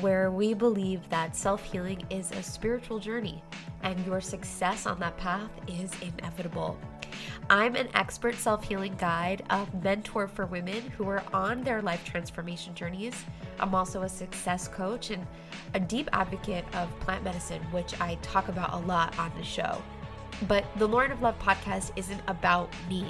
where 0.00 0.30
we 0.30 0.54
believe 0.54 1.08
that 1.10 1.34
self 1.34 1.62
healing 1.62 2.04
is 2.10 2.30
a 2.32 2.42
spiritual 2.42 2.98
journey 2.98 3.42
and 3.82 4.04
your 4.06 4.20
success 4.20 4.86
on 4.86 4.98
that 5.00 5.16
path 5.16 5.50
is 5.66 5.92
inevitable. 6.02 6.78
I'm 7.50 7.76
an 7.76 7.88
expert 7.94 8.34
self 8.34 8.64
healing 8.64 8.94
guide, 8.96 9.42
a 9.50 9.66
mentor 9.82 10.28
for 10.28 10.46
women 10.46 10.82
who 10.96 11.08
are 11.08 11.22
on 11.32 11.62
their 11.62 11.82
life 11.82 12.04
transformation 12.04 12.74
journeys. 12.74 13.14
I'm 13.58 13.74
also 13.74 14.02
a 14.02 14.08
success 14.08 14.68
coach 14.68 15.10
and 15.10 15.26
a 15.74 15.80
deep 15.80 16.08
advocate 16.12 16.64
of 16.74 16.88
plant 17.00 17.24
medicine, 17.24 17.62
which 17.70 17.98
I 18.00 18.16
talk 18.22 18.48
about 18.48 18.74
a 18.74 18.86
lot 18.86 19.18
on 19.18 19.32
the 19.36 19.44
show. 19.44 19.82
But 20.46 20.64
the 20.76 20.86
Lauren 20.86 21.10
of 21.10 21.22
Love 21.22 21.38
podcast 21.38 21.90
isn't 21.96 22.20
about 22.28 22.70
me. 22.88 23.06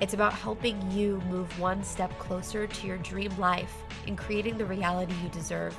It's 0.00 0.12
about 0.12 0.34
helping 0.34 0.90
you 0.90 1.22
move 1.30 1.58
one 1.58 1.82
step 1.82 2.16
closer 2.18 2.66
to 2.66 2.86
your 2.86 2.98
dream 2.98 3.34
life 3.38 3.72
and 4.06 4.18
creating 4.18 4.58
the 4.58 4.66
reality 4.66 5.14
you 5.22 5.30
deserve. 5.30 5.74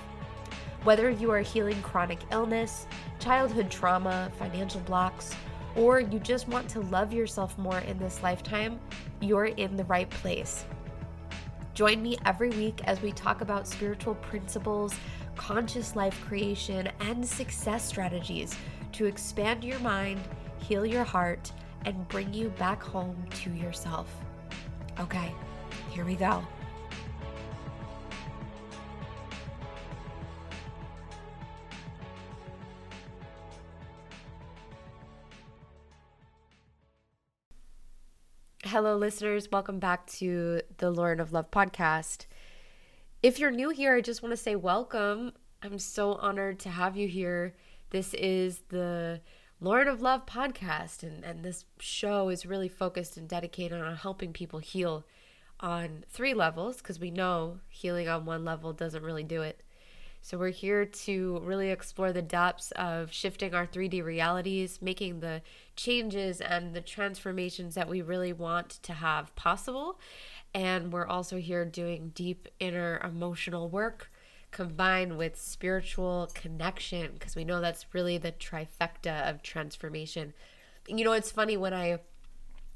Whether 0.83 1.09
you 1.09 1.31
are 1.31 1.41
healing 1.41 1.81
chronic 1.81 2.19
illness, 2.31 2.87
childhood 3.19 3.69
trauma, 3.69 4.31
financial 4.37 4.81
blocks, 4.81 5.33
or 5.75 5.99
you 5.99 6.19
just 6.19 6.47
want 6.47 6.69
to 6.69 6.81
love 6.81 7.13
yourself 7.13 7.57
more 7.57 7.79
in 7.79 7.99
this 7.99 8.23
lifetime, 8.23 8.79
you're 9.21 9.45
in 9.45 9.75
the 9.75 9.83
right 9.85 10.09
place. 10.09 10.65
Join 11.73 12.01
me 12.01 12.17
every 12.25 12.49
week 12.49 12.81
as 12.85 13.01
we 13.01 13.11
talk 13.11 13.41
about 13.41 13.67
spiritual 13.67 14.15
principles, 14.15 14.95
conscious 15.35 15.95
life 15.95 16.19
creation, 16.27 16.89
and 17.01 17.23
success 17.25 17.85
strategies 17.85 18.55
to 18.93 19.05
expand 19.05 19.63
your 19.63 19.77
mind, 19.79 20.19
heal 20.57 20.85
your 20.85 21.03
heart, 21.03 21.51
and 21.85 22.07
bring 22.07 22.33
you 22.33 22.49
back 22.57 22.81
home 22.81 23.15
to 23.43 23.51
yourself. 23.51 24.11
Okay, 24.99 25.31
here 25.91 26.03
we 26.03 26.15
go. 26.15 26.43
Hello, 38.69 38.97
listeners. 38.97 39.47
Welcome 39.49 39.79
back 39.79 40.05
to 40.17 40.61
the 40.79 40.91
Lauren 40.91 41.21
of 41.21 41.31
Love 41.31 41.49
podcast. 41.51 42.25
If 43.23 43.39
you're 43.39 43.49
new 43.49 43.69
here, 43.69 43.95
I 43.95 44.01
just 44.01 44.21
want 44.21 44.33
to 44.33 44.37
say 44.37 44.57
welcome. 44.57 45.31
I'm 45.63 45.79
so 45.79 46.15
honored 46.15 46.59
to 46.59 46.69
have 46.69 46.97
you 46.97 47.07
here. 47.07 47.55
This 47.91 48.13
is 48.15 48.63
the 48.67 49.21
Lauren 49.61 49.87
of 49.87 50.01
Love 50.01 50.25
podcast, 50.25 51.01
and, 51.01 51.23
and 51.23 51.45
this 51.45 51.63
show 51.79 52.27
is 52.27 52.45
really 52.45 52.67
focused 52.67 53.15
and 53.15 53.29
dedicated 53.29 53.81
on 53.81 53.95
helping 53.95 54.33
people 54.33 54.59
heal 54.59 55.05
on 55.61 56.03
three 56.09 56.33
levels 56.33 56.77
because 56.77 56.99
we 56.99 57.09
know 57.09 57.61
healing 57.69 58.09
on 58.09 58.25
one 58.25 58.43
level 58.43 58.73
doesn't 58.73 59.01
really 59.01 59.23
do 59.23 59.43
it. 59.43 59.63
So, 60.27 60.37
we're 60.37 60.49
here 60.49 60.83
to 60.83 61.39
really 61.45 61.69
explore 61.69 62.11
the 62.11 62.21
depths 62.21 62.71
of 62.71 63.13
shifting 63.13 63.55
our 63.55 63.65
3D 63.65 64.03
realities, 64.03 64.81
making 64.81 65.21
the 65.21 65.41
changes 65.77 66.41
and 66.41 66.73
the 66.73 66.81
transformations 66.81 67.75
that 67.75 67.87
we 67.87 68.01
really 68.01 68.33
want 68.33 68.71
to 68.83 68.91
have 68.91 69.33
possible. 69.35 70.01
And 70.53 70.91
we're 70.91 71.07
also 71.07 71.37
here 71.37 71.63
doing 71.63 72.11
deep 72.13 72.49
inner 72.59 72.99
emotional 73.05 73.69
work 73.69 74.11
combined 74.51 75.17
with 75.17 75.39
spiritual 75.39 76.29
connection 76.33 77.11
because 77.13 77.37
we 77.37 77.45
know 77.45 77.61
that's 77.61 77.85
really 77.93 78.17
the 78.17 78.33
trifecta 78.33 79.29
of 79.29 79.41
transformation. 79.41 80.33
You 80.89 81.05
know, 81.05 81.13
it's 81.13 81.31
funny 81.31 81.55
when 81.55 81.73
I 81.73 81.99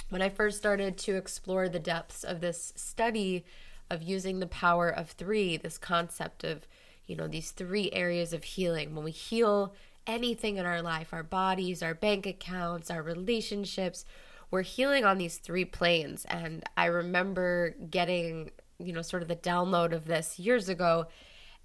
when 0.08 0.22
I 0.22 0.30
first 0.30 0.58
started 0.58 0.98
to 1.00 1.18
explore 1.18 1.68
the 1.68 1.80
depths 1.80 2.24
of 2.24 2.40
this 2.40 2.72
study 2.78 3.44
of 3.90 4.02
using 4.02 4.40
the 4.40 4.48
power 4.48 4.88
of 4.88 5.10
3, 5.10 5.58
this 5.58 5.78
concept 5.78 6.46
of 6.46 6.66
you 7.12 7.18
know, 7.18 7.28
these 7.28 7.52
three 7.52 7.92
areas 7.92 8.32
of 8.32 8.46
healing. 8.46 8.96
When 8.96 9.04
we 9.04 9.12
heal 9.12 9.74
anything 10.08 10.56
in 10.56 10.66
our 10.66 10.82
life, 10.82 11.10
our 11.12 11.24
bodies, 11.24 11.84
our 11.84 11.94
bank 11.94 12.26
accounts, 12.26 12.90
our 12.90 13.04
relationships, 13.04 14.06
we're 14.50 14.62
healing 14.62 15.04
on 15.04 15.18
these 15.18 15.36
three 15.36 15.66
planes. 15.66 16.24
And 16.30 16.64
I 16.78 16.86
remember 16.86 17.76
getting, 17.90 18.52
you 18.80 18.94
know, 18.94 19.02
sort 19.02 19.24
of 19.24 19.28
the 19.28 19.36
download 19.36 19.92
of 19.92 20.06
this 20.06 20.40
years 20.40 20.70
ago 20.70 21.08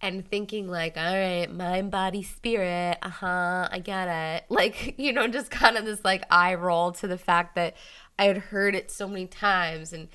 and 0.03 0.29
thinking 0.29 0.69
like 0.69 0.95
all 0.99 1.05
right 1.05 1.51
mind 1.51 1.91
body 1.91 2.23
spirit 2.23 2.99
uh-huh 3.01 3.67
i 3.73 3.79
get 3.83 4.07
it 4.09 4.45
like 4.51 4.95
you 4.99 5.11
know 5.11 5.27
just 5.27 5.51
kind 5.51 5.79
of 5.79 5.87
this 5.87 6.05
like 6.05 6.23
eye 6.29 6.55
roll 6.55 6.93
to 6.93 7.07
the 7.07 7.17
fact 7.17 7.55
that 7.55 7.75
i 8.19 8.25
had 8.27 8.37
heard 8.37 8.75
it 8.75 8.91
so 8.91 9.09
many 9.09 9.27
times 9.27 9.95
and 9.95 10.09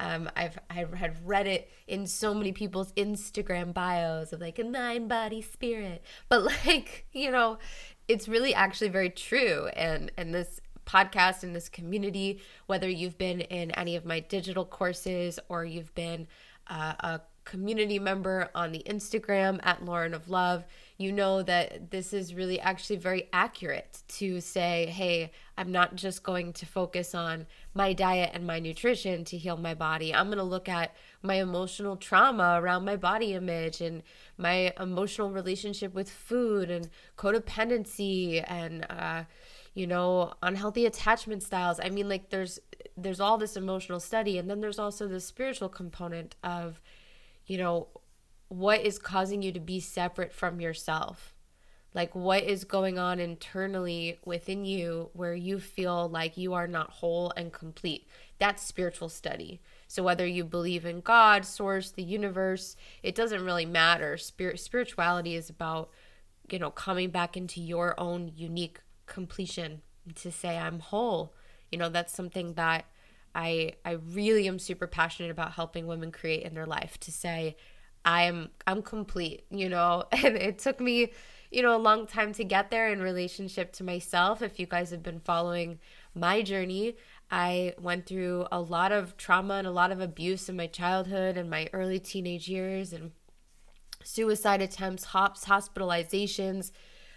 um, 0.00 0.30
I've 0.36 0.58
I 0.70 0.86
had 0.94 1.16
read 1.26 1.46
it 1.46 1.70
in 1.86 2.06
so 2.06 2.34
many 2.34 2.52
people's 2.52 2.92
Instagram 2.92 3.72
bios 3.72 4.32
of 4.32 4.40
like 4.40 4.58
a 4.58 4.64
mind, 4.64 5.08
body, 5.08 5.42
spirit. 5.42 6.02
But 6.28 6.44
like 6.66 7.06
you 7.12 7.30
know, 7.30 7.58
it's 8.08 8.28
really 8.28 8.54
actually 8.54 8.88
very 8.88 9.10
true. 9.10 9.68
And 9.74 10.10
and 10.16 10.34
this 10.34 10.60
podcast 10.86 11.42
and 11.42 11.54
this 11.54 11.68
community, 11.68 12.40
whether 12.66 12.88
you've 12.88 13.18
been 13.18 13.40
in 13.40 13.70
any 13.72 13.96
of 13.96 14.04
my 14.04 14.20
digital 14.20 14.64
courses 14.64 15.38
or 15.48 15.64
you've 15.64 15.94
been 15.94 16.26
uh, 16.68 16.94
a 17.00 17.20
community 17.44 17.98
member 17.98 18.50
on 18.54 18.72
the 18.72 18.82
Instagram 18.86 19.58
at 19.62 19.84
Lauren 19.84 20.14
of 20.14 20.28
Love, 20.28 20.64
you 20.98 21.12
know 21.12 21.42
that 21.42 21.90
this 21.90 22.12
is 22.12 22.34
really 22.34 22.58
actually 22.58 22.96
very 22.96 23.28
accurate 23.32 24.02
to 24.08 24.40
say, 24.40 24.86
hey, 24.86 25.30
I'm 25.58 25.70
not 25.70 25.94
just 25.94 26.22
going 26.22 26.54
to 26.54 26.66
focus 26.66 27.14
on 27.14 27.46
my 27.74 27.92
diet 27.92 28.30
and 28.32 28.46
my 28.46 28.58
nutrition 28.58 29.24
to 29.26 29.36
heal 29.36 29.58
my 29.58 29.74
body. 29.74 30.14
I'm 30.14 30.26
going 30.26 30.38
to 30.38 30.44
look 30.44 30.68
at 30.68 30.94
my 31.22 31.34
emotional 31.34 31.96
trauma 31.96 32.58
around 32.60 32.84
my 32.84 32.96
body 32.96 33.34
image 33.34 33.80
and 33.80 34.02
my 34.38 34.72
emotional 34.80 35.30
relationship 35.30 35.94
with 35.94 36.08
food 36.08 36.70
and 36.70 36.88
codependency 37.16 38.42
and, 38.46 38.86
uh, 38.88 39.24
you 39.74 39.86
know 39.86 40.32
unhealthy 40.42 40.86
attachment 40.86 41.42
styles 41.42 41.78
i 41.80 41.90
mean 41.90 42.08
like 42.08 42.30
there's 42.30 42.58
there's 42.96 43.20
all 43.20 43.36
this 43.36 43.56
emotional 43.58 44.00
study 44.00 44.38
and 44.38 44.48
then 44.48 44.60
there's 44.62 44.78
also 44.78 45.06
the 45.06 45.20
spiritual 45.20 45.68
component 45.68 46.34
of 46.42 46.80
you 47.46 47.58
know 47.58 47.86
what 48.48 48.80
is 48.80 48.98
causing 48.98 49.42
you 49.42 49.52
to 49.52 49.60
be 49.60 49.80
separate 49.80 50.32
from 50.32 50.60
yourself? 50.60 51.34
Like 51.96 52.14
what 52.14 52.44
is 52.44 52.64
going 52.64 52.98
on 52.98 53.18
internally 53.18 54.18
within 54.24 54.66
you 54.66 55.08
where 55.14 55.34
you 55.34 55.58
feel 55.58 56.10
like 56.10 56.36
you 56.36 56.52
are 56.52 56.66
not 56.68 56.90
whole 56.90 57.32
and 57.38 57.50
complete? 57.50 58.06
That's 58.38 58.62
spiritual 58.62 59.08
study. 59.08 59.62
So 59.88 60.02
whether 60.02 60.26
you 60.26 60.44
believe 60.44 60.84
in 60.84 61.00
god 61.00 61.46
source 61.46 61.90
the 61.90 62.02
universe 62.02 62.76
it 63.02 63.14
doesn't 63.14 63.44
really 63.44 63.64
matter. 63.64 64.18
Spirit 64.18 64.60
spirituality 64.60 65.36
is 65.36 65.48
about 65.48 65.88
you 66.50 66.58
know 66.58 66.70
coming 66.70 67.08
back 67.10 67.34
into 67.34 67.62
your 67.62 67.98
own 67.98 68.30
unique 68.36 68.80
completion 69.06 69.80
to 70.16 70.30
say 70.30 70.58
i'm 70.58 70.80
whole. 70.80 71.32
You 71.72 71.78
know 71.78 71.88
that's 71.88 72.14
something 72.14 72.54
that 72.54 72.84
i 73.34 73.72
i 73.86 73.92
really 73.92 74.46
am 74.46 74.58
super 74.58 74.86
passionate 74.86 75.30
about 75.30 75.52
helping 75.52 75.86
women 75.86 76.12
create 76.12 76.42
in 76.42 76.54
their 76.54 76.66
life 76.66 77.00
to 77.00 77.10
say 77.10 77.56
i'm 78.06 78.48
i'm 78.66 78.80
complete 78.80 79.44
you 79.50 79.68
know 79.68 80.04
and 80.12 80.36
it 80.36 80.58
took 80.58 80.80
me 80.80 81.12
you 81.50 81.62
know 81.62 81.76
a 81.76 81.78
long 81.78 82.06
time 82.06 82.32
to 82.32 82.44
get 82.44 82.70
there 82.70 82.90
in 82.90 83.02
relationship 83.02 83.72
to 83.72 83.84
myself 83.84 84.40
if 84.40 84.58
you 84.58 84.66
guys 84.66 84.90
have 84.90 85.02
been 85.02 85.20
following 85.20 85.78
my 86.14 86.40
journey 86.40 86.96
i 87.30 87.74
went 87.78 88.06
through 88.06 88.46
a 88.50 88.60
lot 88.60 88.92
of 88.92 89.16
trauma 89.18 89.54
and 89.54 89.66
a 89.66 89.70
lot 89.70 89.92
of 89.92 90.00
abuse 90.00 90.48
in 90.48 90.56
my 90.56 90.66
childhood 90.66 91.36
and 91.36 91.50
my 91.50 91.68
early 91.74 91.98
teenage 91.98 92.48
years 92.48 92.94
and 92.94 93.10
suicide 94.02 94.62
attempts 94.62 95.04
hops 95.04 95.44
hospitalizations 95.44 96.70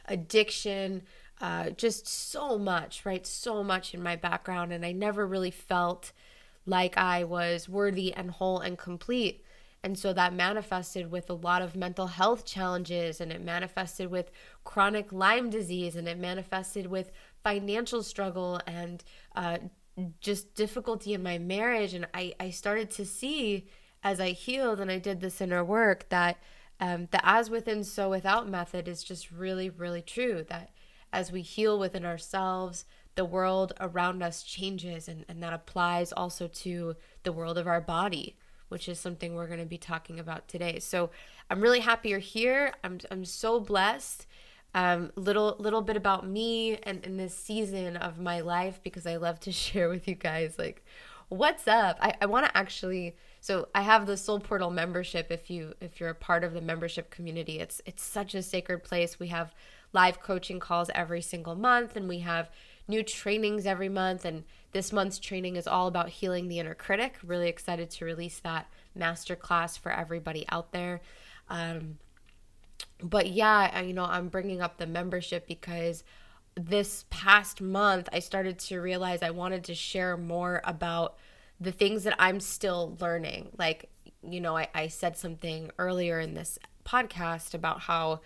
addiction 0.08 1.04
uh, 1.42 1.70
just 1.70 2.08
so 2.08 2.58
much, 2.58 3.06
right? 3.06 3.26
So 3.26 3.64
much 3.64 3.94
in 3.94 4.04
my 4.04 4.16
background. 4.16 4.74
And 4.74 4.86
I 4.86 4.92
never 4.92 5.26
really 5.26 5.52
felt 5.52 6.12
like 6.66 6.98
I 6.98 7.24
was 7.24 7.70
worthy 7.70 8.14
and 8.14 8.32
whole 8.32 8.60
and 8.60 8.78
complete. 8.78 9.44
And 9.84 9.98
so 9.98 10.12
that 10.14 10.34
manifested 10.34 11.10
with 11.10 11.30
a 11.30 11.34
lot 11.34 11.62
of 11.62 11.76
mental 11.76 12.08
health 12.08 12.46
challenges, 12.46 13.22
and 13.22 13.32
it 13.32 13.42
manifested 13.42 14.12
with 14.12 14.30
chronic 14.66 15.14
Lyme 15.14 15.50
disease, 15.50 15.96
and 15.96 16.08
it 16.08 16.18
manifested 16.18 16.88
with 16.88 17.12
financial 17.44 18.04
struggle 18.04 18.60
and 18.68 19.04
uh, 19.36 19.60
just 20.20 20.54
difficulty 20.54 21.14
in 21.14 21.24
my 21.24 21.38
marriage. 21.38 21.94
And 21.94 22.08
I, 22.14 22.34
I 22.40 22.50
started 22.50 22.92
to 22.92 23.06
see 23.06 23.68
as 24.04 24.20
I 24.20 24.30
healed 24.32 24.80
and 24.80 24.90
I 24.90 24.98
did 24.98 25.20
this 25.20 25.42
inner 25.42 25.64
work 25.64 26.08
that 26.10 26.38
um, 26.80 27.08
the 27.12 27.20
as 27.28 27.50
within, 27.50 27.84
so 27.84 28.10
without 28.10 28.48
method 28.48 28.88
is 28.88 29.04
just 29.04 29.32
really, 29.32 29.70
really 29.70 30.02
true. 30.02 30.46
That 30.48 30.72
as 31.12 31.32
we 31.32 31.42
heal 31.42 31.78
within 31.78 32.06
ourselves, 32.06 32.86
the 33.16 33.26
world 33.26 33.74
around 33.82 34.24
us 34.24 34.44
changes, 34.44 35.10
and, 35.10 35.26
and 35.28 35.44
that 35.44 35.52
applies 35.52 36.14
also 36.14 36.48
to 36.48 36.96
the 37.24 37.34
world 37.34 37.58
of 37.58 37.68
our 37.68 37.82
body, 37.82 38.38
which 38.70 38.88
is 38.88 39.00
something 39.00 39.36
we're 39.36 39.48
going 39.48 39.60
to 39.60 39.66
be 39.66 39.78
talking 39.78 40.20
about 40.20 40.48
today. 40.48 40.80
So 40.80 41.10
I'm 41.50 41.62
really 41.62 41.82
happy 41.82 42.10
you're 42.10 42.20
here. 42.20 42.74
I'm, 42.84 43.00
I'm 43.12 43.26
so 43.26 43.60
blessed. 43.60 44.26
um, 44.76 45.12
little 45.16 45.56
little 45.60 45.82
bit 45.82 45.98
about 45.98 46.28
me 46.28 46.78
and 46.84 47.04
in 47.06 47.18
this 47.18 47.36
season 47.36 47.98
of 47.98 48.20
my 48.20 48.40
life 48.42 48.80
because 48.84 49.06
I 49.08 49.16
love 49.18 49.40
to 49.42 49.52
share 49.66 49.90
with 49.90 50.08
you 50.08 50.16
guys 50.16 50.58
like 50.58 50.84
what's 51.30 51.68
up. 51.68 51.98
I, 52.02 52.14
I 52.22 52.26
want 52.28 52.46
to 52.46 52.58
actually 52.58 53.16
so 53.42 53.70
I 53.74 53.82
have 53.84 54.06
the 54.06 54.18
Soul 54.18 54.40
Portal 54.40 54.70
membership. 54.70 55.32
If 55.32 55.50
you 55.50 55.74
if 55.82 56.00
you're 56.00 56.10
a 56.10 56.16
part 56.16 56.44
of 56.44 56.54
the 56.54 56.62
membership 56.62 57.10
community, 57.10 57.60
it's 57.60 57.82
it's 57.86 58.04
such 58.04 58.36
a 58.36 58.44
sacred 58.44 58.84
place. 58.84 59.20
We 59.20 59.28
have 59.28 59.54
live 59.94 60.22
coaching 60.22 60.60
calls 60.60 60.90
every 60.94 61.22
single 61.22 61.56
month, 61.56 61.96
and 61.96 62.08
we 62.08 62.20
have 62.20 62.50
new 62.90 63.04
trainings 63.04 63.66
every 63.66 63.88
month. 63.88 64.26
And 64.26 64.44
this 64.74 64.92
month's 64.92 65.20
training 65.20 65.56
is 65.56 65.68
all 65.68 65.88
about 65.88 66.10
healing 66.10 66.48
the 66.48 66.60
inner 66.60 66.76
critic. 66.76 67.16
Really 67.24 67.48
excited 67.48 67.90
to 67.92 68.06
release 68.06 68.40
that 68.40 68.68
masterclass 68.98 69.80
for 69.80 69.92
everybody 69.92 70.46
out 70.50 70.74
there. 70.74 71.00
Um, 71.48 72.00
but 73.02 73.30
yeah, 73.30 73.80
you 73.82 73.94
know, 73.94 74.06
I'm 74.06 74.28
bringing 74.28 74.62
up 74.62 74.78
the 74.78 74.88
membership 74.88 75.48
because 75.48 76.04
this 76.56 77.06
past 77.10 77.62
month 77.62 78.10
I 78.12 78.20
started 78.20 78.60
to 78.60 78.80
realize 78.80 79.22
I 79.22 79.30
wanted 79.30 79.64
to 79.66 79.76
share 79.76 80.18
more 80.18 80.62
about 80.66 81.16
the 81.60 81.72
things 81.72 82.04
that 82.04 82.16
I'm 82.20 82.40
still 82.40 82.98
learning. 83.00 83.50
Like, 83.58 83.90
you 84.24 84.42
know, 84.42 84.58
I, 84.58 84.68
I 84.74 84.88
said 84.88 85.18
something 85.18 85.72
earlier 85.78 86.20
in 86.20 86.34
this 86.34 86.60
podcast 86.86 87.54
about 87.54 87.82
how, 87.82 88.22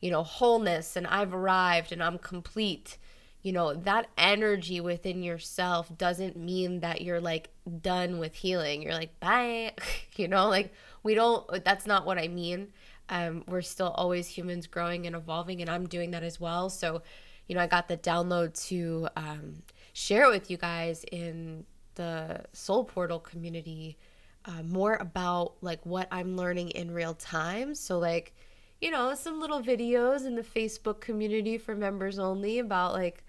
you 0.00 0.10
know, 0.10 0.22
wholeness 0.22 0.96
and 0.96 1.06
I've 1.06 1.34
arrived 1.34 1.92
and 1.92 2.02
I'm 2.02 2.18
complete. 2.18 2.98
You 3.42 3.52
know, 3.52 3.74
that 3.74 4.08
energy 4.16 4.80
within 4.80 5.22
yourself 5.22 5.90
doesn't 5.98 6.36
mean 6.36 6.80
that 6.80 7.00
you're 7.00 7.20
like 7.20 7.50
done 7.80 8.18
with 8.18 8.34
healing. 8.34 8.82
You're 8.82 8.94
like, 8.94 9.18
bye. 9.18 9.72
you 10.16 10.28
know, 10.28 10.48
like 10.48 10.72
we 11.02 11.14
don't, 11.14 11.64
that's 11.64 11.86
not 11.86 12.06
what 12.06 12.18
I 12.18 12.28
mean. 12.28 12.68
Um, 13.08 13.44
we're 13.46 13.62
still 13.62 13.90
always 13.90 14.26
humans 14.28 14.66
growing 14.66 15.06
and 15.06 15.16
evolving, 15.16 15.60
and 15.60 15.68
I'm 15.68 15.86
doing 15.86 16.12
that 16.12 16.22
as 16.22 16.40
well. 16.40 16.70
So, 16.70 17.02
you 17.46 17.54
know, 17.54 17.60
I 17.60 17.66
got 17.66 17.88
the 17.88 17.96
download 17.96 18.54
to 18.68 19.08
um, 19.16 19.56
share 19.92 20.30
with 20.30 20.50
you 20.50 20.56
guys 20.56 21.04
in 21.10 21.66
the 21.94 22.42
Soul 22.52 22.84
Portal 22.84 23.18
community 23.18 23.98
uh, 24.44 24.62
more 24.62 24.94
about 24.94 25.54
like 25.60 25.84
what 25.84 26.08
I'm 26.10 26.36
learning 26.36 26.70
in 26.70 26.90
real 26.90 27.14
time. 27.14 27.74
So, 27.74 27.98
like, 27.98 28.34
you 28.80 28.90
know, 28.90 29.14
some 29.14 29.40
little 29.40 29.60
videos 29.60 30.26
in 30.26 30.34
the 30.34 30.42
Facebook 30.42 31.00
community 31.00 31.58
for 31.58 31.74
members 31.74 32.18
only 32.18 32.58
about 32.58 32.94
like 32.94 33.24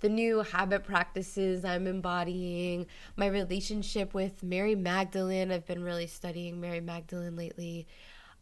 the 0.00 0.08
new 0.08 0.42
habit 0.42 0.84
practices 0.84 1.64
I'm 1.64 1.86
embodying, 1.86 2.86
my 3.16 3.26
relationship 3.26 4.14
with 4.14 4.42
Mary 4.42 4.74
Magdalene. 4.74 5.50
I've 5.50 5.66
been 5.66 5.82
really 5.82 6.06
studying 6.06 6.60
Mary 6.60 6.80
Magdalene 6.80 7.36
lately. 7.36 7.86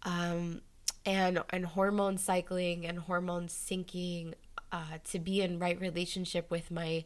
Um, 0.03 0.61
and 1.07 1.43
and 1.51 1.65
hormone 1.65 2.19
cycling 2.19 2.85
and 2.85 2.99
hormone 2.99 3.47
syncing 3.47 4.35
uh, 4.73 4.99
to 5.05 5.19
be 5.19 5.41
in 5.41 5.59
right 5.59 5.81
relationship 5.81 6.51
with 6.51 6.71
my 6.71 7.05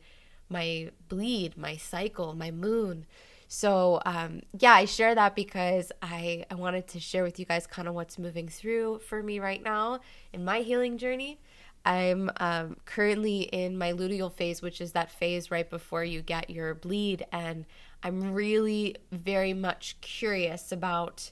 my 0.48 0.90
bleed, 1.08 1.56
my 1.56 1.76
cycle, 1.76 2.34
my 2.34 2.50
moon. 2.50 3.06
So 3.46 4.00
um, 4.06 4.42
yeah, 4.58 4.72
I 4.72 4.84
share 4.86 5.14
that 5.14 5.36
because 5.36 5.92
I 6.02 6.46
I 6.50 6.54
wanted 6.54 6.88
to 6.88 7.00
share 7.00 7.22
with 7.22 7.38
you 7.38 7.44
guys 7.44 7.66
kind 7.66 7.86
of 7.86 7.94
what's 7.94 8.18
moving 8.18 8.48
through 8.48 9.00
for 9.00 9.22
me 9.22 9.38
right 9.38 9.62
now 9.62 10.00
in 10.32 10.44
my 10.44 10.60
healing 10.60 10.98
journey. 10.98 11.38
I'm 11.84 12.30
um, 12.36 12.76
currently 12.84 13.42
in 13.42 13.78
my 13.78 13.92
luteal 13.92 14.32
phase, 14.32 14.60
which 14.60 14.80
is 14.80 14.92
that 14.92 15.10
phase 15.10 15.50
right 15.50 15.68
before 15.68 16.04
you 16.04 16.20
get 16.20 16.50
your 16.50 16.74
bleed, 16.74 17.24
and 17.32 17.64
I'm 18.02 18.32
really 18.32 18.96
very 19.10 19.54
much 19.54 19.96
curious 20.00 20.72
about 20.72 21.30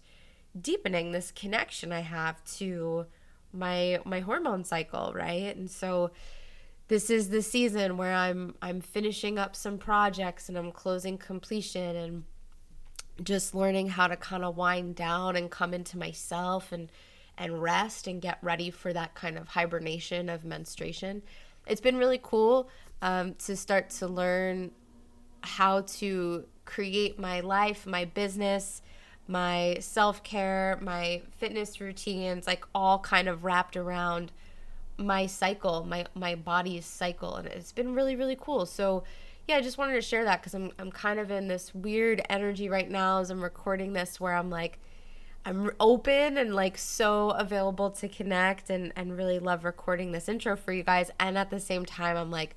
deepening 0.58 1.12
this 1.12 1.30
connection 1.30 1.92
I 1.92 2.00
have 2.00 2.42
to 2.56 3.06
my 3.52 4.00
my 4.04 4.20
hormone 4.20 4.64
cycle, 4.64 5.12
right? 5.14 5.54
And 5.56 5.70
so 5.70 6.10
this 6.88 7.10
is 7.10 7.28
the 7.28 7.42
season 7.42 7.96
where 7.96 8.14
I'm 8.14 8.54
I'm 8.62 8.80
finishing 8.80 9.38
up 9.38 9.54
some 9.54 9.78
projects 9.78 10.48
and 10.48 10.56
I'm 10.56 10.72
closing 10.72 11.18
completion 11.18 11.96
and 11.96 12.24
just 13.22 13.54
learning 13.54 13.88
how 13.88 14.06
to 14.06 14.16
kind 14.16 14.44
of 14.44 14.56
wind 14.56 14.94
down 14.94 15.36
and 15.36 15.50
come 15.50 15.74
into 15.74 15.98
myself 15.98 16.72
and 16.72 16.90
and 17.38 17.62
rest 17.62 18.06
and 18.06 18.20
get 18.20 18.38
ready 18.42 18.70
for 18.70 18.92
that 18.92 19.14
kind 19.14 19.38
of 19.38 19.48
hibernation 19.48 20.28
of 20.28 20.44
menstruation. 20.44 21.22
It's 21.66 21.80
been 21.80 21.96
really 21.96 22.20
cool 22.22 22.68
um, 23.00 23.34
to 23.34 23.56
start 23.56 23.90
to 23.90 24.06
learn 24.08 24.72
how 25.42 25.82
to 25.82 26.44
create 26.64 27.18
my 27.18 27.40
life, 27.40 27.86
my 27.86 28.04
business, 28.04 28.82
my 29.28 29.76
self 29.80 30.22
care, 30.22 30.78
my 30.82 31.22
fitness 31.36 31.80
routines, 31.80 32.46
like 32.46 32.64
all 32.74 32.98
kind 32.98 33.28
of 33.28 33.44
wrapped 33.44 33.76
around 33.76 34.32
my 34.96 35.26
cycle, 35.26 35.84
my 35.84 36.06
my 36.14 36.34
body's 36.34 36.86
cycle, 36.86 37.36
and 37.36 37.46
it's 37.46 37.72
been 37.72 37.94
really 37.94 38.16
really 38.16 38.36
cool. 38.40 38.66
So 38.66 39.04
yeah, 39.46 39.56
I 39.56 39.60
just 39.60 39.78
wanted 39.78 39.94
to 39.94 40.02
share 40.02 40.24
that 40.24 40.40
because 40.40 40.54
I'm 40.54 40.72
I'm 40.78 40.90
kind 40.90 41.20
of 41.20 41.30
in 41.30 41.46
this 41.46 41.74
weird 41.74 42.22
energy 42.28 42.68
right 42.68 42.90
now 42.90 43.20
as 43.20 43.30
I'm 43.30 43.42
recording 43.42 43.92
this, 43.92 44.18
where 44.18 44.34
I'm 44.34 44.50
like. 44.50 44.80
I'm 45.48 45.70
open 45.80 46.36
and 46.36 46.54
like 46.54 46.76
so 46.76 47.30
available 47.30 47.90
to 47.92 48.08
connect 48.08 48.70
and, 48.70 48.92
and 48.94 49.16
really 49.16 49.38
love 49.38 49.64
recording 49.64 50.12
this 50.12 50.28
intro 50.28 50.56
for 50.56 50.72
you 50.72 50.82
guys. 50.82 51.10
And 51.18 51.38
at 51.38 51.50
the 51.50 51.60
same 51.60 51.84
time, 51.86 52.16
I'm 52.16 52.30
like, 52.30 52.54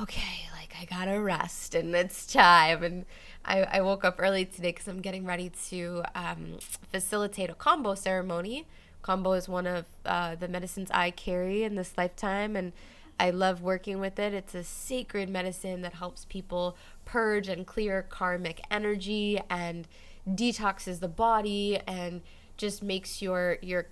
okay, 0.00 0.48
like 0.52 0.74
I 0.80 0.84
gotta 0.84 1.20
rest 1.20 1.74
and 1.74 1.94
it's 1.94 2.26
time. 2.26 2.82
And 2.82 3.06
I, 3.44 3.62
I 3.62 3.80
woke 3.80 4.04
up 4.04 4.16
early 4.18 4.44
today 4.44 4.72
because 4.72 4.88
I'm 4.88 5.00
getting 5.00 5.24
ready 5.24 5.50
to 5.68 6.02
um, 6.14 6.58
facilitate 6.92 7.48
a 7.48 7.54
Kambo 7.54 7.96
ceremony 7.96 8.66
Kambo 9.06 9.38
is 9.38 9.48
one 9.48 9.66
of 9.66 9.84
uh, 10.04 10.34
the 10.34 10.48
medicines 10.48 10.90
I 10.90 11.12
carry 11.12 11.62
in 11.62 11.76
this 11.76 11.92
lifetime, 11.96 12.56
and 12.56 12.72
I 13.20 13.30
love 13.30 13.62
working 13.62 14.00
with 14.00 14.18
it. 14.18 14.34
It's 14.34 14.54
a 14.54 14.64
sacred 14.64 15.28
medicine 15.28 15.82
that 15.82 15.94
helps 15.94 16.24
people 16.24 16.76
purge 17.04 17.48
and 17.48 17.66
clear 17.66 18.02
karmic 18.02 18.60
energy 18.68 19.40
and 19.48 19.86
detoxes 20.28 21.00
the 21.00 21.08
body 21.08 21.78
and 21.86 22.22
just 22.56 22.82
makes 22.82 23.20
your 23.22 23.58
your 23.62 23.86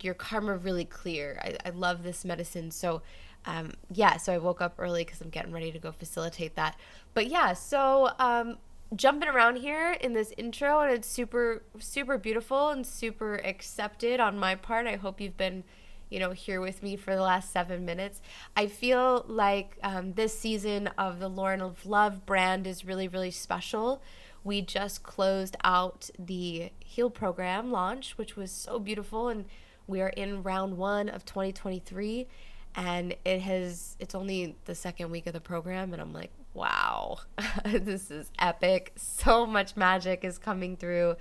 your 0.00 0.14
karma 0.14 0.56
really 0.56 0.84
clear. 0.84 1.40
I, 1.42 1.56
I 1.66 1.70
love 1.70 2.02
this 2.02 2.24
medicine. 2.24 2.70
So 2.70 3.02
um, 3.46 3.72
yeah, 3.90 4.16
so 4.18 4.32
I 4.32 4.38
woke 4.38 4.60
up 4.60 4.74
early 4.78 5.04
because 5.04 5.20
I'm 5.20 5.30
getting 5.30 5.52
ready 5.52 5.72
to 5.72 5.78
go 5.78 5.92
facilitate 5.92 6.56
that. 6.56 6.76
But 7.14 7.28
yeah, 7.28 7.54
so 7.54 8.10
um, 8.18 8.58
jumping 8.94 9.28
around 9.28 9.56
here 9.56 9.92
in 10.00 10.12
this 10.12 10.32
intro 10.36 10.80
and 10.80 10.92
it's 10.92 11.08
super 11.08 11.62
super 11.78 12.16
beautiful 12.16 12.70
and 12.70 12.86
super 12.86 13.36
accepted 13.44 14.18
on 14.18 14.38
my 14.38 14.54
part 14.54 14.86
i 14.86 14.96
hope 14.96 15.20
you've 15.20 15.36
been 15.36 15.62
you 16.08 16.18
know 16.18 16.30
here 16.30 16.58
with 16.58 16.82
me 16.82 16.96
for 16.96 17.14
the 17.14 17.20
last 17.20 17.52
seven 17.52 17.84
minutes 17.84 18.22
i 18.56 18.66
feel 18.66 19.26
like 19.28 19.76
um, 19.82 20.14
this 20.14 20.38
season 20.38 20.88
of 20.96 21.18
the 21.18 21.28
lauren 21.28 21.60
of 21.60 21.84
love 21.84 22.24
brand 22.24 22.66
is 22.66 22.82
really 22.82 23.08
really 23.08 23.30
special 23.30 24.00
we 24.48 24.60
just 24.60 25.02
closed 25.02 25.56
out 25.62 26.10
the 26.18 26.70
heal 26.80 27.10
program 27.10 27.70
launch 27.70 28.18
which 28.18 28.34
was 28.34 28.50
so 28.50 28.78
beautiful 28.78 29.28
and 29.28 29.44
we 29.86 30.00
are 30.00 30.08
in 30.10 30.42
round 30.42 30.76
one 30.76 31.08
of 31.08 31.24
2023 31.24 32.26
and 32.74 33.14
it 33.24 33.40
has 33.40 33.96
it's 34.00 34.14
only 34.14 34.56
the 34.64 34.74
second 34.74 35.10
week 35.10 35.26
of 35.26 35.32
the 35.32 35.40
program 35.40 35.92
and 35.92 36.02
i'm 36.02 36.12
like 36.12 36.32
wow, 36.58 37.18
this 37.64 38.10
is 38.10 38.30
epic. 38.38 38.92
So 38.96 39.46
much 39.46 39.76
magic 39.76 40.24
is 40.24 40.38
coming 40.38 40.76
through. 40.76 41.16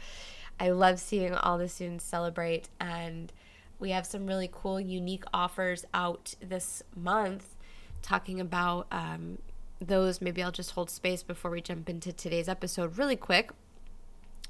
I 0.60 0.72
love 0.72 1.00
seeing 1.00 1.36
all 1.36 1.60
the 1.60 1.70
students 1.70 2.04
celebrate, 2.04 2.70
and 2.80 3.32
we 3.80 3.92
have 3.92 4.08
some 4.08 4.26
really 4.26 4.50
cool, 4.52 4.80
unique 4.80 5.24
offers 5.34 5.86
out 5.94 6.34
this 6.42 6.82
month 6.96 7.56
talking 8.02 8.42
about 8.42 8.88
um, 8.92 9.38
those. 9.80 10.22
Maybe 10.22 10.42
I'll 10.42 10.52
just 10.52 10.72
hold 10.72 10.90
space 10.90 11.24
before 11.24 11.52
we 11.52 11.62
jump 11.62 11.90
into 11.90 12.12
today's 12.12 12.50
episode 12.50 12.98
really 12.98 13.16
quick. 13.16 13.52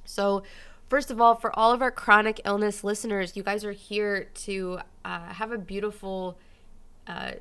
So, 0.05 0.43
first 0.87 1.11
of 1.11 1.19
all, 1.19 1.35
for 1.35 1.57
all 1.57 1.71
of 1.71 1.81
our 1.81 1.91
chronic 1.91 2.41
illness 2.45 2.83
listeners, 2.83 3.35
you 3.35 3.43
guys 3.43 3.65
are 3.65 3.73
here 3.73 4.29
to 4.33 4.79
uh, 5.03 5.33
have 5.33 5.51
a 5.51 5.57
beautiful 5.57 6.37
uh, 7.07 7.31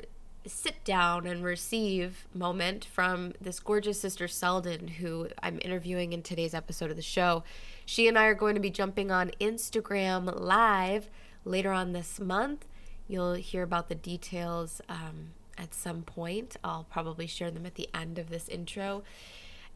sit 0.47 0.85
down 0.85 1.27
and 1.27 1.45
receive 1.45 2.27
moment 2.33 2.85
from 2.85 3.33
this 3.41 3.61
gorgeous 3.61 4.01
sister 4.01 4.29
Selden, 4.29 4.89
who 4.89 5.29
I'm 5.43 5.59
interviewing 5.63 6.13
in 6.13 6.23
today's 6.23 6.55
episode 6.55 6.91
of 6.91 6.97
the 6.97 7.03
show. 7.03 7.43
She 7.85 8.09
and 8.09 8.19
I 8.19 8.27
are 8.27 8.35
going 8.35 8.55
to 8.55 8.61
be 8.61 8.71
jumping 8.71 9.11
on 9.11 9.33
Instagram 9.41 10.41
live 10.41 11.11
later 11.45 11.73
on 11.73 11.93
this 11.93 12.21
month. 12.21 12.65
You'll 13.09 13.35
hear 13.35 13.63
about 13.63 13.89
the 13.89 13.95
details 13.95 14.81
um, 14.89 15.33
at 15.59 15.75
some 15.75 16.03
point. 16.03 16.57
I'll 16.63 16.87
probably 16.91 17.27
share 17.27 17.51
them 17.51 17.67
at 17.67 17.75
the 17.75 17.89
end 17.95 18.19
of 18.19 18.31
this 18.31 18.49
intro. 18.49 19.03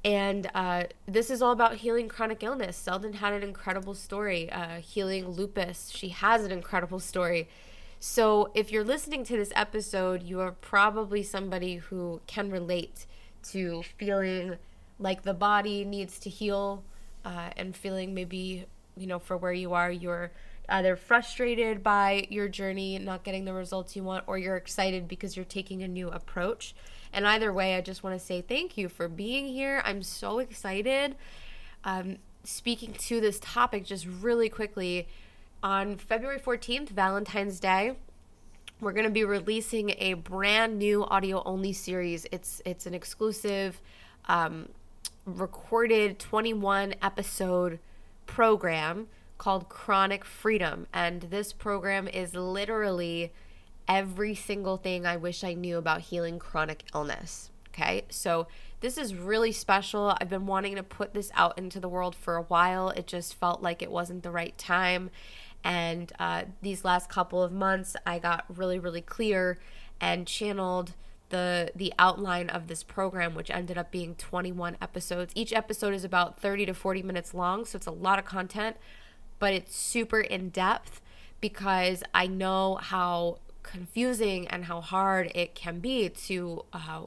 And 0.04 0.50
uh, 0.54 0.84
this 1.06 1.30
is 1.30 1.42
all 1.42 1.52
about 1.52 1.76
healing 1.76 2.08
chronic 2.08 2.42
illness. 2.42 2.76
Selden 2.76 3.14
had 3.14 3.34
an 3.34 3.42
incredible 3.42 3.94
story, 3.94 4.50
uh, 4.50 4.80
healing 4.80 5.28
lupus. 5.28 5.90
She 5.94 6.08
has 6.08 6.44
an 6.44 6.52
incredible 6.52 7.00
story 7.00 7.48
so, 8.02 8.50
if 8.54 8.72
you're 8.72 8.82
listening 8.82 9.24
to 9.24 9.36
this 9.36 9.52
episode, 9.54 10.22
you 10.22 10.40
are 10.40 10.52
probably 10.52 11.22
somebody 11.22 11.76
who 11.76 12.22
can 12.26 12.50
relate 12.50 13.04
to 13.50 13.82
feeling 13.98 14.56
like 14.98 15.20
the 15.22 15.34
body 15.34 15.84
needs 15.84 16.18
to 16.20 16.30
heal 16.30 16.82
uh, 17.26 17.50
and 17.58 17.76
feeling 17.76 18.14
maybe, 18.14 18.64
you 18.96 19.06
know, 19.06 19.18
for 19.18 19.36
where 19.36 19.52
you 19.52 19.74
are, 19.74 19.92
you're 19.92 20.30
either 20.70 20.96
frustrated 20.96 21.82
by 21.82 22.26
your 22.30 22.48
journey, 22.48 22.98
not 22.98 23.24
getting 23.24 23.44
the 23.44 23.52
results 23.52 23.96
you 23.96 24.02
want, 24.02 24.24
or 24.26 24.38
you're 24.38 24.56
excited 24.56 25.08
because 25.08 25.36
you're 25.36 25.44
taking 25.44 25.82
a 25.82 25.88
new 25.88 26.08
approach. 26.08 26.74
And 27.12 27.26
either 27.26 27.52
way, 27.52 27.74
I 27.74 27.80
just 27.80 28.02
want 28.02 28.18
to 28.18 28.24
say 28.24 28.40
thank 28.40 28.78
you 28.78 28.88
for 28.88 29.08
being 29.08 29.48
here. 29.48 29.82
I'm 29.84 30.02
so 30.02 30.38
excited. 30.38 31.16
Um, 31.84 32.18
speaking 32.44 32.92
to 32.92 33.20
this 33.20 33.38
topic 33.40 33.84
just 33.84 34.06
really 34.06 34.48
quickly, 34.48 35.08
on 35.62 35.96
February 35.96 36.38
14th, 36.38 36.88
Valentine's 36.88 37.60
Day, 37.60 37.96
we're 38.80 38.92
going 38.92 39.04
to 39.04 39.10
be 39.10 39.24
releasing 39.24 39.90
a 39.98 40.14
brand 40.14 40.78
new 40.78 41.04
audio 41.04 41.42
only 41.44 41.72
series. 41.72 42.26
It's 42.32 42.62
it's 42.64 42.86
an 42.86 42.94
exclusive 42.94 43.80
um, 44.26 44.70
recorded 45.26 46.18
21 46.18 46.94
episode 47.02 47.78
program 48.26 49.08
called 49.40 49.70
Chronic 49.70 50.22
Freedom. 50.26 50.86
And 50.92 51.22
this 51.22 51.54
program 51.54 52.06
is 52.06 52.34
literally 52.34 53.32
every 53.88 54.34
single 54.34 54.76
thing 54.76 55.06
I 55.06 55.16
wish 55.16 55.42
I 55.42 55.54
knew 55.54 55.78
about 55.78 56.02
healing 56.02 56.38
chronic 56.38 56.84
illness. 56.94 57.50
Okay, 57.68 58.04
so 58.10 58.48
this 58.80 58.98
is 58.98 59.14
really 59.14 59.50
special. 59.50 60.14
I've 60.20 60.28
been 60.28 60.46
wanting 60.46 60.76
to 60.76 60.82
put 60.82 61.14
this 61.14 61.30
out 61.34 61.56
into 61.56 61.80
the 61.80 61.88
world 61.88 62.14
for 62.14 62.36
a 62.36 62.42
while. 62.42 62.90
It 62.90 63.06
just 63.06 63.34
felt 63.34 63.62
like 63.62 63.80
it 63.80 63.90
wasn't 63.90 64.24
the 64.24 64.30
right 64.30 64.56
time. 64.58 65.08
And 65.64 66.12
uh, 66.18 66.42
these 66.60 66.84
last 66.84 67.08
couple 67.08 67.42
of 67.42 67.50
months, 67.50 67.96
I 68.04 68.18
got 68.18 68.44
really, 68.54 68.78
really 68.78 69.00
clear 69.00 69.58
and 70.02 70.26
channeled 70.26 70.92
the 71.30 71.70
the 71.74 71.94
outline 71.98 72.50
of 72.50 72.66
this 72.66 72.82
program 72.82 73.36
which 73.36 73.50
ended 73.50 73.78
up 73.78 73.92
being 73.92 74.16
21 74.16 74.76
episodes 74.82 75.32
each 75.36 75.52
episode 75.52 75.94
is 75.94 76.02
about 76.02 76.40
30 76.40 76.66
to 76.66 76.74
40 76.74 77.04
minutes 77.04 77.32
long 77.32 77.64
so 77.64 77.76
it's 77.76 77.86
a 77.86 77.92
lot 77.92 78.18
of 78.18 78.24
content 78.24 78.76
but 79.40 79.52
it's 79.52 79.74
super 79.74 80.20
in 80.20 80.50
depth 80.50 81.00
because 81.40 82.04
i 82.14 82.28
know 82.28 82.76
how 82.80 83.38
confusing 83.64 84.46
and 84.48 84.66
how 84.66 84.80
hard 84.80 85.32
it 85.34 85.54
can 85.56 85.80
be 85.80 86.08
to 86.08 86.64
uh, 86.72 87.02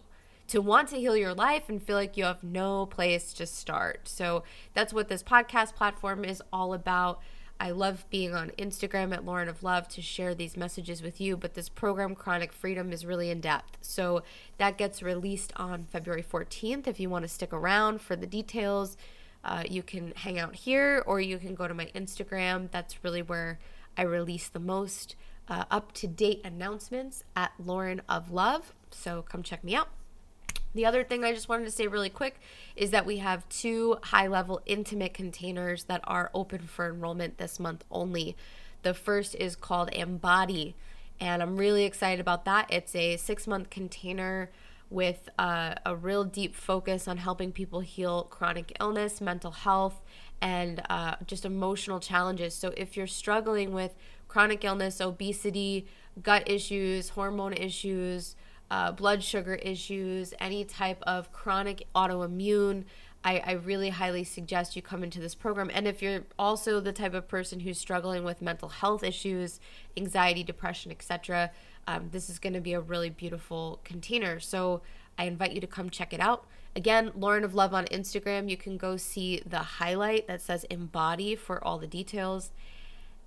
to 0.48 0.62
want 0.62 0.90
to 0.90 0.98
heal 0.98 1.16
your 1.16 1.34
life 1.34 1.70
and 1.70 1.82
feel 1.82 1.96
like 1.96 2.18
you 2.18 2.26
have 2.26 2.44
no 2.44 2.86
place 2.86 3.32
to 3.32 3.46
start 3.46 4.02
so 4.10 4.44
that's 4.74 4.94
what 4.94 5.08
this 5.08 5.24
podcast 5.24 5.74
platform 5.74 6.26
is 6.26 6.44
all 6.52 6.74
about 6.74 7.22
I 7.60 7.72
love 7.72 8.06
being 8.10 8.36
on 8.36 8.50
Instagram 8.58 9.14
at 9.14 9.26
Lauren 9.26 9.48
of 9.48 9.64
Love 9.64 9.88
to 9.90 10.02
share 10.02 10.36
these 10.36 10.58
messages 10.58 11.02
with 11.02 11.22
you, 11.22 11.38
but 11.38 11.54
this 11.54 11.70
program, 11.70 12.14
Chronic 12.14 12.52
Freedom, 12.52 12.92
is 12.92 13.06
really 13.06 13.30
in 13.30 13.40
depth. 13.40 13.78
So 13.80 14.24
that 14.58 14.78
gets 14.78 15.02
released 15.02 15.54
on 15.56 15.86
February 15.90 16.24
14th. 16.24 16.88
If 16.88 17.00
you 17.00 17.10
want 17.10 17.24
to 17.24 17.30
stick 17.30 17.54
around 17.54 18.02
for 18.02 18.18
the 18.18 18.28
details, 18.28 18.98
uh, 19.44 19.64
you 19.70 19.84
can 19.84 20.14
hang 20.16 20.40
out 20.40 20.56
here 20.56 21.04
or 21.06 21.20
you 21.20 21.38
can 21.38 21.56
go 21.56 21.68
to 21.68 21.74
my 21.74 21.88
Instagram. 21.96 22.72
That's 22.72 23.04
really 23.04 23.22
where 23.22 23.60
I 23.98 24.04
release 24.04 24.48
the 24.48 24.60
most 24.60 25.16
uh, 25.48 25.66
up 25.70 25.92
to 25.94 26.08
date 26.08 26.42
announcements 26.44 27.24
at 27.36 27.52
Lauren 27.60 28.02
of 28.08 28.32
Love. 28.32 28.74
So 28.92 29.22
come 29.24 29.44
check 29.44 29.64
me 29.64 29.76
out. 29.76 29.90
The 30.74 30.86
other 30.86 31.04
thing 31.04 31.24
I 31.24 31.34
just 31.34 31.50
wanted 31.50 31.66
to 31.66 31.72
say 31.72 31.88
really 31.88 32.10
quick 32.10 32.40
is 32.76 32.92
that 32.92 33.06
we 33.06 33.18
have 33.18 33.48
two 33.50 33.98
high 34.02 34.28
level 34.28 34.62
intimate 34.66 35.14
containers 35.14 35.84
that 35.86 36.02
are 36.06 36.32
open 36.34 36.62
for 36.62 36.90
enrollment 36.90 37.38
this 37.38 37.60
month 37.60 37.84
only. 37.92 38.36
The 38.82 38.94
first 38.94 39.36
is 39.36 39.56
called 39.56 39.90
Embody, 39.94 40.76
and 41.20 41.44
I'm 41.44 41.58
really 41.58 41.86
excited 41.86 42.20
about 42.20 42.46
that. 42.46 42.68
It's 42.72 42.96
a 42.96 43.18
six 43.18 43.46
month 43.46 43.70
container 43.70 44.50
with 44.94 45.28
uh, 45.40 45.74
a 45.86 45.96
real 45.96 46.24
deep 46.24 46.56
focus 46.56 47.08
on 47.08 47.18
helping 47.18 47.52
people 47.52 47.80
heal 47.80 48.24
chronic 48.26 48.78
illness, 48.80 49.20
mental 49.20 49.52
health, 49.52 50.02
and 50.40 50.82
uh, 50.90 51.16
just 51.26 51.46
emotional 51.46 52.00
challenges. 52.00 52.54
So 52.54 52.74
if 52.78 52.96
you're 52.96 53.08
struggling 53.08 53.74
with 53.74 53.96
chronic 54.28 54.64
illness, 54.64 55.02
obesity, 55.02 55.88
gut 56.22 56.50
issues, 56.50 57.10
hormone 57.10 57.54
issues, 57.54 58.36
uh, 58.70 58.92
blood 58.92 59.24
sugar 59.24 59.56
issues, 59.56 60.34
any 60.40 60.64
type 60.64 61.02
of 61.04 61.32
chronic 61.32 61.88
autoimmune, 61.96 62.84
I, 63.24 63.42
I, 63.46 63.52
really 63.54 63.90
highly 63.90 64.26
suggest 64.26 64.76
you 64.76 64.82
come 64.82 65.02
into 65.02 65.20
this 65.20 65.34
program. 65.34 65.72
And 65.74 65.88
if 65.88 66.02
you're 66.02 66.24
also 66.38 66.82
the 66.82 66.92
type 66.92 67.14
of 67.14 67.28
person 67.28 67.62
who's 67.62 67.78
struggling 67.78 68.26
with 68.26 68.42
mental 68.42 68.68
health 68.68 69.02
issues, 69.04 69.60
anxiety, 69.96 70.44
depression, 70.44 70.92
etc., 70.92 71.52
um, 71.88 72.10
this 72.12 72.30
is 72.30 72.40
going 72.40 72.54
to 72.54 72.62
be 72.62 72.74
a 72.74 72.82
really 72.82 73.10
beautiful 73.10 73.80
container. 73.84 74.40
So 74.40 74.82
I 75.18 75.26
invite 75.26 75.54
you 75.54 75.62
to 75.62 75.68
come 75.68 75.90
check 75.90 76.14
it 76.14 76.20
out. 76.20 76.46
Again, 76.76 77.12
Lauren 77.16 77.44
of 77.44 77.54
Love 77.54 77.74
on 77.74 77.86
Instagram. 77.86 78.50
You 78.50 78.58
can 78.58 78.78
go 78.78 78.98
see 78.98 79.42
the 79.46 79.60
highlight 79.60 80.28
that 80.28 80.42
says 80.42 80.64
embody 80.66 81.36
for 81.36 81.64
all 81.64 81.78
the 81.78 81.88
details. 81.88 82.52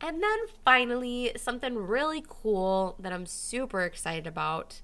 And 0.01 0.23
then 0.23 0.39
finally, 0.65 1.33
something 1.37 1.77
really 1.77 2.25
cool 2.29 2.97
that 2.99 3.13
I'm 3.13 3.27
super 3.27 3.83
excited 3.83 4.27
about 4.27 4.81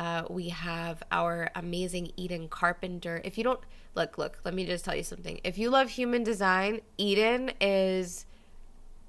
uh, 0.00 0.24
we 0.30 0.48
have 0.48 1.02
our 1.12 1.50
amazing 1.54 2.10
Eden 2.16 2.48
Carpenter. 2.48 3.20
If 3.22 3.36
you 3.36 3.44
don't 3.44 3.60
look, 3.94 4.16
look, 4.16 4.38
let 4.44 4.54
me 4.54 4.64
just 4.64 4.82
tell 4.82 4.96
you 4.96 5.02
something. 5.02 5.40
If 5.44 5.58
you 5.58 5.68
love 5.68 5.90
human 5.90 6.22
design, 6.22 6.80
Eden 6.96 7.52
is 7.60 8.24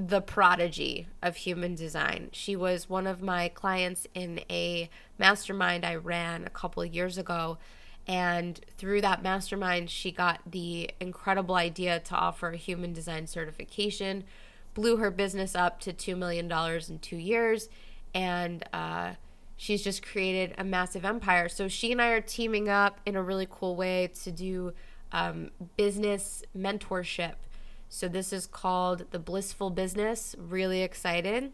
the 0.08 0.22
prodigy 0.22 1.08
of 1.22 1.36
human 1.36 1.76
design. 1.76 2.30
She 2.32 2.56
was 2.56 2.90
one 2.90 3.06
of 3.06 3.22
my 3.22 3.50
clients 3.50 4.08
in 4.16 4.42
a 4.50 4.90
mastermind 5.20 5.86
I 5.86 5.96
ran 5.96 6.46
a 6.46 6.50
couple 6.50 6.84
years 6.84 7.20
ago. 7.20 7.60
And 8.08 8.60
through 8.78 9.02
that 9.02 9.22
mastermind, 9.22 9.92
she 9.92 10.12
got 10.12 10.40
the 10.50 10.90
incredible 11.00 11.54
idea 11.54 12.00
to 12.00 12.16
offer 12.16 12.50
a 12.50 12.58
human 12.58 12.94
design 12.94 13.28
certification, 13.28 14.24
blew 14.74 14.98
her 14.98 15.12
business 15.12 15.54
up 15.54 15.80
to 15.82 15.94
$2 15.94 16.18
million 16.18 16.52
in 16.52 17.00
two 17.00 17.18
years, 17.18 17.70
and 18.16 18.64
uh, 18.74 19.12
she's 19.56 19.84
just 19.84 20.04
created 20.04 20.56
a 20.58 20.64
massive 20.64 21.06
empire. 21.06 21.48
So 21.48 21.68
she 21.68 21.92
and 21.92 22.02
I 22.02 22.10
are 22.10 22.22
teaming 22.22 22.70
up 22.70 23.00
in 23.06 23.16
a 23.16 23.22
really 23.22 23.48
cool 23.48 23.76
way 23.76 24.10
to 24.24 24.32
do 24.32 24.74
um, 25.12 25.52
business 25.78 26.44
mentorship. 26.58 27.36
So 27.94 28.08
this 28.08 28.32
is 28.32 28.48
called 28.48 29.12
the 29.12 29.20
Blissful 29.20 29.70
Business. 29.70 30.34
Really 30.40 30.82
excited. 30.82 31.52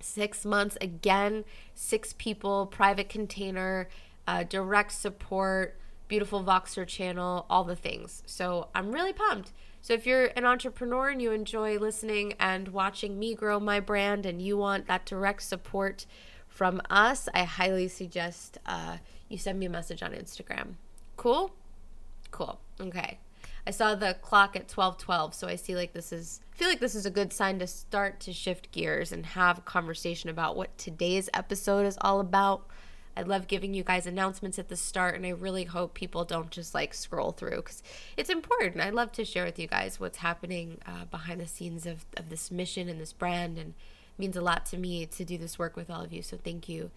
Six 0.00 0.44
months 0.44 0.76
again, 0.80 1.44
six 1.72 2.12
people, 2.18 2.66
private 2.66 3.08
container, 3.08 3.88
uh, 4.26 4.42
direct 4.42 4.90
support, 4.90 5.78
beautiful 6.08 6.42
Voxer 6.42 6.84
channel, 6.84 7.46
all 7.48 7.62
the 7.62 7.76
things. 7.76 8.24
So 8.26 8.68
I'm 8.74 8.90
really 8.90 9.12
pumped. 9.12 9.52
So 9.80 9.94
if 9.94 10.04
you're 10.04 10.26
an 10.36 10.44
entrepreneur 10.44 11.10
and 11.10 11.22
you 11.22 11.30
enjoy 11.30 11.78
listening 11.78 12.34
and 12.40 12.68
watching 12.68 13.16
me 13.16 13.36
grow 13.36 13.60
my 13.60 13.78
brand 13.78 14.26
and 14.26 14.42
you 14.42 14.56
want 14.56 14.88
that 14.88 15.06
direct 15.06 15.44
support, 15.44 16.06
from 16.48 16.80
us, 16.88 17.28
I 17.34 17.44
highly 17.44 17.86
suggest 17.86 18.56
uh, 18.64 18.96
you 19.28 19.36
send 19.36 19.58
me 19.58 19.66
a 19.66 19.70
message 19.70 20.02
on 20.02 20.12
Instagram. 20.12 20.76
Cool? 21.18 21.52
Cool. 22.30 22.58
Okay. 22.80 23.18
I 23.66 23.70
saw 23.72 23.94
the 23.94 24.14
clock 24.22 24.54
at 24.54 24.68
12:12, 24.68 25.34
so 25.34 25.48
I 25.48 25.56
see 25.56 25.74
like 25.74 25.92
this 25.92 26.12
is 26.12 26.40
feel 26.52 26.68
like 26.68 26.80
this 26.80 26.94
is 26.94 27.04
a 27.04 27.10
good 27.10 27.32
sign 27.32 27.58
to 27.58 27.66
start 27.66 28.20
to 28.20 28.32
shift 28.32 28.70
gears 28.70 29.12
and 29.12 29.26
have 29.26 29.58
a 29.58 29.62
conversation 29.62 30.30
about 30.30 30.56
what 30.56 30.76
today's 30.78 31.28
episode 31.34 31.84
is 31.84 31.98
all 32.00 32.20
about. 32.20 32.66
I 33.16 33.22
love 33.22 33.48
giving 33.48 33.72
you 33.74 33.82
guys 33.82 34.06
announcements 34.06 34.58
at 34.58 34.68
the 34.68 34.76
start, 34.76 35.16
and 35.16 35.26
I 35.26 35.30
really 35.30 35.64
hope 35.64 35.94
people 35.94 36.24
don't 36.24 36.50
just 36.50 36.74
like 36.74 36.94
scroll 36.94 37.32
through 37.32 37.56
because 37.56 37.82
it's 38.16 38.30
important. 38.30 38.82
I 38.82 38.90
love 38.90 39.10
to 39.12 39.24
share 39.24 39.44
with 39.44 39.58
you 39.58 39.66
guys 39.66 39.98
what's 39.98 40.18
happening 40.18 40.78
uh, 40.86 41.06
behind 41.06 41.40
the 41.40 41.46
scenes 41.46 41.86
of, 41.86 42.04
of 42.16 42.28
this 42.28 42.50
mission 42.50 42.88
and 42.88 43.00
this 43.00 43.14
brand 43.14 43.58
and 43.58 43.74
means 44.18 44.36
a 44.36 44.42
lot 44.42 44.66
to 44.66 44.76
me 44.76 45.06
to 45.06 45.24
do 45.24 45.38
this 45.38 45.58
work 45.58 45.76
with 45.76 45.90
all 45.90 46.02
of 46.02 46.12
you. 46.12 46.22
So 46.22 46.36
thank 46.36 46.68
you. 46.68 46.90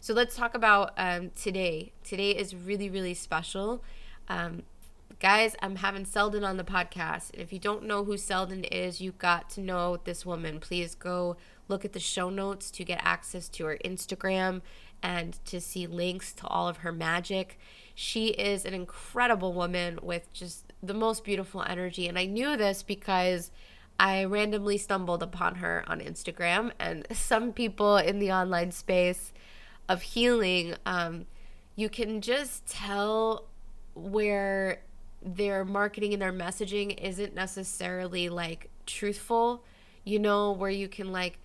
So 0.00 0.14
let's 0.14 0.36
talk 0.36 0.54
about 0.54 0.92
um, 0.96 1.30
today. 1.34 1.92
Today 2.04 2.30
is 2.30 2.54
really, 2.54 2.88
really 2.88 3.14
special. 3.14 3.82
Um, 4.28 4.62
guys, 5.20 5.56
I'm 5.62 5.76
having 5.76 6.04
Selden 6.04 6.44
on 6.44 6.56
the 6.56 6.64
podcast. 6.64 7.30
If 7.34 7.52
you 7.52 7.58
don't 7.58 7.84
know 7.84 8.04
who 8.04 8.16
Selden 8.16 8.64
is, 8.64 9.00
you 9.00 9.12
got 9.12 9.50
to 9.50 9.60
know 9.60 9.98
this 10.04 10.24
woman. 10.26 10.60
Please 10.60 10.94
go 10.94 11.36
look 11.68 11.84
at 11.84 11.92
the 11.92 12.00
show 12.00 12.30
notes 12.30 12.70
to 12.72 12.84
get 12.84 13.00
access 13.02 13.48
to 13.50 13.66
her 13.66 13.78
Instagram 13.84 14.62
and 15.02 15.38
to 15.44 15.60
see 15.60 15.86
links 15.86 16.32
to 16.32 16.46
all 16.46 16.68
of 16.68 16.78
her 16.78 16.92
magic. 16.92 17.58
She 17.94 18.28
is 18.28 18.64
an 18.64 18.74
incredible 18.74 19.52
woman 19.52 19.98
with 20.02 20.32
just 20.32 20.72
the 20.82 20.94
most 20.94 21.24
beautiful 21.24 21.62
energy. 21.62 22.08
And 22.08 22.18
I 22.18 22.24
knew 22.26 22.56
this 22.56 22.82
because 22.82 23.50
I 23.98 24.24
randomly 24.24 24.78
stumbled 24.78 25.22
upon 25.22 25.56
her 25.56 25.84
on 25.86 26.00
Instagram, 26.00 26.72
and 26.80 27.06
some 27.12 27.52
people 27.52 27.96
in 27.96 28.18
the 28.18 28.32
online 28.32 28.72
space 28.72 29.32
of 29.88 30.02
healing, 30.02 30.74
um, 30.86 31.26
you 31.76 31.88
can 31.88 32.20
just 32.20 32.66
tell 32.66 33.46
where 33.94 34.80
their 35.24 35.64
marketing 35.64 36.12
and 36.12 36.20
their 36.20 36.32
messaging 36.32 36.96
isn't 37.02 37.34
necessarily 37.34 38.28
like 38.28 38.70
truthful, 38.86 39.64
you 40.04 40.18
know, 40.18 40.52
where 40.52 40.70
you 40.70 40.88
can 40.88 41.10
like, 41.10 41.38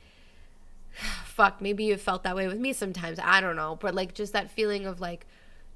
fuck, 1.25 1.61
maybe 1.61 1.85
you 1.85 1.97
felt 1.97 2.23
that 2.23 2.35
way 2.35 2.47
with 2.47 2.59
me 2.59 2.73
sometimes. 2.73 3.19
I 3.23 3.41
don't 3.41 3.55
know, 3.55 3.77
but 3.79 3.95
like 3.95 4.13
just 4.13 4.33
that 4.33 4.51
feeling 4.51 4.85
of 4.85 4.99
like, 4.99 5.25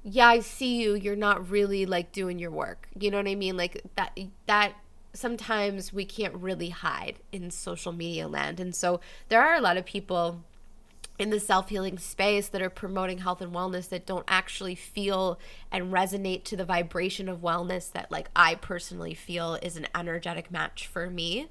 yeah, 0.02 0.28
I 0.28 0.40
see 0.40 0.82
you. 0.82 0.94
You're 0.94 1.16
not 1.16 1.48
really 1.50 1.86
like 1.86 2.12
doing 2.12 2.38
your 2.38 2.50
work. 2.50 2.88
You 2.98 3.10
know 3.10 3.16
what 3.16 3.26
I 3.28 3.34
mean? 3.34 3.56
Like 3.56 3.82
that, 3.96 4.18
that 4.46 4.74
sometimes 5.14 5.92
we 5.92 6.04
can't 6.04 6.34
really 6.34 6.68
hide 6.68 7.20
in 7.32 7.50
social 7.50 7.92
media 7.92 8.28
land. 8.28 8.60
And 8.60 8.74
so 8.74 9.00
there 9.28 9.40
are 9.40 9.54
a 9.54 9.62
lot 9.62 9.78
of 9.78 9.86
people 9.86 10.44
in 11.18 11.30
the 11.30 11.40
self 11.40 11.68
healing 11.68 11.98
space 11.98 12.48
that 12.48 12.62
are 12.62 12.70
promoting 12.70 13.18
health 13.18 13.40
and 13.40 13.52
wellness 13.52 13.88
that 13.90 14.06
don't 14.06 14.24
actually 14.26 14.74
feel 14.74 15.38
and 15.70 15.92
resonate 15.92 16.44
to 16.44 16.56
the 16.56 16.64
vibration 16.64 17.28
of 17.28 17.40
wellness 17.40 17.90
that, 17.92 18.10
like, 18.10 18.28
I 18.34 18.56
personally 18.56 19.14
feel 19.14 19.54
is 19.56 19.76
an 19.76 19.86
energetic 19.94 20.50
match 20.50 20.86
for 20.86 21.08
me. 21.08 21.48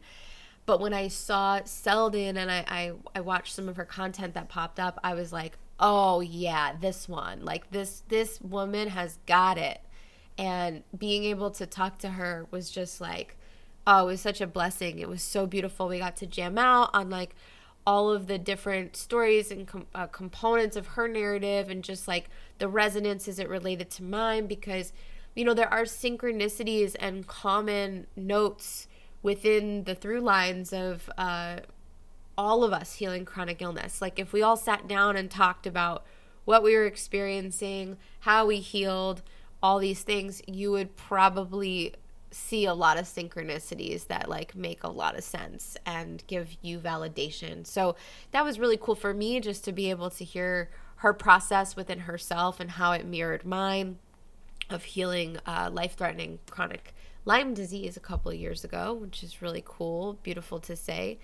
But 0.65 0.79
when 0.79 0.93
I 0.93 1.08
saw 1.08 1.62
Selden 1.65 2.38
and 2.38 2.50
I, 2.50 2.65
I, 2.67 2.91
I 3.15 3.22
watched 3.22 3.53
some 3.53 3.67
of 3.67 3.75
her 3.75 3.86
content 3.86 4.34
that 4.34 4.50
popped 4.50 4.79
up, 4.79 5.00
I 5.03 5.13
was 5.13 5.34
like, 5.34 5.58
oh 5.79 6.22
yeah, 6.22 6.74
this 6.79 7.10
one. 7.10 7.43
Like 7.43 7.70
this 7.72 8.03
this 8.08 8.39
woman 8.41 8.89
has 8.89 9.20
got 9.25 9.58
it. 9.58 9.82
And 10.38 10.84
being 10.98 11.25
able 11.25 11.51
to 11.51 11.65
talk 11.65 12.00
to 12.00 12.10
her 12.10 12.48
was 12.50 12.70
just 12.72 13.01
like, 13.01 13.36
oh, 13.86 14.03
it 14.03 14.05
was 14.05 14.22
such 14.22 14.41
a 14.41 14.48
blessing. 14.48 15.00
It 15.00 15.10
was 15.10 15.22
so 15.22 15.46
beautiful. 15.46 15.88
We 15.88 16.00
got 16.00 16.15
to 16.17 16.27
jam 16.27 16.58
out 16.58 16.89
on 16.93 17.10
like 17.10 17.36
all 17.85 18.11
of 18.11 18.27
the 18.27 18.37
different 18.37 18.95
stories 18.95 19.51
and 19.51 19.67
com- 19.67 19.87
uh, 19.93 20.07
components 20.07 20.75
of 20.75 20.87
her 20.87 21.07
narrative 21.07 21.69
and 21.69 21.83
just 21.83 22.07
like 22.07 22.29
the 22.59 22.67
resonance 22.67 23.27
is 23.27 23.39
it 23.39 23.49
related 23.49 23.89
to 23.89 24.03
mine 24.03 24.47
because 24.47 24.93
you 25.35 25.43
know 25.43 25.53
there 25.53 25.71
are 25.71 25.83
synchronicities 25.83 26.95
and 26.99 27.27
common 27.27 28.07
notes 28.15 28.87
within 29.21 29.83
the 29.85 29.95
through 29.95 30.21
lines 30.21 30.71
of 30.73 31.09
uh, 31.17 31.57
all 32.37 32.63
of 32.63 32.73
us 32.73 32.95
healing 32.95 33.25
chronic 33.25 33.61
illness. 33.61 34.01
Like 34.01 34.19
if 34.19 34.33
we 34.33 34.41
all 34.41 34.57
sat 34.57 34.87
down 34.87 35.15
and 35.15 35.29
talked 35.29 35.65
about 35.65 36.05
what 36.45 36.63
we 36.63 36.75
were 36.75 36.85
experiencing 36.85 37.97
how 38.21 38.45
we 38.45 38.57
healed 38.57 39.21
all 39.61 39.79
these 39.79 40.03
things 40.03 40.41
you 40.47 40.71
would 40.71 40.95
probably 40.95 41.93
see 42.33 42.65
a 42.65 42.73
lot 42.73 42.97
of 42.97 43.05
synchronicities 43.05 44.07
that 44.07 44.27
like 44.27 44.55
make 44.55 44.83
a 44.83 44.89
lot 44.89 45.15
of 45.15 45.23
sense 45.23 45.77
and 45.85 46.23
give 46.27 46.57
you 46.61 46.79
validation. 46.79 47.65
So 47.65 47.95
that 48.31 48.43
was 48.43 48.59
really 48.59 48.77
cool 48.77 48.95
for 48.95 49.13
me 49.13 49.39
just 49.39 49.63
to 49.65 49.71
be 49.71 49.89
able 49.89 50.09
to 50.11 50.23
hear 50.23 50.69
her 50.97 51.13
process 51.13 51.75
within 51.75 51.99
herself 51.99 52.59
and 52.59 52.71
how 52.71 52.93
it 52.93 53.05
mirrored 53.05 53.45
mine 53.45 53.99
of 54.69 54.83
healing 54.83 55.37
uh, 55.45 55.69
life 55.71 55.95
threatening 55.95 56.39
chronic 56.49 56.93
Lyme 57.25 57.53
disease 57.53 57.95
a 57.95 58.01
couple 58.01 58.33
years 58.33 58.63
ago, 58.63 58.93
which 58.93 59.23
is 59.23 59.41
really 59.41 59.63
cool, 59.65 60.17
beautiful 60.23 60.59
to 60.59 60.75
say. 60.75 61.19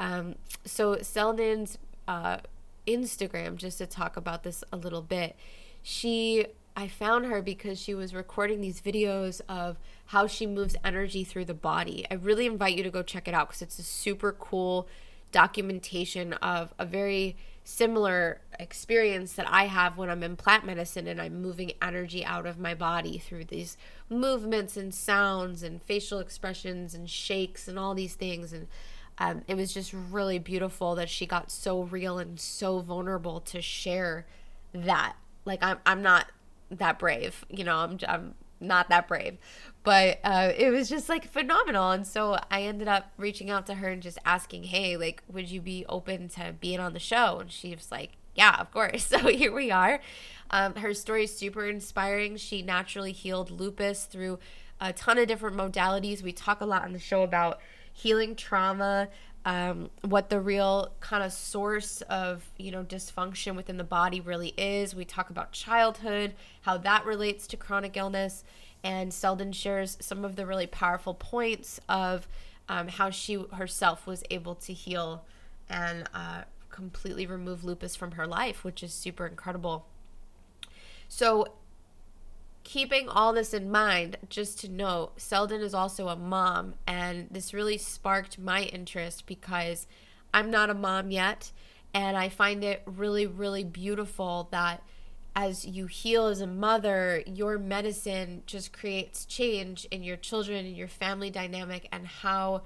Um, 0.00 0.34
so 0.64 0.96
Selden's 0.96 1.78
uh, 2.08 2.38
Instagram, 2.86 3.56
just 3.56 3.78
to 3.78 3.86
talk 3.86 4.16
about 4.16 4.42
this 4.42 4.64
a 4.72 4.76
little 4.76 5.02
bit, 5.02 5.36
she 5.82 6.46
I 6.78 6.86
found 6.86 7.26
her 7.26 7.42
because 7.42 7.80
she 7.80 7.92
was 7.92 8.14
recording 8.14 8.60
these 8.60 8.80
videos 8.80 9.40
of 9.48 9.78
how 10.06 10.28
she 10.28 10.46
moves 10.46 10.76
energy 10.84 11.24
through 11.24 11.46
the 11.46 11.52
body. 11.52 12.06
I 12.08 12.14
really 12.14 12.46
invite 12.46 12.76
you 12.76 12.84
to 12.84 12.90
go 12.90 13.02
check 13.02 13.26
it 13.26 13.34
out 13.34 13.48
because 13.48 13.62
it's 13.62 13.80
a 13.80 13.82
super 13.82 14.30
cool 14.30 14.86
documentation 15.32 16.34
of 16.34 16.72
a 16.78 16.86
very 16.86 17.36
similar 17.64 18.42
experience 18.60 19.32
that 19.32 19.50
I 19.50 19.64
have 19.64 19.98
when 19.98 20.08
I'm 20.08 20.22
in 20.22 20.36
plant 20.36 20.66
medicine 20.66 21.08
and 21.08 21.20
I'm 21.20 21.42
moving 21.42 21.72
energy 21.82 22.24
out 22.24 22.46
of 22.46 22.60
my 22.60 22.74
body 22.74 23.18
through 23.18 23.46
these 23.46 23.76
movements 24.08 24.76
and 24.76 24.94
sounds 24.94 25.64
and 25.64 25.82
facial 25.82 26.20
expressions 26.20 26.94
and 26.94 27.10
shakes 27.10 27.66
and 27.66 27.76
all 27.76 27.96
these 27.96 28.14
things. 28.14 28.52
And 28.52 28.68
um, 29.18 29.42
it 29.48 29.56
was 29.56 29.74
just 29.74 29.92
really 29.92 30.38
beautiful 30.38 30.94
that 30.94 31.08
she 31.08 31.26
got 31.26 31.50
so 31.50 31.82
real 31.82 32.20
and 32.20 32.38
so 32.38 32.78
vulnerable 32.78 33.40
to 33.40 33.60
share 33.60 34.26
that. 34.72 35.16
Like, 35.44 35.60
I'm, 35.60 35.78
I'm 35.84 36.02
not 36.02 36.26
that 36.70 36.98
brave. 36.98 37.44
You 37.48 37.64
know, 37.64 37.76
I'm 37.76 37.98
I'm 38.06 38.34
not 38.60 38.88
that 38.88 39.08
brave, 39.08 39.38
but 39.84 40.18
uh, 40.24 40.52
it 40.56 40.70
was 40.70 40.88
just 40.88 41.08
like 41.08 41.30
phenomenal. 41.30 41.90
And 41.90 42.06
so 42.06 42.38
I 42.50 42.62
ended 42.62 42.88
up 42.88 43.10
reaching 43.16 43.50
out 43.50 43.66
to 43.66 43.74
her 43.74 43.88
and 43.88 44.02
just 44.02 44.18
asking, 44.24 44.64
"Hey, 44.64 44.96
like, 44.96 45.22
would 45.28 45.50
you 45.50 45.60
be 45.60 45.84
open 45.88 46.28
to 46.30 46.54
being 46.58 46.80
on 46.80 46.92
the 46.92 46.98
show?" 46.98 47.38
And 47.40 47.50
she 47.50 47.74
was 47.74 47.90
like, 47.90 48.12
"Yeah, 48.34 48.56
of 48.58 48.70
course." 48.70 49.06
So 49.08 49.18
here 49.28 49.52
we 49.52 49.70
are. 49.70 50.00
Um, 50.50 50.74
her 50.76 50.94
story 50.94 51.24
is 51.24 51.36
super 51.36 51.66
inspiring. 51.66 52.36
She 52.36 52.62
naturally 52.62 53.12
healed 53.12 53.50
lupus 53.50 54.04
through 54.04 54.38
a 54.80 54.92
ton 54.92 55.18
of 55.18 55.28
different 55.28 55.56
modalities. 55.56 56.22
We 56.22 56.32
talk 56.32 56.60
a 56.60 56.66
lot 56.66 56.84
on 56.84 56.92
the 56.92 56.98
show 56.98 57.22
about 57.22 57.60
healing 57.92 58.36
trauma 58.36 59.08
um, 59.44 59.90
what 60.02 60.28
the 60.30 60.40
real 60.40 60.92
kind 61.00 61.22
of 61.22 61.32
source 61.32 62.02
of 62.02 62.50
you 62.56 62.70
know 62.70 62.84
dysfunction 62.84 63.56
within 63.56 63.76
the 63.76 63.84
body 63.84 64.20
really 64.20 64.54
is. 64.56 64.94
We 64.94 65.04
talk 65.04 65.30
about 65.30 65.52
childhood, 65.52 66.34
how 66.62 66.76
that 66.78 67.04
relates 67.04 67.46
to 67.48 67.56
chronic 67.56 67.96
illness, 67.96 68.44
and 68.82 69.12
Selden 69.12 69.52
shares 69.52 69.96
some 70.00 70.24
of 70.24 70.36
the 70.36 70.46
really 70.46 70.66
powerful 70.66 71.14
points 71.14 71.80
of 71.88 72.28
um, 72.68 72.88
how 72.88 73.10
she 73.10 73.44
herself 73.52 74.06
was 74.06 74.22
able 74.30 74.54
to 74.56 74.72
heal 74.72 75.24
and 75.68 76.08
uh, 76.14 76.42
completely 76.70 77.26
remove 77.26 77.64
lupus 77.64 77.96
from 77.96 78.12
her 78.12 78.26
life, 78.26 78.64
which 78.64 78.82
is 78.82 78.92
super 78.92 79.26
incredible. 79.26 79.86
So 81.08 81.46
keeping 82.68 83.08
all 83.08 83.32
this 83.32 83.54
in 83.54 83.70
mind, 83.70 84.18
just 84.28 84.60
to 84.60 84.68
note, 84.68 85.18
Selden 85.18 85.62
is 85.62 85.72
also 85.72 86.08
a 86.08 86.16
mom, 86.16 86.74
and 86.86 87.26
this 87.30 87.54
really 87.54 87.78
sparked 87.78 88.38
my 88.38 88.64
interest 88.64 89.24
because 89.24 89.86
I'm 90.34 90.50
not 90.50 90.68
a 90.68 90.74
mom 90.74 91.10
yet, 91.10 91.50
and 91.94 92.14
I 92.14 92.28
find 92.28 92.62
it 92.62 92.82
really, 92.84 93.26
really 93.26 93.64
beautiful 93.64 94.48
that 94.50 94.82
as 95.34 95.64
you 95.64 95.86
heal 95.86 96.26
as 96.26 96.42
a 96.42 96.46
mother, 96.46 97.22
your 97.24 97.56
medicine 97.56 98.42
just 98.44 98.70
creates 98.70 99.24
change 99.24 99.86
in 99.90 100.02
your 100.02 100.18
children 100.18 100.66
and 100.66 100.76
your 100.76 100.88
family 100.88 101.30
dynamic, 101.30 101.88
and 101.90 102.06
how 102.06 102.64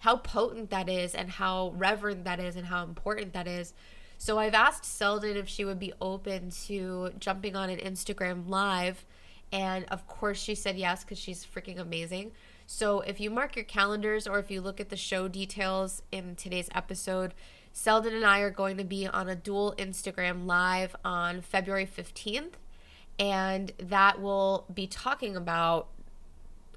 how 0.00 0.18
potent 0.18 0.68
that 0.68 0.90
is, 0.90 1.14
and 1.14 1.30
how 1.30 1.72
reverent 1.74 2.24
that 2.24 2.38
is, 2.38 2.54
and 2.54 2.66
how 2.66 2.84
important 2.84 3.32
that 3.32 3.48
is. 3.48 3.72
So 4.18 4.38
I've 4.38 4.52
asked 4.52 4.84
Selden 4.84 5.38
if 5.38 5.48
she 5.48 5.64
would 5.64 5.78
be 5.78 5.94
open 6.02 6.50
to 6.66 7.12
jumping 7.18 7.56
on 7.56 7.70
an 7.70 7.78
Instagram 7.78 8.46
live 8.46 9.06
and 9.52 9.84
of 9.86 10.06
course, 10.06 10.38
she 10.38 10.54
said 10.54 10.76
yes 10.76 11.04
because 11.04 11.18
she's 11.18 11.46
freaking 11.46 11.78
amazing. 11.78 12.32
So 12.66 13.00
if 13.00 13.18
you 13.18 13.30
mark 13.30 13.56
your 13.56 13.64
calendars 13.64 14.26
or 14.26 14.38
if 14.38 14.50
you 14.50 14.60
look 14.60 14.78
at 14.78 14.90
the 14.90 14.96
show 14.96 15.26
details 15.26 16.02
in 16.12 16.36
today's 16.36 16.68
episode, 16.74 17.32
Selden 17.72 18.14
and 18.14 18.24
I 18.24 18.40
are 18.40 18.50
going 18.50 18.76
to 18.76 18.84
be 18.84 19.06
on 19.06 19.28
a 19.28 19.36
dual 19.36 19.74
Instagram 19.78 20.46
live 20.46 20.94
on 21.04 21.40
February 21.40 21.86
15th. 21.86 22.54
And 23.18 23.72
that 23.78 24.20
will 24.20 24.66
be 24.72 24.86
talking 24.86 25.36
about 25.36 25.88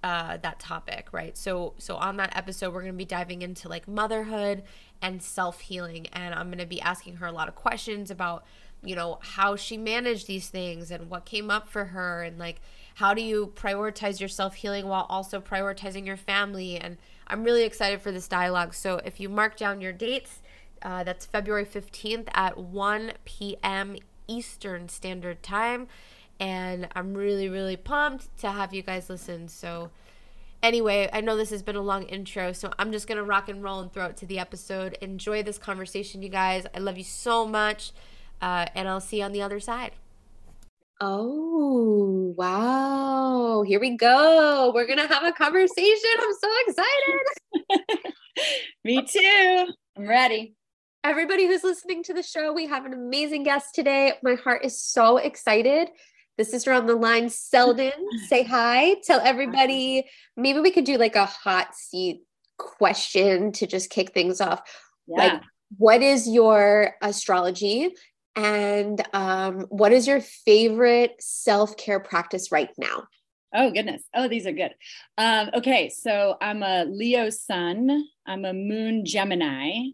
uh, 0.03 0.37
that 0.37 0.59
topic, 0.59 1.09
right? 1.11 1.37
So, 1.37 1.73
so 1.77 1.95
on 1.95 2.17
that 2.17 2.35
episode, 2.35 2.73
we're 2.73 2.81
going 2.81 2.93
to 2.93 2.97
be 2.97 3.05
diving 3.05 3.41
into 3.41 3.67
like 3.67 3.87
motherhood 3.87 4.63
and 5.01 5.21
self 5.21 5.61
healing, 5.61 6.07
and 6.13 6.33
I'm 6.33 6.47
going 6.47 6.59
to 6.59 6.65
be 6.65 6.81
asking 6.81 7.17
her 7.17 7.27
a 7.27 7.31
lot 7.31 7.47
of 7.47 7.55
questions 7.55 8.09
about 8.09 8.43
you 8.83 8.95
know 8.95 9.19
how 9.21 9.55
she 9.55 9.77
managed 9.77 10.27
these 10.27 10.49
things 10.49 10.91
and 10.91 11.09
what 11.09 11.25
came 11.25 11.51
up 11.51 11.67
for 11.67 11.85
her 11.85 12.23
and 12.23 12.39
like 12.39 12.61
how 12.95 13.13
do 13.13 13.21
you 13.21 13.53
prioritize 13.55 14.19
your 14.19 14.29
self 14.29 14.55
healing 14.55 14.87
while 14.87 15.05
also 15.09 15.39
prioritizing 15.39 16.05
your 16.05 16.17
family? 16.17 16.77
And 16.77 16.97
i'm 17.27 17.43
really 17.43 17.63
excited 17.63 18.01
for 18.01 18.11
this 18.11 18.27
dialogue. 18.27 18.73
So 18.73 18.99
if 19.05 19.19
you 19.19 19.29
mark 19.29 19.57
down 19.57 19.81
your 19.81 19.93
dates 19.93 20.41
uh, 20.81 21.03
that's 21.03 21.25
february 21.25 21.65
15th 21.65 22.27
at 22.33 22.57
1 22.57 23.13
p.m 23.25 23.95
eastern 24.27 24.89
standard 24.89 25.43
time. 25.43 25.87
And 26.39 26.87
i'm 26.95 27.13
really 27.13 27.49
really 27.49 27.77
pumped 27.77 28.35
to 28.39 28.51
have 28.51 28.73
you 28.73 28.81
guys 28.81 29.09
listen. 29.09 29.47
So 29.47 29.91
anyway 30.63 31.09
i 31.11 31.21
know 31.21 31.35
this 31.37 31.49
has 31.49 31.63
been 31.63 31.75
a 31.75 31.81
long 31.81 32.03
intro 32.03 32.51
so 32.51 32.71
i'm 32.77 32.91
just 32.91 33.07
gonna 33.07 33.23
rock 33.23 33.49
and 33.49 33.63
roll 33.63 33.79
and 33.79 33.91
throw 33.91 34.05
it 34.07 34.17
to 34.17 34.25
the 34.25 34.39
episode. 34.39 34.97
Enjoy 35.01 35.43
this 35.43 35.57
conversation 35.57 36.21
you 36.21 36.29
guys. 36.29 36.65
I 36.75 36.79
love 36.79 36.97
you 36.97 37.03
so 37.03 37.47
much 37.47 37.91
uh, 38.41 38.65
and 38.75 38.87
I'll 38.87 39.01
see 39.01 39.19
you 39.19 39.23
on 39.23 39.31
the 39.31 39.41
other 39.41 39.59
side. 39.59 39.91
Oh, 41.03 42.35
wow. 42.37 43.63
Here 43.67 43.79
we 43.79 43.97
go. 43.97 44.71
We're 44.73 44.85
going 44.85 44.99
to 44.99 45.07
have 45.07 45.23
a 45.23 45.31
conversation. 45.31 46.11
I'm 46.19 46.33
so 46.39 46.49
excited. 46.67 48.13
Me 48.83 49.03
too. 49.03 49.67
I'm 49.97 50.07
ready. 50.07 50.55
Everybody 51.03 51.47
who's 51.47 51.63
listening 51.63 52.03
to 52.03 52.13
the 52.13 52.21
show, 52.21 52.53
we 52.53 52.67
have 52.67 52.85
an 52.85 52.93
amazing 52.93 53.41
guest 53.43 53.73
today. 53.73 54.13
My 54.21 54.35
heart 54.35 54.63
is 54.63 54.79
so 54.79 55.17
excited. 55.17 55.89
The 56.37 56.45
sister 56.45 56.71
on 56.71 56.85
the 56.85 56.95
line, 56.95 57.29
Selden, 57.29 57.93
say 58.27 58.43
hi. 58.43 58.95
Tell 59.03 59.19
everybody. 59.21 60.05
Maybe 60.37 60.59
we 60.59 60.69
could 60.69 60.85
do 60.85 60.97
like 60.97 61.15
a 61.15 61.25
hot 61.25 61.75
seat 61.75 62.21
question 62.57 63.51
to 63.53 63.65
just 63.65 63.89
kick 63.89 64.13
things 64.13 64.39
off. 64.39 64.61
Yeah. 65.07 65.17
Like, 65.17 65.41
what 65.77 66.01
is 66.03 66.27
your 66.27 66.95
astrology? 67.01 67.89
And 68.35 69.01
um, 69.13 69.61
what 69.69 69.91
is 69.91 70.07
your 70.07 70.21
favorite 70.21 71.15
self 71.19 71.75
care 71.77 71.99
practice 71.99 72.51
right 72.51 72.69
now? 72.77 73.03
Oh, 73.53 73.71
goodness. 73.71 74.03
Oh, 74.13 74.29
these 74.29 74.47
are 74.47 74.53
good. 74.53 74.73
Um, 75.17 75.49
okay. 75.55 75.89
So 75.89 76.37
I'm 76.41 76.63
a 76.63 76.85
Leo 76.85 77.29
sun, 77.29 78.05
I'm 78.25 78.45
a 78.45 78.53
moon 78.53 79.05
Gemini, 79.05 79.89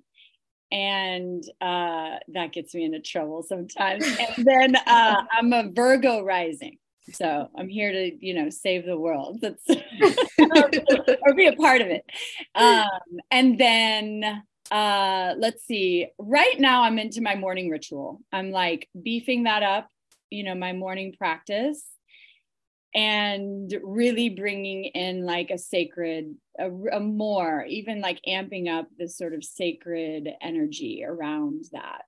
and 0.71 1.43
uh, 1.61 2.17
that 2.29 2.51
gets 2.51 2.75
me 2.75 2.83
into 2.83 2.99
trouble 2.99 3.43
sometimes. 3.43 4.05
and 4.37 4.45
then 4.45 4.75
uh, 4.75 5.23
I'm 5.31 5.53
a 5.53 5.71
Virgo 5.71 6.21
rising. 6.21 6.77
So 7.13 7.49
I'm 7.57 7.69
here 7.69 7.91
to, 7.91 8.11
you 8.19 8.33
know, 8.33 8.49
save 8.49 8.85
the 8.85 8.97
world. 8.97 9.39
That's 9.41 9.63
or 9.69 11.33
be 11.33 11.47
a 11.47 11.55
part 11.55 11.81
of 11.81 11.87
it. 11.87 12.03
Um, 12.53 12.85
and 13.31 13.57
then 13.57 14.43
uh 14.71 15.33
let's 15.37 15.65
see. 15.65 16.07
Right 16.17 16.59
now 16.59 16.83
I'm 16.83 16.99
into 16.99 17.21
my 17.21 17.35
morning 17.35 17.69
ritual. 17.69 18.21
I'm 18.31 18.51
like 18.51 18.89
beefing 19.01 19.43
that 19.43 19.63
up, 19.63 19.89
you 20.29 20.43
know, 20.43 20.55
my 20.55 20.73
morning 20.73 21.13
practice 21.17 21.83
and 22.95 23.73
really 23.83 24.29
bringing 24.29 24.85
in 24.85 25.25
like 25.25 25.51
a 25.51 25.57
sacred 25.57 26.35
a, 26.57 26.71
a, 26.93 26.99
more 26.99 27.63
even 27.67 28.01
like 28.01 28.19
amping 28.27 28.67
up 28.67 28.87
this 28.97 29.17
sort 29.17 29.33
of 29.33 29.43
sacred 29.43 30.29
energy 30.41 31.03
around 31.05 31.65
that 31.73 32.03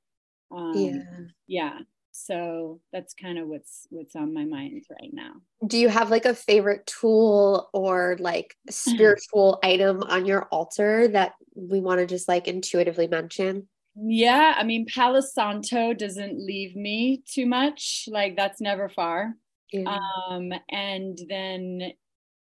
um, 0.51 0.73
yeah 0.75 1.03
yeah 1.47 1.79
so 2.11 2.81
that's 2.91 3.13
kind 3.13 3.37
of 3.37 3.47
what's 3.47 3.87
what's 3.89 4.15
on 4.15 4.33
my 4.33 4.45
mind 4.45 4.83
right 4.89 5.13
now. 5.13 5.33
Do 5.65 5.77
you 5.77 5.89
have 5.89 6.09
like 6.09 6.25
a 6.25 6.33
favorite 6.33 6.85
tool 6.85 7.69
or 7.73 8.17
like 8.19 8.55
spiritual 8.69 9.59
item 9.63 10.03
on 10.03 10.25
your 10.25 10.43
altar 10.45 11.07
that 11.09 11.33
we 11.55 11.79
want 11.81 11.99
to 11.99 12.05
just 12.05 12.27
like 12.27 12.47
intuitively 12.47 13.07
mention? 13.07 13.67
Yeah 13.95 14.55
i 14.57 14.63
mean 14.63 14.85
palo 14.85 15.19
santo 15.19 15.93
doesn't 15.93 16.39
leave 16.39 16.75
me 16.75 17.21
too 17.25 17.45
much 17.45 18.07
like 18.07 18.35
that's 18.37 18.61
never 18.61 18.87
far. 18.87 19.33
Um 19.73 20.53
and 20.69 21.17
then 21.27 21.91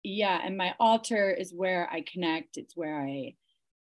yeah 0.03 0.39
and 0.43 0.57
my 0.57 0.73
altar 0.79 1.29
is 1.31 1.53
where 1.53 1.89
i 1.91 2.01
connect 2.01 2.57
it's 2.57 2.75
where 2.75 2.99
i 2.99 3.35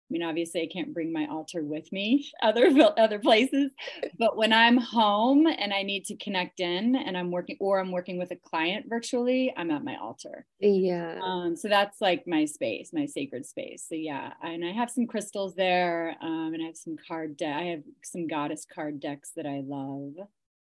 I 0.09 0.13
mean, 0.13 0.23
obviously, 0.23 0.63
I 0.63 0.69
can't 0.73 0.95
bring 0.95 1.13
my 1.13 1.27
altar 1.27 1.63
with 1.63 1.93
me 1.93 2.31
other 2.43 2.71
other 2.97 3.19
places, 3.19 3.71
but 4.19 4.37
when 4.37 4.53
I'm 4.53 4.79
home 4.79 5.47
and 5.47 5.73
I 5.73 5.83
need 5.83 6.07
to 6.07 6.17
connect 6.17 6.61
in, 6.61 6.97
and 6.97 7.17
I'm 7.17 7.31
working 7.31 7.57
or 7.61 7.79
I'm 7.79 7.93
working 7.93 8.19
with 8.19 8.31
a 8.31 8.37
client 8.37 8.87
virtually, 8.89 9.53
I'm 9.57 9.71
at 9.71 9.85
my 9.85 9.97
altar. 9.97 10.47
Yeah. 10.61 11.19
Um, 11.23 11.57
so 11.57 11.69
that's 11.69 12.01
like 12.01 12.27
my 12.27 12.47
space, 12.47 12.91
my 12.93 13.07
sacred 13.07 13.45
space. 13.45 13.85
So 13.89 13.95
yeah, 13.95 14.33
and 14.43 14.65
I 14.65 14.73
have 14.73 14.91
some 14.91 15.07
crystals 15.07 15.55
there, 15.55 16.17
um, 16.23 16.53
and 16.55 16.63
I 16.63 16.67
have 16.67 16.77
some 16.77 16.97
card 17.07 17.37
deck. 17.37 17.55
I 17.55 17.65
have 17.65 17.83
some 18.03 18.27
goddess 18.27 18.67
card 18.73 19.01
decks 19.01 19.33
that 19.37 19.47
I 19.47 19.63
love, 19.67 20.15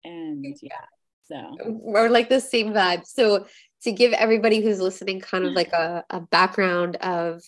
and 0.04 0.46
yeah, 0.62 0.86
so 1.28 1.58
we're 1.66 2.10
like 2.10 2.30
the 2.30 2.42
same 2.42 2.74
vibe. 2.74 3.06
So 3.06 3.46
to 3.84 3.92
give 3.92 4.14
everybody 4.14 4.62
who's 4.62 4.80
listening 4.80 5.20
kind 5.20 5.46
of 5.46 5.54
like 5.54 5.72
a, 5.74 6.04
a 6.10 6.20
background 6.20 6.96
of 6.98 7.42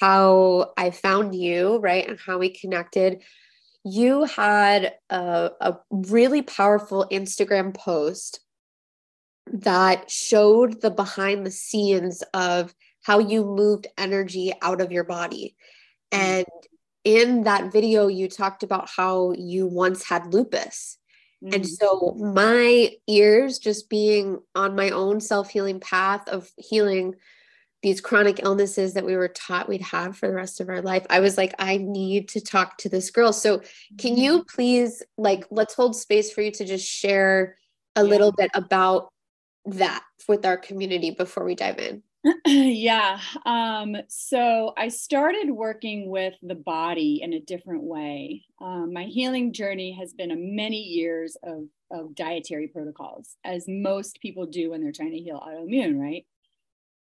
how 0.00 0.72
I 0.76 0.90
found 0.90 1.34
you, 1.34 1.78
right? 1.78 2.08
And 2.08 2.18
how 2.18 2.38
we 2.38 2.50
connected. 2.50 3.22
You 3.84 4.24
had 4.24 4.94
a, 5.10 5.50
a 5.60 5.76
really 5.90 6.42
powerful 6.42 7.06
Instagram 7.10 7.74
post 7.74 8.40
that 9.46 10.10
showed 10.10 10.82
the 10.82 10.90
behind 10.90 11.46
the 11.46 11.52
scenes 11.52 12.22
of 12.34 12.74
how 13.02 13.20
you 13.20 13.44
moved 13.44 13.86
energy 13.96 14.52
out 14.60 14.80
of 14.80 14.90
your 14.90 15.04
body. 15.04 15.56
Mm. 16.12 16.18
And 16.18 16.46
in 17.04 17.44
that 17.44 17.72
video, 17.72 18.08
you 18.08 18.28
talked 18.28 18.64
about 18.64 18.90
how 18.90 19.32
you 19.38 19.68
once 19.68 20.02
had 20.02 20.34
lupus. 20.34 20.98
Mm-hmm. 21.44 21.54
And 21.54 21.68
so 21.68 22.16
my 22.18 22.90
ears 23.06 23.60
just 23.60 23.88
being 23.88 24.40
on 24.56 24.74
my 24.74 24.90
own 24.90 25.20
self-healing 25.20 25.78
path 25.78 26.28
of 26.28 26.50
healing 26.56 27.14
these 27.82 28.00
chronic 28.00 28.40
illnesses 28.42 28.94
that 28.94 29.04
we 29.04 29.16
were 29.16 29.28
taught 29.28 29.68
we'd 29.68 29.80
have 29.80 30.16
for 30.16 30.28
the 30.28 30.34
rest 30.34 30.60
of 30.60 30.68
our 30.68 30.82
life 30.82 31.06
i 31.10 31.20
was 31.20 31.36
like 31.36 31.54
i 31.58 31.76
need 31.76 32.28
to 32.28 32.40
talk 32.40 32.76
to 32.78 32.88
this 32.88 33.10
girl 33.10 33.32
so 33.32 33.58
can 33.98 34.12
mm-hmm. 34.12 34.22
you 34.22 34.44
please 34.44 35.02
like 35.18 35.46
let's 35.50 35.74
hold 35.74 35.94
space 35.94 36.32
for 36.32 36.42
you 36.42 36.50
to 36.50 36.64
just 36.64 36.86
share 36.86 37.56
a 37.94 38.02
yeah. 38.02 38.10
little 38.10 38.32
bit 38.32 38.50
about 38.54 39.08
that 39.64 40.02
with 40.28 40.44
our 40.46 40.56
community 40.56 41.10
before 41.10 41.44
we 41.44 41.54
dive 41.54 41.78
in 41.78 42.02
yeah 42.46 43.20
um, 43.44 43.96
so 44.08 44.72
i 44.76 44.88
started 44.88 45.50
working 45.50 46.08
with 46.10 46.34
the 46.42 46.54
body 46.54 47.20
in 47.22 47.34
a 47.34 47.40
different 47.40 47.82
way 47.82 48.42
um, 48.60 48.92
my 48.92 49.04
healing 49.04 49.52
journey 49.52 49.92
has 49.92 50.12
been 50.12 50.30
a 50.30 50.36
many 50.36 50.80
years 50.80 51.36
of, 51.44 51.64
of 51.92 52.14
dietary 52.14 52.68
protocols 52.68 53.36
as 53.44 53.64
most 53.68 54.20
people 54.20 54.46
do 54.46 54.70
when 54.70 54.82
they're 54.82 54.92
trying 54.92 55.12
to 55.12 55.18
heal 55.18 55.40
autoimmune 55.40 56.00
right 56.00 56.26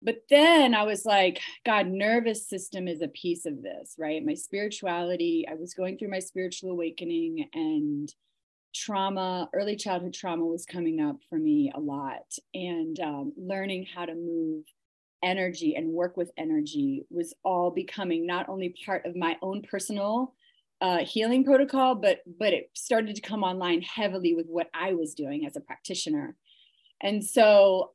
but 0.02 0.24
then 0.30 0.74
I 0.74 0.84
was 0.84 1.06
like, 1.06 1.40
God, 1.66 1.88
nervous 1.88 2.48
system 2.48 2.88
is 2.88 3.02
a 3.02 3.08
piece 3.08 3.46
of 3.46 3.62
this, 3.62 3.96
right? 4.00 4.26
My 4.26 4.34
spirituality, 4.34 5.46
I 5.50 5.56
was 5.56 5.74
going 5.74 5.98
through 5.98 6.10
my 6.10 6.20
spiritual 6.20 6.72
awakening 6.72 7.48
and 7.54 8.14
trauma, 8.74 9.50
early 9.54 9.76
childhood 9.76 10.14
trauma 10.14 10.46
was 10.46 10.66
coming 10.66 11.02
up 11.02 11.18
for 11.30 11.38
me 11.38 11.72
a 11.76 11.80
lot. 11.80 12.34
And 12.54 13.00
um, 13.00 13.34
learning 13.38 13.88
how 13.94 14.06
to 14.06 14.16
move 14.16 14.64
energy 15.24 15.76
and 15.76 15.90
work 15.90 16.18
with 16.18 16.32
energy 16.38 17.06
was 17.10 17.34
all 17.44 17.70
becoming 17.70 18.26
not 18.26 18.50
only 18.50 18.76
part 18.86 19.06
of 19.06 19.16
my 19.16 19.38
own 19.42 19.62
personal 19.62 20.34
uh, 20.82 21.00
healing 21.06 21.44
protocol, 21.44 21.94
but 21.94 22.22
but 22.40 22.54
it 22.54 22.72
started 22.74 23.16
to 23.16 23.22
come 23.22 23.44
online 23.44 23.84
heavily 23.84 24.34
with 24.34 24.48
what 24.48 24.68
I 24.74 24.94
was 24.94 25.14
doing 25.14 25.46
as 25.46 25.56
a 25.56 25.62
practitioner. 25.62 26.36
And 27.02 27.24
so 27.24 27.92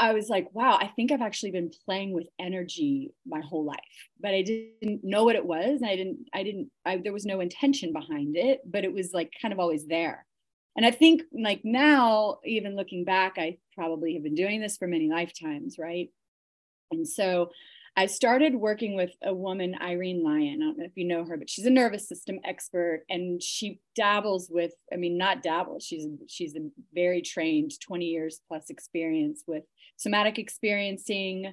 I 0.00 0.14
was 0.14 0.30
like, 0.30 0.48
wow, 0.54 0.78
I 0.80 0.86
think 0.88 1.12
I've 1.12 1.20
actually 1.20 1.50
been 1.50 1.70
playing 1.84 2.12
with 2.12 2.26
energy 2.38 3.12
my 3.26 3.40
whole 3.40 3.64
life, 3.64 3.78
but 4.18 4.32
I 4.32 4.40
didn't 4.40 5.04
know 5.04 5.24
what 5.24 5.36
it 5.36 5.44
was. 5.44 5.82
I 5.84 5.94
didn't, 5.94 6.26
I 6.32 6.42
didn't, 6.42 6.70
I, 6.86 6.96
there 6.96 7.12
was 7.12 7.26
no 7.26 7.40
intention 7.40 7.92
behind 7.92 8.36
it, 8.36 8.62
but 8.64 8.84
it 8.84 8.92
was 8.92 9.12
like 9.12 9.30
kind 9.40 9.52
of 9.52 9.60
always 9.60 9.86
there. 9.86 10.24
And 10.74 10.86
I 10.86 10.90
think 10.90 11.22
like 11.32 11.60
now, 11.64 12.38
even 12.46 12.76
looking 12.76 13.04
back, 13.04 13.34
I 13.36 13.58
probably 13.74 14.14
have 14.14 14.22
been 14.22 14.34
doing 14.34 14.60
this 14.60 14.78
for 14.78 14.88
many 14.88 15.08
lifetimes, 15.08 15.76
right? 15.78 16.08
And 16.90 17.06
so 17.06 17.50
I 17.96 18.06
started 18.06 18.54
working 18.54 18.94
with 18.94 19.10
a 19.22 19.34
woman, 19.34 19.74
Irene 19.80 20.22
Lyon. 20.22 20.60
I 20.62 20.66
don't 20.66 20.78
know 20.78 20.84
if 20.84 20.96
you 20.96 21.04
know 21.04 21.24
her, 21.24 21.36
but 21.36 21.50
she's 21.50 21.66
a 21.66 21.70
nervous 21.70 22.08
system 22.08 22.38
expert 22.44 23.04
and 23.10 23.42
she 23.42 23.80
dabbles 23.96 24.48
with, 24.50 24.72
I 24.92 24.96
mean, 24.96 25.18
not 25.18 25.42
dabbles, 25.42 25.84
she's 25.84 26.06
she's 26.28 26.54
a 26.54 26.70
very 26.94 27.20
trained 27.20 27.72
20 27.80 28.06
years 28.06 28.40
plus 28.48 28.70
experience 28.70 29.42
with 29.46 29.64
somatic 29.96 30.38
experiencing 30.38 31.52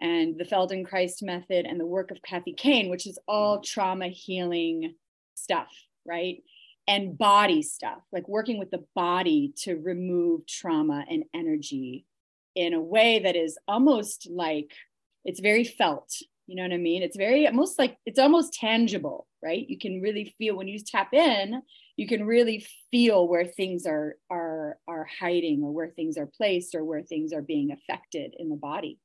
and 0.00 0.38
the 0.38 0.44
Feldenkrais 0.44 1.22
method 1.22 1.66
and 1.66 1.78
the 1.78 1.86
work 1.86 2.10
of 2.10 2.22
Kathy 2.22 2.54
Kain, 2.54 2.88
which 2.88 3.06
is 3.06 3.18
all 3.28 3.58
mm. 3.58 3.64
trauma 3.64 4.08
healing 4.08 4.94
stuff, 5.34 5.68
right? 6.06 6.42
And 6.88 7.16
body 7.16 7.62
stuff, 7.62 8.00
like 8.10 8.28
working 8.28 8.58
with 8.58 8.70
the 8.70 8.84
body 8.94 9.52
to 9.62 9.76
remove 9.76 10.46
trauma 10.46 11.04
and 11.08 11.24
energy 11.34 12.06
in 12.56 12.74
a 12.74 12.80
way 12.80 13.20
that 13.20 13.36
is 13.36 13.58
almost 13.68 14.28
like 14.30 14.72
it's 15.24 15.40
very 15.40 15.64
felt 15.64 16.12
you 16.46 16.56
know 16.56 16.62
what 16.62 16.72
i 16.72 16.78
mean? 16.78 17.04
It's 17.04 17.16
very 17.16 17.46
almost 17.46 17.78
like 17.78 17.96
it's 18.04 18.18
almost 18.18 18.54
tangible 18.54 19.26
right? 19.42 19.68
You 19.68 19.78
can 19.78 20.00
really 20.00 20.34
feel 20.38 20.56
when 20.56 20.68
you 20.68 20.78
tap 20.78 21.14
in 21.14 21.62
you 21.96 22.06
can 22.06 22.24
really 22.24 22.66
feel 22.90 23.26
where 23.28 23.44
things 23.44 23.86
are 23.86 24.16
are 24.30 24.78
are 24.88 25.06
hiding 25.18 25.62
or 25.62 25.72
where 25.72 25.90
things 25.90 26.16
are 26.18 26.26
placed 26.26 26.74
or 26.74 26.84
where 26.84 27.02
things 27.02 27.32
are 27.32 27.42
being 27.42 27.72
affected 27.72 28.34
in 28.38 28.48
the 28.48 28.56
body 28.56 28.98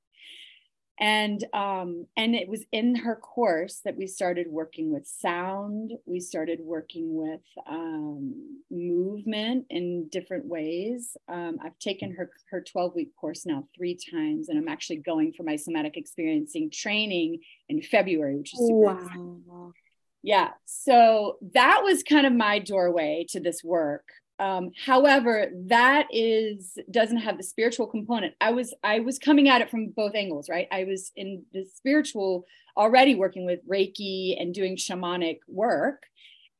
and 0.99 1.43
um, 1.53 2.05
and 2.15 2.35
it 2.35 2.47
was 2.47 2.63
in 2.71 2.95
her 2.95 3.15
course 3.15 3.81
that 3.83 3.97
we 3.97 4.07
started 4.07 4.47
working 4.49 4.93
with 4.93 5.05
sound 5.05 5.91
we 6.05 6.19
started 6.19 6.59
working 6.61 7.15
with 7.15 7.41
um, 7.67 8.61
movement 8.71 9.65
in 9.69 10.07
different 10.09 10.45
ways 10.45 11.17
um, 11.27 11.57
i've 11.63 11.77
taken 11.79 12.13
her 12.13 12.31
her 12.49 12.61
12 12.61 12.95
week 12.95 13.15
course 13.15 13.45
now 13.45 13.67
three 13.75 13.97
times 14.11 14.47
and 14.49 14.57
i'm 14.57 14.69
actually 14.69 14.97
going 14.97 15.33
for 15.33 15.43
my 15.43 15.55
somatic 15.55 15.97
experiencing 15.97 16.69
training 16.71 17.39
in 17.67 17.81
february 17.81 18.37
which 18.37 18.53
is 18.53 18.59
super 18.59 18.73
wow. 18.73 18.97
Exciting. 18.97 19.73
yeah 20.23 20.49
so 20.65 21.37
that 21.53 21.81
was 21.83 22.03
kind 22.03 22.25
of 22.25 22.33
my 22.33 22.59
doorway 22.59 23.25
to 23.29 23.39
this 23.41 23.63
work 23.63 24.05
um, 24.39 24.71
however 24.85 25.47
that 25.67 26.07
is 26.11 26.77
doesn't 26.91 27.17
have 27.17 27.37
the 27.37 27.43
spiritual 27.43 27.87
component. 27.87 28.33
I 28.41 28.51
was 28.51 28.73
i 28.83 28.99
was 28.99 29.19
coming 29.19 29.47
at 29.49 29.61
it 29.61 29.69
from 29.69 29.87
both 29.87 30.15
angles 30.15 30.49
right? 30.49 30.67
I 30.71 30.83
was 30.83 31.11
in 31.15 31.43
the 31.53 31.65
spiritual 31.73 32.45
already 32.77 33.15
working 33.15 33.45
with 33.45 33.67
reiki 33.67 34.39
and 34.39 34.53
doing 34.53 34.75
shamanic 34.75 35.39
work 35.47 36.03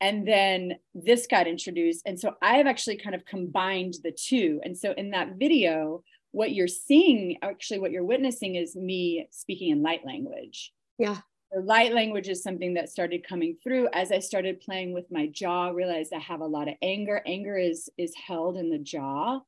and 0.00 0.28
then 0.28 0.76
this 0.94 1.26
got 1.26 1.46
introduced. 1.46 2.02
And 2.06 2.18
so 2.18 2.34
i've 2.42 2.66
actually 2.66 2.96
kind 2.96 3.14
of 3.14 3.26
combined 3.26 3.96
the 4.02 4.12
two. 4.12 4.60
And 4.64 4.76
so 4.76 4.92
in 4.96 5.10
that 5.10 5.36
video 5.36 6.02
what 6.32 6.52
you're 6.52 6.68
seeing 6.68 7.38
actually 7.42 7.78
what 7.78 7.90
you're 7.92 8.04
witnessing 8.04 8.56
is 8.56 8.76
me 8.76 9.26
speaking 9.30 9.70
in 9.70 9.82
light 9.82 10.04
language. 10.04 10.72
Yeah 10.98 11.18
light 11.60 11.92
language 11.92 12.28
is 12.28 12.42
something 12.42 12.74
that 12.74 12.90
started 12.90 13.26
coming 13.26 13.56
through. 13.62 13.88
As 13.92 14.12
i 14.12 14.18
started 14.18 14.60
playing 14.60 14.92
with 14.92 15.10
my 15.10 15.26
jaw 15.28 15.68
realized 15.68 16.12
i 16.12 16.18
have 16.18 16.40
a 16.40 16.46
lot 16.46 16.68
of 16.68 16.74
anger. 16.82 17.22
Anger 17.26 17.56
is 17.56 17.88
is 17.96 18.14
held 18.14 18.56
in 18.56 18.70
the 18.70 18.78
jaw 18.78 19.40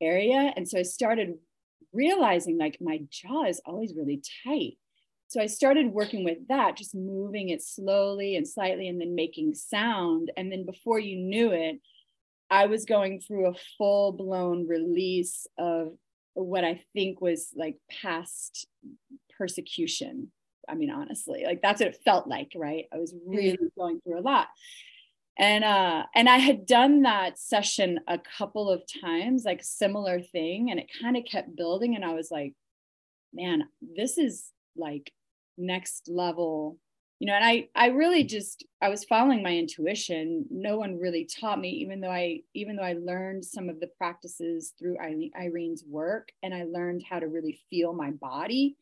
area. 0.00 0.52
And 0.56 0.68
so 0.68 0.78
i 0.78 0.82
started 0.82 1.34
realizing 1.92 2.58
like 2.58 2.78
my 2.80 3.00
jaw 3.10 3.44
is 3.44 3.60
always 3.66 3.94
really 3.94 4.22
tight. 4.44 4.78
So 5.28 5.40
i 5.40 5.46
started 5.46 5.92
working 5.92 6.24
with 6.24 6.48
that 6.48 6.76
just 6.76 6.94
moving 6.94 7.50
it 7.50 7.62
slowly 7.62 8.36
and 8.36 8.46
slightly 8.46 8.88
and 8.88 9.00
then 9.00 9.14
making 9.14 9.54
sound. 9.54 10.30
And 10.36 10.50
then 10.50 10.64
before 10.64 10.98
you 10.98 11.16
knew 11.16 11.52
it 11.52 11.80
i 12.50 12.66
was 12.66 12.84
going 12.84 13.20
through 13.20 13.46
a 13.48 13.58
full 13.78 14.12
blown 14.12 14.66
release 14.66 15.46
of 15.58 15.92
what 16.34 16.64
I 16.64 16.82
think 16.94 17.20
was 17.20 17.50
like 17.54 17.76
past 18.02 18.66
persecution. 19.36 20.32
I 20.68 20.74
mean, 20.74 20.90
honestly, 20.90 21.44
like 21.46 21.62
that's 21.62 21.80
what 21.80 21.90
it 21.90 22.00
felt 22.04 22.26
like, 22.26 22.52
right? 22.54 22.86
I 22.92 22.98
was 22.98 23.14
really 23.26 23.56
mm-hmm. 23.56 23.80
going 23.80 24.00
through 24.00 24.18
a 24.18 24.22
lot. 24.22 24.48
And 25.38 25.64
uh 25.64 26.04
and 26.14 26.28
I 26.28 26.38
had 26.38 26.66
done 26.66 27.02
that 27.02 27.38
session 27.38 28.00
a 28.06 28.18
couple 28.18 28.70
of 28.70 28.82
times, 29.02 29.44
like 29.44 29.62
similar 29.62 30.20
thing, 30.20 30.70
and 30.70 30.78
it 30.78 30.90
kind 31.00 31.16
of 31.16 31.24
kept 31.24 31.56
building. 31.56 31.94
And 31.96 32.04
I 32.04 32.14
was 32.14 32.30
like, 32.30 32.54
man, 33.32 33.64
this 33.80 34.18
is 34.18 34.50
like 34.76 35.10
next 35.58 36.08
level 36.08 36.78
you 37.22 37.26
know 37.26 37.34
and 37.34 37.44
i 37.44 37.68
i 37.76 37.86
really 37.86 38.24
just 38.24 38.64
i 38.80 38.88
was 38.88 39.04
following 39.04 39.44
my 39.44 39.56
intuition 39.56 40.44
no 40.50 40.76
one 40.76 40.98
really 40.98 41.24
taught 41.24 41.60
me 41.60 41.68
even 41.68 42.00
though 42.00 42.10
i 42.10 42.40
even 42.52 42.74
though 42.74 42.82
i 42.82 42.94
learned 42.94 43.44
some 43.44 43.68
of 43.68 43.78
the 43.78 43.86
practices 43.96 44.72
through 44.76 44.96
irene's 45.36 45.84
work 45.86 46.32
and 46.42 46.52
i 46.52 46.64
learned 46.64 47.04
how 47.08 47.20
to 47.20 47.28
really 47.28 47.60
feel 47.70 47.92
my 47.92 48.10
body 48.10 48.76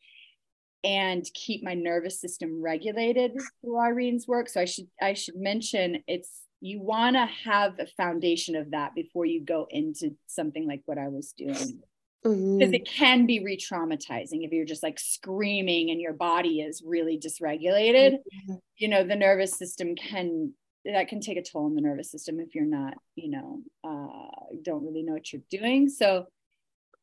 and 0.83 1.25
keep 1.33 1.63
my 1.63 1.73
nervous 1.73 2.19
system 2.19 2.61
regulated 2.61 3.33
through 3.61 3.77
irene's 3.77 4.27
work 4.27 4.49
so 4.49 4.59
i 4.59 4.65
should 4.65 4.87
i 5.01 5.13
should 5.13 5.35
mention 5.35 6.03
it's 6.07 6.41
you 6.59 6.79
want 6.79 7.15
to 7.15 7.25
have 7.25 7.73
a 7.79 7.87
foundation 7.97 8.55
of 8.55 8.71
that 8.71 8.93
before 8.93 9.25
you 9.25 9.43
go 9.43 9.67
into 9.69 10.15
something 10.27 10.67
like 10.67 10.81
what 10.85 10.97
i 10.97 11.07
was 11.07 11.33
doing 11.37 11.81
because 12.23 12.37
mm-hmm. 12.37 12.73
it 12.73 12.87
can 12.87 13.25
be 13.25 13.43
re-traumatizing 13.43 14.43
if 14.45 14.51
you're 14.51 14.65
just 14.65 14.83
like 14.83 14.99
screaming 14.99 15.89
and 15.89 15.99
your 15.99 16.13
body 16.13 16.61
is 16.61 16.83
really 16.85 17.17
dysregulated 17.17 18.13
mm-hmm. 18.13 18.55
you 18.77 18.87
know 18.87 19.03
the 19.03 19.15
nervous 19.15 19.57
system 19.57 19.95
can 19.95 20.53
that 20.85 21.07
can 21.07 21.19
take 21.19 21.37
a 21.37 21.43
toll 21.43 21.65
on 21.65 21.75
the 21.75 21.81
nervous 21.81 22.11
system 22.11 22.39
if 22.39 22.53
you're 22.53 22.65
not 22.65 22.93
you 23.15 23.29
know 23.29 23.61
uh, 23.83 24.55
don't 24.61 24.85
really 24.85 25.03
know 25.03 25.13
what 25.13 25.31
you're 25.33 25.41
doing 25.49 25.89
so 25.89 26.25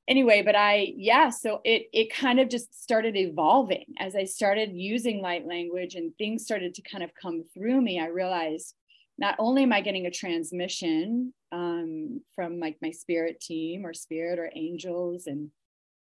anyway 0.09 0.43
but 0.43 0.57
i 0.57 0.93
yeah 0.97 1.29
so 1.29 1.61
it 1.65 1.87
it 1.93 2.13
kind 2.13 2.41
of 2.41 2.49
just 2.49 2.83
started 2.83 3.15
evolving 3.17 3.85
as 3.99 4.17
i 4.17 4.25
started 4.25 4.73
using 4.73 5.21
light 5.21 5.47
language 5.47 5.95
and 5.95 6.13
things 6.17 6.43
started 6.43 6.75
to 6.75 6.83
kind 6.83 7.05
of 7.05 7.11
come 7.21 7.45
through 7.55 7.81
me 7.81 8.01
i 8.01 8.07
realized 8.07 8.75
not 9.19 9.35
only 9.39 9.65
am 9.65 9.73
I 9.73 9.81
getting 9.81 10.07
a 10.07 10.11
transmission 10.11 11.35
um, 11.51 12.21
from 12.35 12.61
like 12.61 12.77
my 12.81 12.93
spirit 12.93 13.41
team 13.41 13.85
or 13.85 13.93
spirit 13.93 14.39
or 14.39 14.51
angels, 14.55 15.27
and 15.27 15.51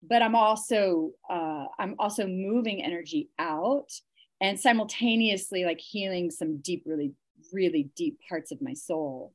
but 0.03 0.23
I'm 0.23 0.37
also 0.37 1.13
uh, 1.29 1.65
I'm 1.79 1.95
also 1.99 2.27
moving 2.27 2.85
energy 2.85 3.31
out 3.39 3.91
and 4.41 4.61
simultaneously 4.61 5.65
like 5.65 5.81
healing 5.81 6.31
some 6.31 6.59
deep, 6.59 6.83
really, 6.87 7.13
really 7.53 7.91
deep 7.97 8.19
parts 8.29 8.53
of 8.53 8.61
my 8.61 8.75
soul. 8.75 9.33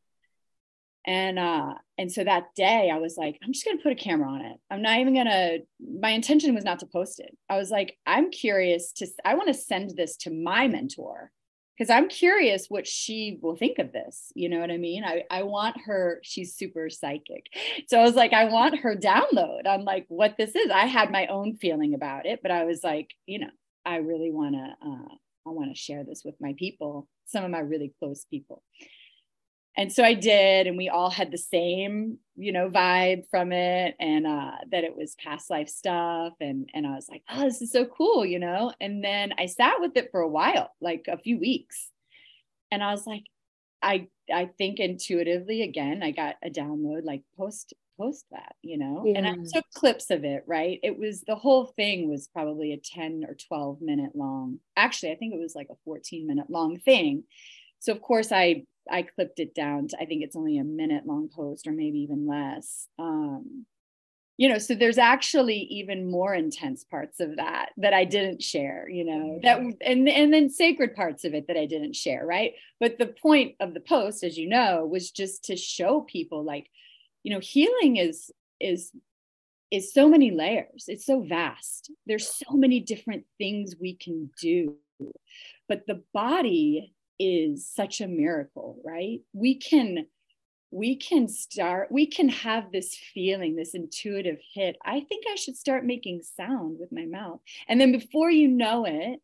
And 1.07 1.37
uh, 1.37 1.75
and 1.97 2.11
so 2.11 2.23
that 2.23 2.55
day 2.55 2.89
I 2.91 2.97
was 2.97 3.15
like, 3.15 3.37
I'm 3.43 3.53
just 3.53 3.63
gonna 3.63 3.81
put 3.81 3.91
a 3.91 3.95
camera 3.95 4.29
on 4.29 4.41
it. 4.41 4.57
I'm 4.71 4.81
not 4.81 4.99
even 4.99 5.13
gonna. 5.13 5.57
My 5.99 6.09
intention 6.09 6.55
was 6.55 6.63
not 6.63 6.79
to 6.79 6.87
post 6.87 7.19
it. 7.19 7.37
I 7.49 7.57
was 7.57 7.69
like, 7.69 7.97
I'm 8.07 8.31
curious 8.31 8.91
to. 8.93 9.07
I 9.23 9.35
want 9.35 9.47
to 9.47 9.53
send 9.53 9.91
this 9.95 10.17
to 10.17 10.31
my 10.31 10.67
mentor 10.67 11.31
because 11.77 11.89
I'm 11.89 12.07
curious 12.07 12.67
what 12.69 12.87
she 12.87 13.37
will 13.41 13.55
think 13.55 13.79
of 13.79 13.91
this. 13.91 14.31
You 14.33 14.49
know 14.49 14.59
what 14.59 14.71
I 14.71 14.77
mean? 14.77 15.03
I, 15.03 15.23
I 15.29 15.43
want 15.43 15.75
her, 15.85 16.19
she's 16.23 16.55
super 16.55 16.89
psychic. 16.89 17.47
So 17.87 17.99
I 17.99 18.03
was 18.03 18.15
like, 18.15 18.31
I 18.33 18.45
want 18.45 18.79
her 18.79 18.95
download 18.95 19.67
on 19.67 19.83
like 19.83 20.05
what 20.07 20.35
this 20.37 20.55
is. 20.55 20.71
I 20.71 20.85
had 20.85 21.11
my 21.11 21.27
own 21.27 21.57
feeling 21.57 21.93
about 21.93 22.25
it, 22.25 22.39
but 22.41 22.51
I 22.51 22.63
was 22.63 22.81
like, 22.83 23.13
you 23.25 23.39
know, 23.39 23.49
I 23.85 23.97
really 23.97 24.31
want 24.31 24.55
to, 24.55 24.87
uh, 24.87 25.15
I 25.47 25.49
want 25.49 25.69
to 25.69 25.79
share 25.79 26.03
this 26.03 26.23
with 26.23 26.35
my 26.39 26.55
people, 26.57 27.07
some 27.25 27.43
of 27.43 27.51
my 27.51 27.59
really 27.59 27.93
close 27.99 28.25
people 28.25 28.63
and 29.77 29.91
so 29.91 30.03
I 30.03 30.13
did, 30.13 30.67
and 30.67 30.77
we 30.77 30.88
all 30.89 31.09
had 31.09 31.31
the 31.31 31.38
same, 31.38 32.17
you 32.35 32.53
know, 32.53 32.69
vibe 32.69 33.23
from 33.29 33.51
it, 33.51 33.95
and 33.99 34.25
uh, 34.25 34.51
that 34.71 34.85
it 34.85 34.95
was 34.95 35.15
past 35.15 35.49
life 35.49 35.67
stuff, 35.69 36.33
and 36.39 36.69
and 36.73 36.88
I 36.88 36.91
was 36.95 37.09
like, 37.09 37.23
oh, 37.29 37.43
this 37.43 37.61
is 37.61 37.71
so 37.71 37.85
cool, 37.85 38.25
you 38.25 38.39
know. 38.39 38.73
And 38.79 39.03
then 39.03 39.33
I 39.38 39.47
sat 39.47 39.75
with 39.79 39.97
it 39.97 40.09
for 40.11 40.21
a 40.21 40.29
while, 40.29 40.71
like 40.79 41.05
a 41.09 41.17
few 41.17 41.38
weeks, 41.39 41.89
and 42.71 42.81
I 42.83 42.91
was 42.91 43.05
like, 43.05 43.23
I 43.81 44.07
I 44.33 44.49
think 44.57 44.79
intuitively 44.79 45.61
again, 45.61 46.03
I 46.03 46.11
got 46.11 46.35
a 46.43 46.49
download 46.49 47.03
like 47.03 47.23
post 47.38 47.73
post 47.97 48.25
that, 48.31 48.55
you 48.61 48.77
know, 48.77 49.03
yeah. 49.05 49.17
and 49.17 49.27
I 49.27 49.35
took 49.53 49.65
clips 49.73 50.09
of 50.09 50.23
it. 50.23 50.43
Right, 50.47 50.79
it 50.83 50.97
was 50.97 51.21
the 51.27 51.35
whole 51.35 51.65
thing 51.65 52.09
was 52.09 52.29
probably 52.29 52.71
a 52.71 52.77
ten 52.77 53.25
or 53.27 53.35
twelve 53.35 53.81
minute 53.81 54.15
long. 54.15 54.59
Actually, 54.77 55.11
I 55.11 55.15
think 55.15 55.33
it 55.33 55.39
was 55.39 55.55
like 55.55 55.67
a 55.69 55.77
fourteen 55.83 56.27
minute 56.27 56.49
long 56.49 56.79
thing. 56.79 57.23
So 57.79 57.91
of 57.91 58.01
course 58.01 58.31
I 58.31 58.63
I 58.89 59.03
clipped 59.03 59.39
it 59.39 59.55
down 59.55 59.87
to 59.89 60.01
I 60.01 60.05
think 60.05 60.23
it's 60.23 60.35
only 60.35 60.57
a 60.57 60.63
minute 60.63 61.05
long 61.05 61.29
post 61.29 61.67
or 61.67 61.71
maybe 61.71 61.99
even 61.99 62.27
less. 62.27 62.87
Um, 62.99 63.65
you 64.37 64.49
know, 64.49 64.57
so 64.57 64.75
there's 64.75 64.97
actually 64.97 65.59
even 65.59 66.11
more 66.11 66.33
intense 66.33 66.83
parts 66.83 67.21
of 67.21 67.37
that 67.37 67.69
that 67.77 67.93
I 67.93 68.03
didn't 68.03 68.43
share, 68.43 68.89
you 68.89 69.05
know, 69.05 69.39
that 69.43 69.59
and 69.59 70.09
and 70.09 70.33
then 70.33 70.49
sacred 70.49 70.93
parts 70.93 71.23
of 71.23 71.33
it 71.33 71.47
that 71.47 71.57
I 71.57 71.65
didn't 71.65 71.95
share, 71.95 72.25
right? 72.25 72.53
But 72.79 72.97
the 72.97 73.07
point 73.07 73.55
of 73.61 73.73
the 73.73 73.79
post, 73.79 74.23
as 74.23 74.37
you 74.37 74.49
know, 74.49 74.85
was 74.85 75.11
just 75.11 75.45
to 75.45 75.55
show 75.55 76.01
people 76.01 76.43
like, 76.43 76.69
you 77.23 77.33
know, 77.33 77.39
healing 77.39 77.95
is 77.95 78.29
is 78.59 78.91
is 79.71 79.93
so 79.93 80.09
many 80.09 80.31
layers. 80.31 80.85
It's 80.87 81.05
so 81.05 81.21
vast. 81.21 81.91
There's 82.05 82.27
so 82.27 82.55
many 82.55 82.81
different 82.81 83.23
things 83.37 83.75
we 83.79 83.95
can 83.95 84.29
do. 84.41 84.75
But 85.69 85.87
the 85.87 86.03
body 86.13 86.93
is 87.19 87.67
such 87.67 88.01
a 88.01 88.08
miracle, 88.08 88.80
right? 88.84 89.19
We 89.34 89.56
can 89.56 90.08
we 90.71 90.95
can 90.95 91.28
start 91.28 91.91
we 91.91 92.06
can 92.06 92.28
have 92.28 92.71
this 92.71 92.95
feeling 93.13 93.56
this 93.56 93.73
intuitive 93.73 94.39
hit. 94.54 94.75
I 94.86 95.01
think 95.01 95.25
i 95.32 95.36
should 95.36 95.56
start 95.56 95.86
making 95.86 96.21
sound 96.23 96.78
with 96.80 96.91
my 96.91 97.06
mouth. 97.06 97.39
And 97.67 97.80
then 97.80 97.91
before 97.91 98.32
you 98.32 98.47
know 98.47 98.86
it 98.86 99.21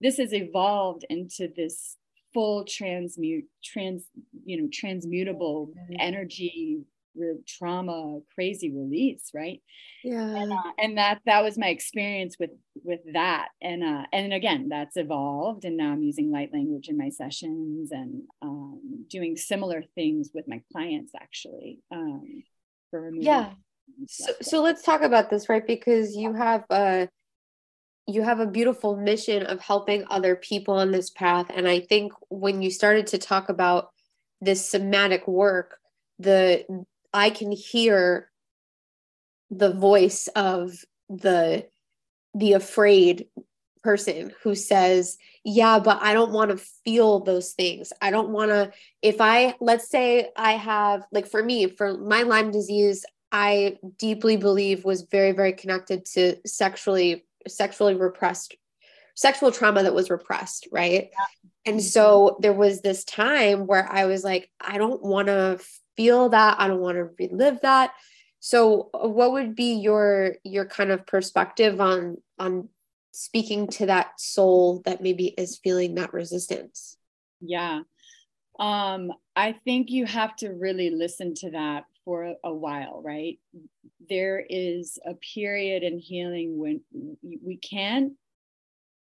this 0.00 0.18
has 0.18 0.32
evolved 0.32 1.04
into 1.08 1.48
this 1.56 1.96
full 2.32 2.64
transmute 2.64 3.46
trans 3.64 4.04
you 4.44 4.60
know 4.60 4.68
transmutable 4.72 5.72
energy 5.98 6.84
trauma 7.46 8.20
crazy 8.34 8.72
release 8.72 9.30
right? 9.34 9.62
Yeah. 10.02 10.20
And, 10.20 10.52
uh, 10.52 10.72
and, 10.78 10.98
that 10.98 11.20
that 11.26 11.42
was 11.42 11.58
my 11.58 11.68
experience 11.68 12.36
with 12.38 12.50
with 12.82 13.00
that. 13.12 13.48
And 13.62 13.82
uh 13.82 14.04
and 14.12 14.32
again 14.32 14.68
that's 14.68 14.96
evolved 14.96 15.64
and 15.64 15.76
now 15.76 15.92
i'm 15.92 16.02
using 16.02 16.30
light 16.30 16.50
language 16.52 16.88
in 16.88 16.96
my 16.96 17.08
sessions 17.08 17.90
and 17.92 18.22
um 18.42 19.04
doing 19.08 19.36
similar 19.36 19.82
things 19.94 20.30
with 20.34 20.46
my 20.48 20.62
clients 20.72 21.12
actually 21.20 21.80
um 21.90 22.42
for 22.90 23.10
yeah. 23.14 23.50
So, 24.08 24.32
so 24.40 24.62
let's 24.62 24.82
talk 24.82 25.02
about 25.02 25.30
this 25.30 25.48
right? 25.48 25.66
Because 25.66 26.16
you 26.16 26.32
have 26.34 26.64
a 26.70 27.08
you 28.06 28.22
have 28.22 28.38
a 28.38 28.46
beautiful 28.46 28.96
mission 28.96 29.44
of 29.46 29.60
helping 29.60 30.04
other 30.10 30.36
people 30.36 30.74
on 30.74 30.90
this 30.90 31.10
path. 31.10 31.46
And 31.54 31.66
i 31.68 31.80
think 31.80 32.12
when 32.28 32.62
you 32.62 32.70
started 32.70 33.06
to 33.08 33.18
talk 33.18 33.48
about 33.48 33.90
this 34.40 34.68
somatic 34.68 35.26
work 35.26 35.78
the 36.18 36.64
I 37.14 37.30
can 37.30 37.52
hear 37.52 38.30
the 39.50 39.72
voice 39.72 40.28
of 40.34 40.72
the 41.08 41.66
the 42.34 42.54
afraid 42.54 43.28
person 43.82 44.32
who 44.42 44.54
says, 44.54 45.16
"Yeah, 45.44 45.78
but 45.78 46.00
I 46.02 46.12
don't 46.12 46.32
want 46.32 46.50
to 46.50 46.64
feel 46.84 47.20
those 47.20 47.52
things. 47.52 47.92
I 48.02 48.10
don't 48.10 48.30
want 48.30 48.50
to 48.50 48.72
if 49.00 49.20
I 49.20 49.54
let's 49.60 49.88
say 49.88 50.30
I 50.36 50.52
have 50.52 51.06
like 51.12 51.26
for 51.26 51.42
me, 51.42 51.68
for 51.68 51.96
my 51.96 52.22
Lyme 52.22 52.50
disease, 52.50 53.04
I 53.30 53.78
deeply 53.96 54.36
believe 54.36 54.84
was 54.84 55.02
very 55.02 55.32
very 55.32 55.52
connected 55.52 56.04
to 56.14 56.36
sexually 56.46 57.24
sexually 57.46 57.94
repressed 57.94 58.56
sexual 59.14 59.52
trauma 59.52 59.82
that 59.82 59.94
was 59.94 60.10
repressed, 60.10 60.66
right? 60.72 61.10
Yeah. 61.12 61.72
And 61.72 61.82
so 61.82 62.36
there 62.40 62.52
was 62.52 62.80
this 62.80 63.04
time 63.04 63.66
where 63.66 63.90
I 63.90 64.06
was 64.06 64.24
like, 64.24 64.50
I 64.60 64.76
don't 64.76 65.02
want 65.02 65.28
to 65.28 65.60
feel 65.96 66.28
that 66.30 66.56
i 66.58 66.68
don't 66.68 66.80
want 66.80 66.96
to 66.96 67.10
relive 67.18 67.60
that. 67.62 67.92
So 68.40 68.90
uh, 68.92 69.08
what 69.08 69.32
would 69.32 69.56
be 69.56 69.76
your 69.76 70.36
your 70.44 70.66
kind 70.66 70.90
of 70.90 71.06
perspective 71.06 71.80
on 71.80 72.18
on 72.38 72.68
speaking 73.10 73.68
to 73.68 73.86
that 73.86 74.20
soul 74.20 74.82
that 74.84 75.00
maybe 75.00 75.28
is 75.38 75.56
feeling 75.56 75.94
that 75.94 76.12
resistance? 76.12 76.98
Yeah. 77.40 77.80
Um 78.58 79.12
i 79.34 79.52
think 79.64 79.90
you 79.90 80.04
have 80.04 80.36
to 80.36 80.50
really 80.50 80.90
listen 80.90 81.34
to 81.34 81.50
that 81.52 81.84
for 82.04 82.24
a, 82.24 82.34
a 82.44 82.52
while 82.52 83.00
right? 83.02 83.38
There 84.10 84.44
is 84.46 84.98
a 85.06 85.14
period 85.14 85.82
in 85.82 85.98
healing 85.98 86.58
when 86.58 86.82
we 87.22 87.56
can't 87.56 88.12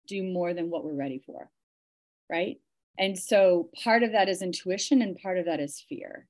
do 0.06 0.22
more 0.22 0.54
than 0.54 0.70
what 0.70 0.84
we're 0.84 0.94
ready 0.94 1.22
for 1.26 1.50
right? 2.30 2.62
And 3.00 3.18
so 3.18 3.70
part 3.84 4.04
of 4.04 4.12
that 4.12 4.30
is 4.30 4.44
intuition 4.44 5.02
and 5.02 5.18
part 5.18 5.40
of 5.40 5.46
that 5.46 5.60
is 5.60 5.84
fear 5.90 6.28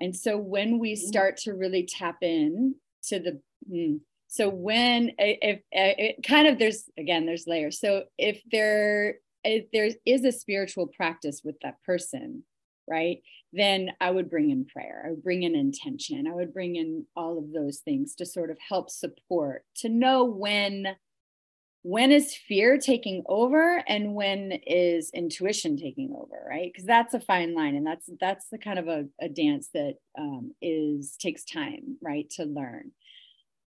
and 0.00 0.14
so 0.16 0.36
when 0.38 0.78
we 0.78 0.94
mm-hmm. 0.94 1.06
start 1.06 1.36
to 1.38 1.54
really 1.54 1.84
tap 1.84 2.18
in 2.22 2.74
to 3.04 3.18
the, 3.18 3.40
hmm, 3.68 3.96
so 4.28 4.48
when 4.48 5.12
if, 5.18 5.38
if 5.42 5.60
it 5.72 6.24
kind 6.26 6.46
of 6.46 6.58
there's 6.58 6.84
again 6.98 7.26
there's 7.26 7.46
layers. 7.46 7.80
So 7.80 8.04
if 8.18 8.40
there 8.50 9.16
if 9.42 9.70
there 9.72 9.90
is 10.04 10.24
a 10.24 10.32
spiritual 10.32 10.86
practice 10.86 11.42
with 11.44 11.56
that 11.62 11.82
person, 11.84 12.44
right? 12.88 13.22
then 13.52 13.90
I 14.00 14.10
would 14.10 14.30
bring 14.30 14.50
in 14.50 14.64
prayer. 14.64 15.02
I 15.04 15.10
would 15.10 15.22
bring 15.22 15.42
in 15.42 15.54
intention. 15.54 16.26
I 16.26 16.34
would 16.34 16.52
bring 16.52 16.76
in 16.76 17.06
all 17.16 17.38
of 17.38 17.52
those 17.52 17.78
things 17.78 18.14
to 18.16 18.26
sort 18.26 18.50
of 18.50 18.58
help 18.66 18.90
support, 18.90 19.64
to 19.76 19.88
know 19.88 20.24
when 20.24 20.86
when 21.82 22.12
is 22.12 22.34
fear 22.34 22.76
taking 22.76 23.22
over 23.26 23.82
and 23.88 24.14
when 24.14 24.52
is 24.66 25.10
intuition 25.14 25.76
taking 25.76 26.14
over 26.14 26.46
right? 26.48 26.70
Because 26.72 26.86
that's 26.86 27.14
a 27.14 27.20
fine 27.20 27.54
line 27.54 27.74
and 27.74 27.86
that's 27.86 28.10
that's 28.20 28.46
the 28.50 28.58
kind 28.58 28.78
of 28.78 28.88
a, 28.88 29.06
a 29.20 29.28
dance 29.28 29.68
that 29.74 29.94
um, 30.18 30.52
is 30.60 31.16
takes 31.18 31.44
time 31.44 31.96
right 32.02 32.28
to 32.30 32.44
learn. 32.44 32.92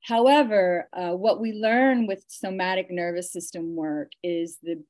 However 0.01 0.89
uh, 0.93 1.11
what 1.11 1.39
we 1.39 1.53
learn 1.53 2.07
with 2.07 2.25
somatic 2.27 2.89
nervous 2.89 3.31
system 3.31 3.75
work 3.75 4.11
is 4.23 4.57
the 4.63 4.83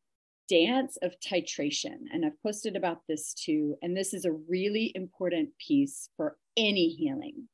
dance 0.49 0.97
of 1.01 1.13
titration 1.21 1.95
and 2.11 2.25
i've 2.25 2.43
posted 2.43 2.75
about 2.75 2.97
this 3.07 3.33
too 3.33 3.77
and 3.81 3.95
this 3.95 4.13
is 4.13 4.25
a 4.25 4.33
really 4.49 4.91
important 4.95 5.47
piece 5.65 6.09
for 6.17 6.35
any 6.57 6.89
healing 6.89 7.47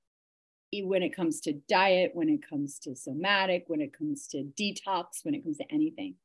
when 0.84 1.03
it 1.03 1.15
comes 1.15 1.41
to 1.41 1.53
diet, 1.69 2.12
when 2.13 2.30
it 2.30 2.47
comes 2.47 2.80
to 2.80 2.95
somatic, 2.95 3.65
when 3.67 3.82
it 3.82 3.97
comes 3.97 4.27
to 4.27 4.43
detox, 4.60 5.23
when 5.23 5.34
it 5.34 5.43
comes 5.43 5.58
to 5.58 5.71
anything. 5.71 6.15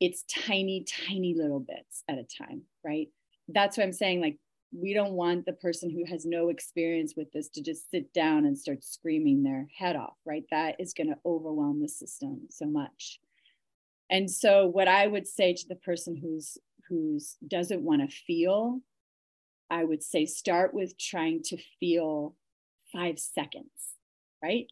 It's 0.00 0.24
tiny, 0.24 0.84
tiny 0.84 1.34
little 1.34 1.60
bits 1.60 2.04
at 2.08 2.18
a 2.18 2.24
time, 2.24 2.62
right? 2.84 3.08
That's 3.48 3.76
what 3.76 3.84
I'm 3.84 3.92
saying. 3.92 4.20
Like, 4.20 4.38
we 4.72 4.92
don't 4.92 5.12
want 5.12 5.46
the 5.46 5.54
person 5.54 5.90
who 5.90 6.04
has 6.04 6.26
no 6.26 6.50
experience 6.50 7.14
with 7.16 7.32
this 7.32 7.48
to 7.50 7.62
just 7.62 7.90
sit 7.90 8.12
down 8.12 8.44
and 8.44 8.56
start 8.56 8.84
screaming 8.84 9.42
their 9.42 9.66
head 9.76 9.96
off, 9.96 10.16
right? 10.24 10.44
That 10.50 10.76
is 10.78 10.94
going 10.94 11.08
to 11.08 11.18
overwhelm 11.24 11.80
the 11.80 11.88
system 11.88 12.42
so 12.50 12.66
much. 12.66 13.18
And 14.10 14.30
so, 14.30 14.66
what 14.66 14.88
I 14.88 15.06
would 15.06 15.26
say 15.26 15.54
to 15.54 15.68
the 15.68 15.74
person 15.74 16.16
who's 16.16 16.58
who's 16.88 17.36
doesn't 17.46 17.82
want 17.82 18.08
to 18.08 18.16
feel, 18.16 18.80
I 19.70 19.84
would 19.84 20.02
say 20.02 20.26
start 20.26 20.72
with 20.72 20.98
trying 20.98 21.42
to 21.44 21.58
feel 21.78 22.34
five 22.92 23.18
seconds, 23.18 23.70
right? 24.42 24.66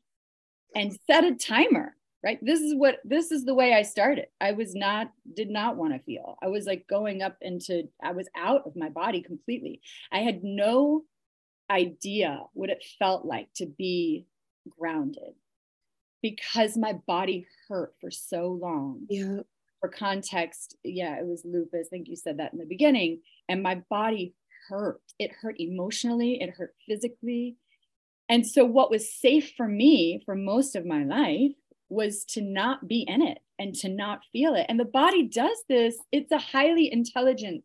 And 0.74 0.98
set 1.06 1.24
a 1.24 1.34
timer, 1.34 1.96
right? 2.24 2.38
This 2.42 2.60
is 2.60 2.74
what 2.74 2.96
this 3.04 3.30
is 3.30 3.44
the 3.44 3.54
way 3.54 3.74
I 3.74 3.82
started. 3.82 4.26
I 4.40 4.52
was 4.52 4.74
not, 4.74 5.10
did 5.34 5.48
not 5.48 5.76
want 5.76 5.94
to 5.94 6.00
feel. 6.00 6.36
I 6.42 6.48
was 6.48 6.66
like 6.66 6.86
going 6.88 7.22
up 7.22 7.36
into, 7.40 7.88
I 8.02 8.12
was 8.12 8.28
out 8.36 8.62
of 8.66 8.76
my 8.76 8.88
body 8.88 9.22
completely. 9.22 9.80
I 10.12 10.18
had 10.18 10.42
no 10.42 11.04
idea 11.70 12.42
what 12.52 12.70
it 12.70 12.84
felt 12.98 13.24
like 13.24 13.48
to 13.56 13.66
be 13.66 14.26
grounded 14.78 15.34
because 16.22 16.76
my 16.76 16.94
body 17.06 17.46
hurt 17.68 17.94
for 18.00 18.10
so 18.10 18.58
long. 18.60 19.06
Yeah. 19.08 19.40
For 19.80 19.88
context, 19.88 20.76
yeah, 20.82 21.18
it 21.18 21.26
was 21.26 21.42
lupus. 21.44 21.86
I 21.86 21.90
think 21.90 22.08
you 22.08 22.16
said 22.16 22.38
that 22.38 22.52
in 22.52 22.58
the 22.58 22.64
beginning. 22.64 23.20
And 23.48 23.62
my 23.62 23.82
body 23.90 24.34
hurt. 24.68 25.00
It 25.18 25.30
hurt 25.30 25.56
emotionally, 25.60 26.40
it 26.40 26.50
hurt 26.50 26.74
physically, 26.88 27.56
and 28.28 28.46
so, 28.46 28.64
what 28.64 28.90
was 28.90 29.14
safe 29.14 29.52
for 29.56 29.68
me 29.68 30.22
for 30.24 30.34
most 30.34 30.76
of 30.76 30.84
my 30.84 31.04
life 31.04 31.52
was 31.88 32.24
to 32.24 32.40
not 32.40 32.88
be 32.88 33.04
in 33.06 33.22
it 33.22 33.38
and 33.58 33.74
to 33.76 33.88
not 33.88 34.20
feel 34.32 34.54
it. 34.54 34.66
And 34.68 34.78
the 34.78 34.84
body 34.84 35.28
does 35.28 35.56
this, 35.68 35.96
it's 36.10 36.32
a 36.32 36.38
highly 36.38 36.92
intelligent 36.92 37.62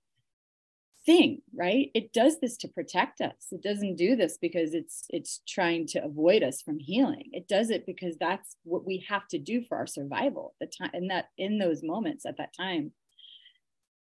thing 1.05 1.41
right? 1.53 1.89
It 1.93 2.13
does 2.13 2.39
this 2.39 2.57
to 2.57 2.67
protect 2.67 3.21
us. 3.21 3.47
It 3.51 3.63
doesn't 3.63 3.95
do 3.95 4.15
this 4.15 4.37
because 4.39 4.73
it's 4.73 5.05
it's 5.09 5.41
trying 5.47 5.87
to 5.87 6.03
avoid 6.03 6.43
us 6.43 6.61
from 6.61 6.79
healing. 6.79 7.29
It 7.31 7.47
does 7.47 7.69
it 7.69 7.85
because 7.85 8.17
that's 8.17 8.55
what 8.63 8.85
we 8.85 9.05
have 9.09 9.27
to 9.29 9.39
do 9.39 9.63
for 9.67 9.77
our 9.77 9.87
survival 9.87 10.53
the 10.59 10.67
time 10.67 10.91
in 10.93 11.07
that 11.07 11.29
in 11.37 11.57
those 11.57 11.83
moments 11.83 12.25
at 12.25 12.37
that 12.37 12.53
time. 12.55 12.91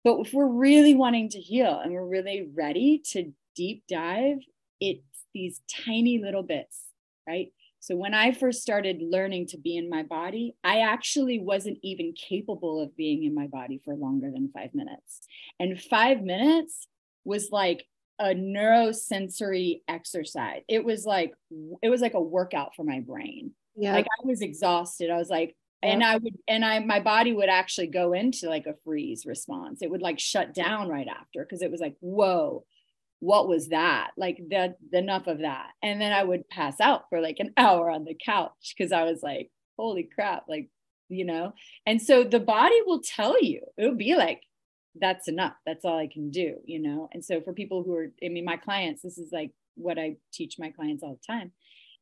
But 0.03 0.19
if 0.19 0.33
we're 0.33 0.47
really 0.47 0.95
wanting 0.95 1.29
to 1.29 1.39
heal 1.39 1.79
and 1.79 1.93
we're 1.93 2.05
really 2.05 2.49
ready 2.53 3.01
to 3.11 3.31
deep 3.55 3.83
dive 3.87 4.39
it 4.79 5.01
these 5.33 5.61
tiny 5.85 6.19
little 6.19 6.43
bits, 6.43 6.85
right? 7.27 7.51
So 7.79 7.95
when 7.95 8.13
I 8.13 8.31
first 8.31 8.61
started 8.61 9.01
learning 9.01 9.47
to 9.47 9.57
be 9.57 9.75
in 9.75 9.89
my 9.89 10.03
body, 10.03 10.55
I 10.63 10.81
actually 10.81 11.39
wasn't 11.39 11.79
even 11.81 12.13
capable 12.13 12.79
of 12.79 12.95
being 12.95 13.23
in 13.23 13.33
my 13.33 13.47
body 13.47 13.81
for 13.83 13.95
longer 13.95 14.29
than 14.31 14.51
five 14.53 14.75
minutes. 14.75 15.21
And 15.59 15.81
five 15.81 16.21
minutes 16.21 16.87
was 17.25 17.49
like 17.51 17.85
a 18.19 18.35
neurosensory 18.35 19.81
exercise. 19.87 20.61
It 20.69 20.85
was 20.85 21.05
like 21.05 21.33
it 21.81 21.89
was 21.89 22.01
like 22.01 22.13
a 22.13 22.21
workout 22.21 22.75
for 22.75 22.83
my 22.83 22.99
brain. 22.99 23.51
Yeah. 23.75 23.93
Like 23.93 24.05
I 24.05 24.27
was 24.27 24.41
exhausted. 24.41 25.09
I 25.09 25.17
was 25.17 25.31
like, 25.31 25.55
yeah. 25.81 25.89
and 25.89 26.03
I 26.03 26.17
would 26.17 26.37
and 26.47 26.63
I 26.63 26.79
my 26.79 26.99
body 26.99 27.33
would 27.33 27.49
actually 27.49 27.87
go 27.87 28.13
into 28.13 28.47
like 28.47 28.67
a 28.67 28.75
freeze 28.83 29.25
response. 29.25 29.81
It 29.81 29.89
would 29.89 30.03
like 30.03 30.19
shut 30.19 30.53
down 30.53 30.87
right 30.87 31.07
after 31.07 31.43
because 31.43 31.63
it 31.63 31.71
was 31.71 31.81
like, 31.81 31.95
whoa, 31.99 32.63
what 33.21 33.47
was 33.47 33.69
that? 33.69 34.12
Like 34.17 34.41
that 34.49 34.77
enough 34.91 35.27
of 35.27 35.39
that. 35.39 35.67
And 35.81 36.01
then 36.01 36.12
i 36.12 36.23
would 36.23 36.49
pass 36.49 36.81
out 36.81 37.05
for 37.10 37.21
like 37.21 37.39
an 37.39 37.53
hour 37.57 37.89
on 37.89 38.03
the 38.03 38.17
couch 38.25 38.73
because 38.75 38.91
i 38.91 39.03
was 39.03 39.23
like 39.23 39.49
holy 39.77 40.03
crap 40.13 40.43
like 40.49 40.69
you 41.07 41.25
know? 41.25 41.53
And 41.86 42.01
so 42.01 42.23
the 42.23 42.39
body 42.39 42.79
will 42.86 43.01
tell 43.01 43.41
you 43.41 43.62
it'll 43.77 43.95
be 43.95 44.15
like 44.15 44.41
that's 44.99 45.29
enough. 45.29 45.53
That's 45.65 45.86
all 45.86 45.97
i 45.97 46.07
can 46.07 46.31
do 46.31 46.57
you 46.65 46.79
know? 46.79 47.10
And 47.13 47.23
so 47.23 47.41
for 47.41 47.53
people 47.53 47.84
who 47.84 47.95
are 47.95 48.12
i 48.23 48.27
mean 48.27 48.43
my 48.43 48.57
clients 48.57 49.03
this 49.03 49.17
is 49.17 49.31
like 49.31 49.51
what 49.75 49.97
i 49.97 50.17
teach 50.34 50.57
my 50.60 50.69
clients 50.69 51.01
all 51.01 51.17
the 51.17 51.34
time 51.34 51.51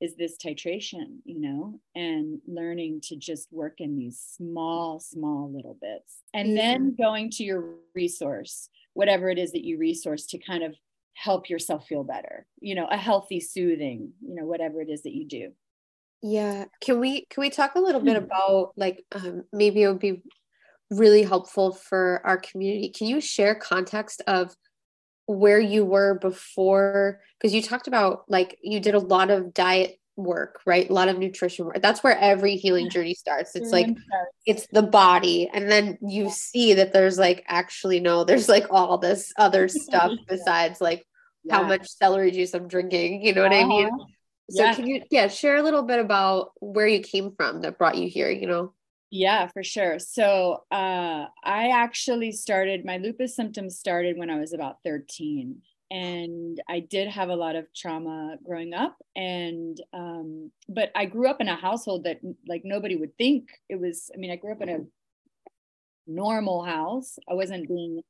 is 0.01 0.15
this 0.15 0.37
titration 0.37 1.17
you 1.25 1.39
know 1.41 1.79
and 1.93 2.39
learning 2.47 3.01
to 3.01 3.17
just 3.17 3.51
work 3.51 3.75
in 3.79 3.97
these 3.97 4.17
small 4.37 5.01
small 5.01 5.51
little 5.51 5.77
bits. 5.81 6.19
And 6.33 6.49
mm-hmm. 6.49 6.55
then 6.55 6.95
going 6.95 7.29
to 7.31 7.43
your 7.43 7.65
resource 7.93 8.69
whatever 8.93 9.29
it 9.29 9.37
is 9.37 9.51
that 9.51 9.63
you 9.63 9.77
resource 9.77 10.25
to 10.25 10.37
kind 10.37 10.63
of 10.63 10.75
help 11.21 11.49
yourself 11.49 11.85
feel 11.85 12.03
better 12.03 12.45
you 12.61 12.75
know 12.75 12.87
a 12.87 12.97
healthy 12.97 13.39
soothing 13.39 14.13
you 14.21 14.35
know 14.35 14.45
whatever 14.45 14.81
it 14.81 14.89
is 14.89 15.03
that 15.03 15.15
you 15.15 15.25
do. 15.25 15.51
Yeah. 16.21 16.65
Can 16.81 16.99
we 16.99 17.25
can 17.29 17.41
we 17.41 17.49
talk 17.49 17.75
a 17.75 17.79
little 17.79 18.01
bit 18.01 18.17
about 18.17 18.73
like 18.75 19.05
um, 19.13 19.43
maybe 19.53 19.83
it 19.83 19.87
would 19.87 19.99
be 19.99 20.21
really 20.89 21.23
helpful 21.23 21.71
for 21.71 22.21
our 22.25 22.37
community. 22.37 22.89
Can 22.89 23.07
you 23.07 23.21
share 23.21 23.55
context 23.55 24.21
of 24.27 24.53
where 25.27 25.59
you 25.59 25.85
were 25.85 26.15
before? 26.15 27.21
Because 27.39 27.53
you 27.53 27.61
talked 27.61 27.87
about 27.87 28.23
like 28.27 28.57
you 28.61 28.79
did 28.79 28.95
a 28.95 28.99
lot 28.99 29.29
of 29.29 29.53
diet 29.53 29.95
work 30.17 30.59
right? 30.65 30.89
A 30.89 30.93
lot 30.93 31.07
of 31.07 31.17
nutrition 31.17 31.65
work. 31.65 31.81
That's 31.81 32.03
where 32.03 32.17
every 32.17 32.57
healing 32.57 32.89
journey 32.89 33.13
starts. 33.13 33.55
It's 33.55 33.71
like 33.71 33.87
it's 34.45 34.67
the 34.73 34.81
body 34.81 35.49
and 35.53 35.71
then 35.71 35.97
you 36.01 36.29
see 36.29 36.73
that 36.73 36.91
there's 36.91 37.17
like 37.17 37.45
actually 37.47 38.01
no 38.01 38.25
there's 38.25 38.49
like 38.49 38.65
all 38.69 38.97
this 38.97 39.31
other 39.37 39.67
stuff 39.69 40.11
besides 40.27 40.81
like 40.81 41.05
yeah. 41.49 41.57
how 41.57 41.63
much 41.63 41.87
celery 41.87 42.31
juice 42.31 42.53
I'm 42.53 42.67
drinking. 42.67 43.23
You 43.23 43.33
know 43.33 43.43
what 43.43 43.51
uh-huh. 43.51 43.65
I 43.65 43.67
mean? 43.67 43.87
Uh-huh. 43.87 44.05
So 44.51 44.63
yeah. 44.63 44.73
can 44.73 44.87
you 44.87 45.03
yeah 45.11 45.27
share 45.27 45.57
a 45.57 45.63
little 45.63 45.83
bit 45.83 45.99
about 45.99 46.51
where 46.59 46.87
you 46.87 47.01
came 47.01 47.33
from 47.35 47.61
that 47.61 47.77
brought 47.77 47.97
you 47.97 48.09
here? 48.09 48.29
You 48.29 48.47
know. 48.47 48.73
Yeah, 49.11 49.47
for 49.47 49.63
sure. 49.63 49.97
So 49.97 50.63
uh, 50.71 51.25
I 51.43 51.69
actually 51.69 52.31
started 52.31 52.85
my 52.85 52.97
lupus 52.97 53.35
symptoms 53.35 53.77
started 53.77 54.17
when 54.17 54.29
I 54.29 54.39
was 54.39 54.53
about 54.53 54.77
13 54.85 55.61
and 55.91 56.61
I 56.67 56.81
did 56.81 57.07
have 57.07 57.29
a 57.29 57.35
lot 57.35 57.55
of 57.55 57.65
trauma 57.73 58.37
growing 58.43 58.73
up 58.73 58.97
and 59.15 59.79
um, 59.93 60.51
but 60.67 60.91
I 60.95 61.05
grew 61.05 61.27
up 61.27 61.41
in 61.41 61.47
a 61.47 61.55
household 61.55 62.03
that 62.03 62.19
like 62.47 62.61
nobody 62.63 62.95
would 62.95 63.17
think 63.17 63.49
it 63.69 63.79
was 63.79 64.11
I 64.13 64.17
mean 64.17 64.31
I 64.31 64.35
grew 64.35 64.51
up 64.51 64.61
in 64.61 64.69
a 64.69 64.79
normal 66.05 66.63
house 66.63 67.17
I 67.29 67.33
wasn't 67.33 67.67
being 67.67 68.01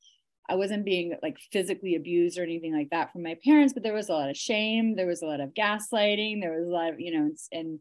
I 0.49 0.55
wasn't 0.55 0.83
being 0.83 1.15
like 1.21 1.37
physically 1.51 1.95
abused 1.95 2.37
or 2.37 2.43
anything 2.43 2.75
like 2.75 2.89
that 2.89 3.13
from 3.13 3.23
my 3.23 3.37
parents, 3.43 3.73
but 3.73 3.83
there 3.83 3.93
was 3.93 4.09
a 4.09 4.13
lot 4.13 4.29
of 4.29 4.37
shame. 4.37 4.95
There 4.95 5.05
was 5.05 5.21
a 5.21 5.27
lot 5.27 5.39
of 5.39 5.53
gaslighting. 5.53 6.41
There 6.41 6.57
was 6.57 6.67
a 6.67 6.71
lot 6.71 6.93
of, 6.93 6.99
you 6.99 7.17
know, 7.17 7.31
and 7.51 7.79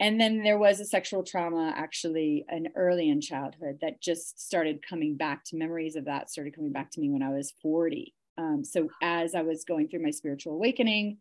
and 0.00 0.20
then 0.20 0.42
there 0.42 0.58
was 0.58 0.80
a 0.80 0.84
sexual 0.84 1.22
trauma 1.22 1.72
actually 1.76 2.44
an 2.48 2.68
early 2.74 3.08
in 3.08 3.20
childhood 3.20 3.78
that 3.82 4.02
just 4.02 4.40
started 4.44 4.84
coming 4.86 5.16
back 5.16 5.44
to 5.44 5.56
memories 5.56 5.94
of 5.94 6.06
that 6.06 6.28
started 6.28 6.56
coming 6.56 6.72
back 6.72 6.90
to 6.90 7.00
me 7.00 7.08
when 7.08 7.22
I 7.22 7.30
was 7.30 7.54
40. 7.62 8.12
Um, 8.36 8.64
so 8.64 8.88
as 9.00 9.36
I 9.36 9.42
was 9.42 9.64
going 9.64 9.88
through 9.88 10.02
my 10.02 10.10
spiritual 10.10 10.54
awakening 10.54 11.18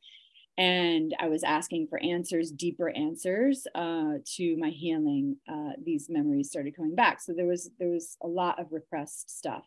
and 0.57 1.13
I 1.19 1.27
was 1.27 1.43
asking 1.43 1.87
for 1.89 2.01
answers, 2.01 2.51
deeper 2.51 2.89
answers 2.89 3.67
uh, 3.75 4.13
to 4.37 4.57
my 4.57 4.69
healing, 4.69 5.37
uh, 5.47 5.73
these 5.83 6.07
memories 6.09 6.49
started 6.49 6.75
coming 6.75 6.95
back. 6.95 7.21
So 7.21 7.33
there 7.33 7.45
was 7.45 7.69
there 7.77 7.89
was 7.89 8.17
a 8.23 8.27
lot 8.27 8.59
of 8.59 8.71
repressed 8.71 9.29
stuff 9.29 9.65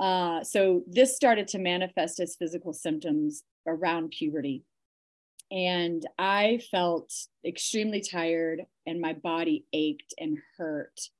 uh, 0.00 0.42
so 0.42 0.82
this 0.86 1.14
started 1.14 1.46
to 1.48 1.58
manifest 1.58 2.18
as 2.20 2.34
physical 2.34 2.72
symptoms 2.72 3.44
around 3.66 4.10
puberty. 4.10 4.64
And 5.52 6.06
I 6.18 6.60
felt 6.70 7.12
extremely 7.44 8.00
tired, 8.00 8.62
and 8.86 9.00
my 9.00 9.12
body 9.12 9.66
ached 9.72 10.14
and 10.18 10.38
hurt 10.56 11.10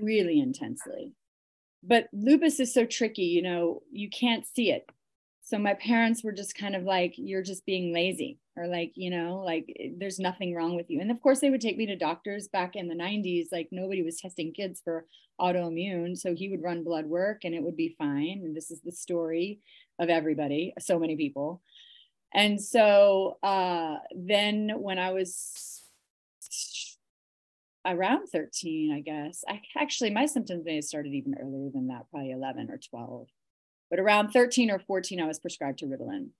really 0.00 0.38
intensely. 0.38 1.12
But 1.82 2.08
lupus 2.12 2.60
is 2.60 2.72
so 2.72 2.84
tricky, 2.84 3.24
you 3.24 3.42
know, 3.42 3.82
you 3.90 4.08
can't 4.10 4.46
see 4.46 4.70
it. 4.70 4.88
So 5.42 5.58
my 5.58 5.74
parents 5.74 6.22
were 6.22 6.32
just 6.32 6.56
kind 6.56 6.76
of 6.76 6.82
like, 6.82 7.14
you're 7.16 7.42
just 7.42 7.64
being 7.64 7.94
lazy, 7.94 8.38
or 8.56 8.66
like, 8.66 8.92
you 8.94 9.10
know, 9.10 9.42
like 9.44 9.76
there's 9.98 10.18
nothing 10.18 10.54
wrong 10.54 10.76
with 10.76 10.90
you. 10.90 11.00
And 11.00 11.10
of 11.10 11.20
course, 11.20 11.40
they 11.40 11.50
would 11.50 11.60
take 11.60 11.76
me 11.76 11.86
to 11.86 11.96
doctors 11.96 12.48
back 12.48 12.74
in 12.74 12.88
the 12.88 12.94
90s. 12.94 13.48
Like 13.52 13.68
nobody 13.70 14.02
was 14.02 14.20
testing 14.20 14.52
kids 14.52 14.80
for 14.82 15.06
autoimmune. 15.40 16.16
So 16.16 16.34
he 16.34 16.48
would 16.48 16.62
run 16.62 16.84
blood 16.84 17.06
work 17.06 17.44
and 17.44 17.54
it 17.54 17.62
would 17.62 17.76
be 17.76 17.94
fine. 17.98 18.40
And 18.44 18.56
this 18.56 18.70
is 18.70 18.80
the 18.80 18.92
story 18.92 19.60
of 19.98 20.08
everybody, 20.08 20.72
so 20.78 20.98
many 20.98 21.16
people. 21.16 21.62
And 22.34 22.60
so 22.60 23.38
uh, 23.42 23.96
then 24.14 24.72
when 24.76 24.98
I 24.98 25.12
was 25.12 25.82
around 27.86 28.26
13, 28.28 28.92
I 28.92 29.00
guess, 29.00 29.44
I 29.48 29.60
actually, 29.76 30.10
my 30.10 30.26
symptoms 30.26 30.64
may 30.64 30.76
have 30.76 30.84
started 30.84 31.14
even 31.14 31.34
earlier 31.40 31.70
than 31.72 31.88
that, 31.88 32.10
probably 32.10 32.32
11 32.32 32.70
or 32.70 32.78
12. 32.78 33.28
But 33.90 34.00
around 34.00 34.32
13 34.32 34.70
or 34.70 34.80
14, 34.80 35.20
I 35.20 35.26
was 35.26 35.38
prescribed 35.38 35.78
to 35.78 35.86
Ritalin. 35.86 36.30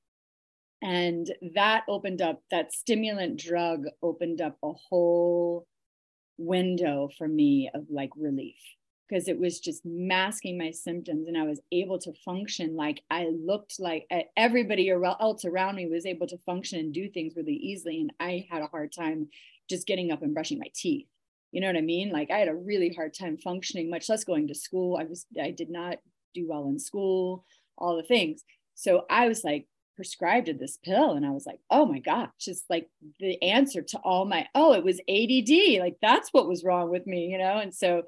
And 0.83 1.33
that 1.55 1.85
opened 1.89 2.21
up, 2.21 2.43
that 2.51 2.73
stimulant 2.73 3.41
drug 3.41 3.85
opened 4.03 4.41
up 4.41 4.59
a 4.63 4.73
whole 4.73 5.67
window 6.39 7.09
for 7.17 7.27
me 7.27 7.71
of 7.75 7.87
like 7.91 8.11
relief 8.17 8.61
because 9.09 9.29
it 9.29 9.39
was 9.39 9.61
just 9.61 9.83
masking 9.85 10.59
my 10.59 10.71
symptoms 10.71 11.29
and 11.29 11.39
I 11.39 11.45
was 11.45 11.61
able 11.71 11.99
to 12.01 12.13
function 12.25 12.75
like 12.75 13.03
I 13.11 13.29
looked 13.29 13.79
like 13.79 14.07
everybody 14.37 14.91
else 14.91 15.45
around 15.45 15.77
me 15.77 15.87
was 15.87 16.07
able 16.07 16.27
to 16.27 16.39
function 16.39 16.81
and 16.81 16.93
do 16.93 17.09
things 17.09 17.35
really 17.37 17.55
easily. 17.55 18.01
And 18.01 18.13
I 18.19 18.47
had 18.51 18.63
a 18.63 18.67
hard 18.67 18.93
time 18.93 19.29
just 19.71 19.87
getting 19.87 20.11
up 20.11 20.23
and 20.23 20.35
brushing 20.35 20.59
my 20.59 20.71
teeth. 20.75 21.07
You 21.53 21.61
know 21.61 21.69
what 21.69 21.77
I 21.77 21.83
mean? 21.83 22.11
Like 22.11 22.31
I 22.31 22.39
had 22.39 22.49
a 22.49 22.55
really 22.55 22.93
hard 22.93 23.15
time 23.15 23.39
functioning, 23.39 23.89
much 23.89 24.09
less 24.09 24.25
going 24.25 24.49
to 24.49 24.55
school. 24.55 24.97
I 24.97 25.05
was, 25.05 25.25
I 25.41 25.53
did 25.53 25.71
not 25.71 25.99
do 26.35 26.47
well 26.49 26.69
in 26.69 26.79
school, 26.79 27.45
all 27.79 27.97
the 27.97 28.03
things. 28.03 28.43
So 28.75 29.07
I 29.09 29.29
was 29.29 29.45
like, 29.45 29.67
prescribed 29.97 30.49
this 30.59 30.79
pill 30.85 31.13
and 31.13 31.27
i 31.27 31.31
was 31.31 31.47
like 31.47 31.59
oh 31.71 31.87
my 31.87 31.99
gosh 31.99 32.29
just 32.39 32.65
like 32.69 32.89
the 33.19 33.41
answer 33.43 33.83
to 33.83 33.99
all 33.99 34.25
my 34.25 34.47
oh 34.55 34.75
it 34.75 34.85
was 34.85 35.01
ADD 35.09 35.81
like 35.81 35.97
that's 36.01 36.31
what 36.33 36.49
was 36.49 36.65
wrong 36.65 36.91
with 36.91 37.07
me 37.07 37.27
you 37.27 37.39
know 37.39 37.59
and 37.59 37.75
so 37.75 38.03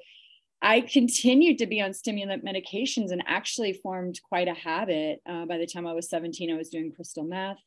I 0.61 0.81
continued 0.81 1.59
to 1.59 1.67
be 1.67 1.81
on 1.81 1.95
stimulant 1.95 2.45
medications 2.45 3.13
and 3.13 3.23
actually 3.27 3.73
formed 3.75 4.21
quite 4.29 4.49
a 4.49 4.55
habit. 4.55 5.21
Uh, 5.25 5.47
by 5.47 5.57
the 5.57 5.67
time 5.67 5.87
I 5.87 5.93
was 5.93 6.11
17, 6.11 6.53
I 6.53 6.57
was 6.57 6.69
doing 6.69 6.93
crystal 6.93 7.23
meth 7.23 7.63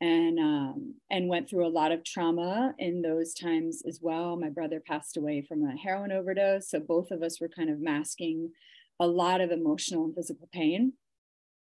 and 0.00 0.38
um, 0.38 0.94
and 1.10 1.28
went 1.28 1.50
through 1.50 1.66
a 1.66 1.68
lot 1.68 1.92
of 1.92 2.04
trauma 2.04 2.74
in 2.78 3.02
those 3.02 3.34
times 3.34 3.82
as 3.86 3.98
well. 4.00 4.36
My 4.36 4.48
brother 4.48 4.80
passed 4.80 5.16
away 5.16 5.44
from 5.46 5.64
a 5.64 5.76
heroin 5.76 6.12
overdose, 6.12 6.70
so 6.70 6.80
both 6.80 7.10
of 7.10 7.22
us 7.22 7.40
were 7.40 7.48
kind 7.48 7.68
of 7.68 7.80
masking 7.80 8.52
a 9.00 9.06
lot 9.06 9.40
of 9.40 9.50
emotional 9.50 10.04
and 10.04 10.14
physical 10.14 10.48
pain. 10.52 10.94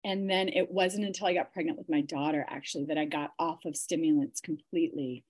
And 0.04 0.28
then 0.30 0.48
it 0.48 0.70
wasn't 0.70 1.04
until 1.04 1.26
I 1.26 1.34
got 1.34 1.52
pregnant 1.52 1.78
with 1.78 1.88
my 1.88 2.00
daughter 2.00 2.46
actually 2.48 2.86
that 2.86 2.98
I 2.98 3.04
got 3.04 3.32
off 3.38 3.64
of 3.64 3.76
stimulants 3.76 4.40
completely. 4.40 5.24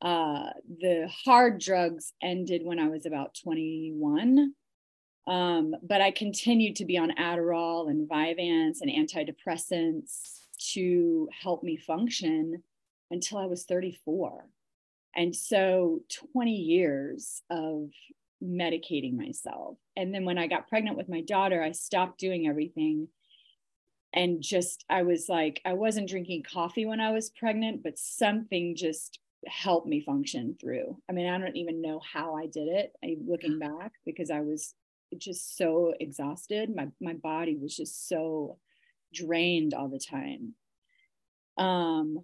Uh, 0.00 0.50
the 0.80 1.08
hard 1.24 1.58
drugs 1.60 2.12
ended 2.22 2.62
when 2.64 2.78
I 2.78 2.88
was 2.88 3.06
about 3.06 3.36
21. 3.42 4.54
Um, 5.26 5.74
but 5.82 6.00
I 6.00 6.10
continued 6.10 6.76
to 6.76 6.84
be 6.84 6.98
on 6.98 7.12
Adderall 7.18 7.88
and 7.88 8.08
Vyvanse 8.08 8.78
and 8.80 8.90
antidepressants 8.90 10.40
to 10.72 11.28
help 11.42 11.62
me 11.62 11.76
function 11.76 12.62
until 13.10 13.38
I 13.38 13.46
was 13.46 13.64
34. 13.64 14.46
And 15.16 15.34
so 15.34 16.00
20 16.32 16.50
years 16.50 17.42
of 17.50 17.90
medicating 18.42 19.16
myself. 19.16 19.78
And 19.96 20.12
then 20.12 20.24
when 20.24 20.38
I 20.38 20.46
got 20.46 20.68
pregnant 20.68 20.96
with 20.96 21.08
my 21.08 21.20
daughter, 21.22 21.62
I 21.62 21.72
stopped 21.72 22.18
doing 22.18 22.46
everything 22.46 23.08
and 24.14 24.40
just 24.40 24.84
I 24.88 25.02
was 25.02 25.28
like 25.28 25.60
I 25.64 25.74
wasn't 25.74 26.08
drinking 26.08 26.44
coffee 26.50 26.86
when 26.86 27.00
I 27.00 27.10
was 27.10 27.30
pregnant, 27.30 27.82
but 27.82 27.98
something 27.98 28.76
just 28.76 29.18
helped 29.46 29.86
me 29.86 30.00
function 30.00 30.56
through. 30.58 30.96
I 31.10 31.12
mean, 31.12 31.26
I 31.28 31.36
don't 31.38 31.56
even 31.56 31.82
know 31.82 32.00
how 32.00 32.34
I 32.36 32.46
did 32.46 32.68
it 32.68 32.92
I, 33.04 33.16
looking 33.26 33.58
back 33.58 33.92
because 34.06 34.30
I 34.30 34.40
was 34.40 34.74
just 35.18 35.56
so 35.56 35.94
exhausted. 36.00 36.74
My 36.74 36.88
my 37.00 37.14
body 37.14 37.56
was 37.56 37.76
just 37.76 38.08
so 38.08 38.58
drained 39.12 39.74
all 39.74 39.88
the 39.88 39.98
time. 39.98 40.54
Um, 41.58 42.20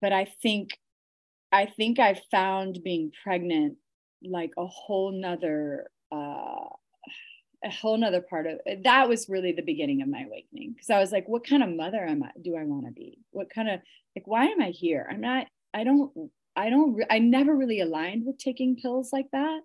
but 0.00 0.12
I 0.12 0.26
think 0.42 0.78
I 1.50 1.66
think 1.66 1.98
I 1.98 2.20
found 2.30 2.82
being 2.84 3.12
pregnant 3.22 3.76
like 4.22 4.52
a 4.58 4.66
whole 4.66 5.12
nother 5.12 5.90
uh 6.10 6.68
a 7.64 7.70
whole 7.70 7.96
nother 7.96 8.20
part 8.20 8.46
of 8.46 8.58
eh, 8.66 8.76
that 8.84 9.08
was 9.08 9.28
really 9.28 9.52
the 9.52 9.62
beginning 9.62 10.02
of 10.02 10.08
my 10.08 10.22
awakening 10.22 10.72
because 10.72 10.90
I 10.90 10.98
was 10.98 11.12
like, 11.12 11.28
what 11.28 11.46
kind 11.46 11.62
of 11.62 11.70
mother 11.70 12.04
am 12.04 12.22
I 12.22 12.30
do 12.40 12.56
I 12.56 12.64
want 12.64 12.86
to 12.86 12.92
be? 12.92 13.18
What 13.30 13.50
kind 13.50 13.70
of 13.70 13.80
like 14.16 14.26
why 14.26 14.46
am 14.46 14.60
I 14.60 14.70
here? 14.70 15.06
I'm 15.10 15.20
not 15.20 15.46
I 15.72 15.84
don't 15.84 16.30
I 16.56 16.70
don't, 16.70 17.02
I 17.10 17.18
never 17.18 17.56
really 17.56 17.80
aligned 17.80 18.26
with 18.26 18.38
taking 18.38 18.76
pills 18.76 19.10
like 19.12 19.30
that. 19.32 19.60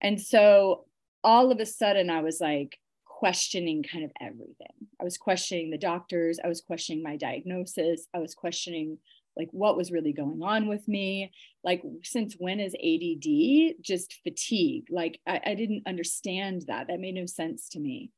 And 0.00 0.20
so 0.20 0.86
all 1.22 1.50
of 1.50 1.60
a 1.60 1.66
sudden 1.66 2.08
I 2.10 2.22
was 2.22 2.40
like 2.40 2.78
questioning 3.04 3.82
kind 3.82 4.04
of 4.04 4.12
everything. 4.20 4.86
I 5.00 5.04
was 5.04 5.18
questioning 5.18 5.70
the 5.70 5.78
doctors, 5.78 6.38
I 6.42 6.48
was 6.48 6.60
questioning 6.60 7.02
my 7.02 7.16
diagnosis, 7.16 8.06
I 8.14 8.18
was 8.18 8.34
questioning 8.34 8.98
like 9.38 9.48
what 9.52 9.76
was 9.76 9.92
really 9.92 10.12
going 10.12 10.42
on 10.42 10.66
with 10.66 10.86
me. 10.88 11.32
Like, 11.64 11.82
since 12.02 12.34
when 12.34 12.60
is 12.60 12.74
ADD 12.74 13.82
just 13.82 14.18
fatigue? 14.24 14.88
Like, 14.90 15.20
I, 15.26 15.40
I 15.46 15.54
didn't 15.54 15.84
understand 15.86 16.64
that. 16.66 16.88
That 16.88 17.00
made 17.00 17.14
no 17.14 17.26
sense 17.26 17.68
to 17.70 17.80
me. 17.80 18.10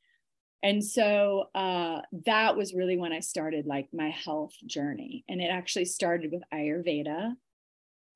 And 0.63 0.85
so 0.85 1.51
uh, 1.55 2.01
that 2.27 2.57
was 2.57 2.75
really 2.75 2.97
when 2.99 3.13
I 3.13 3.21
started 3.21 3.67
like 3.67 3.89
my 3.93 4.11
health 4.11 4.55
journey. 4.67 5.25
And 5.29 5.41
it 5.41 5.51
actually 5.51 5.87
started 5.87 6.33
with 6.33 6.43
Ayurveda 6.53 7.35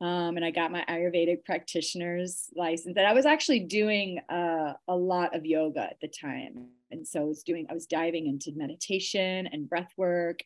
um, 0.01 0.37
and 0.37 0.45
I 0.45 0.51
got 0.51 0.73
my 0.73 0.85
Ayurvedic 0.89 1.45
practitioner's 1.45 2.51
license. 2.55 2.97
And 2.97 3.07
I 3.07 3.13
was 3.13 3.27
actually 3.27 3.61
doing 3.61 4.19
uh, 4.29 4.75
a 4.89 4.97
lot 4.97 5.35
of 5.35 5.47
yoga 5.47 5.81
at 5.81 5.97
the 6.01 6.09
time, 6.09 6.69
and 6.91 7.07
so 7.07 7.21
I 7.21 7.25
was 7.25 7.43
doing 7.43 7.67
I 7.71 7.75
was 7.75 7.87
diving 7.87 8.27
into 8.27 8.53
meditation 8.55 9.49
and 9.51 9.69
breath 9.69 9.93
work, 9.97 10.41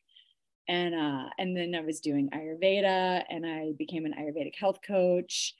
and 0.68 0.94
uh, 0.94 1.30
and 1.38 1.56
then 1.56 1.74
I 1.74 1.80
was 1.80 2.00
doing 2.00 2.30
Ayurveda, 2.30 3.24
and 3.28 3.46
I 3.46 3.72
became 3.78 4.06
an 4.06 4.14
Ayurvedic 4.18 4.54
health 4.56 4.80
coach, 4.86 5.54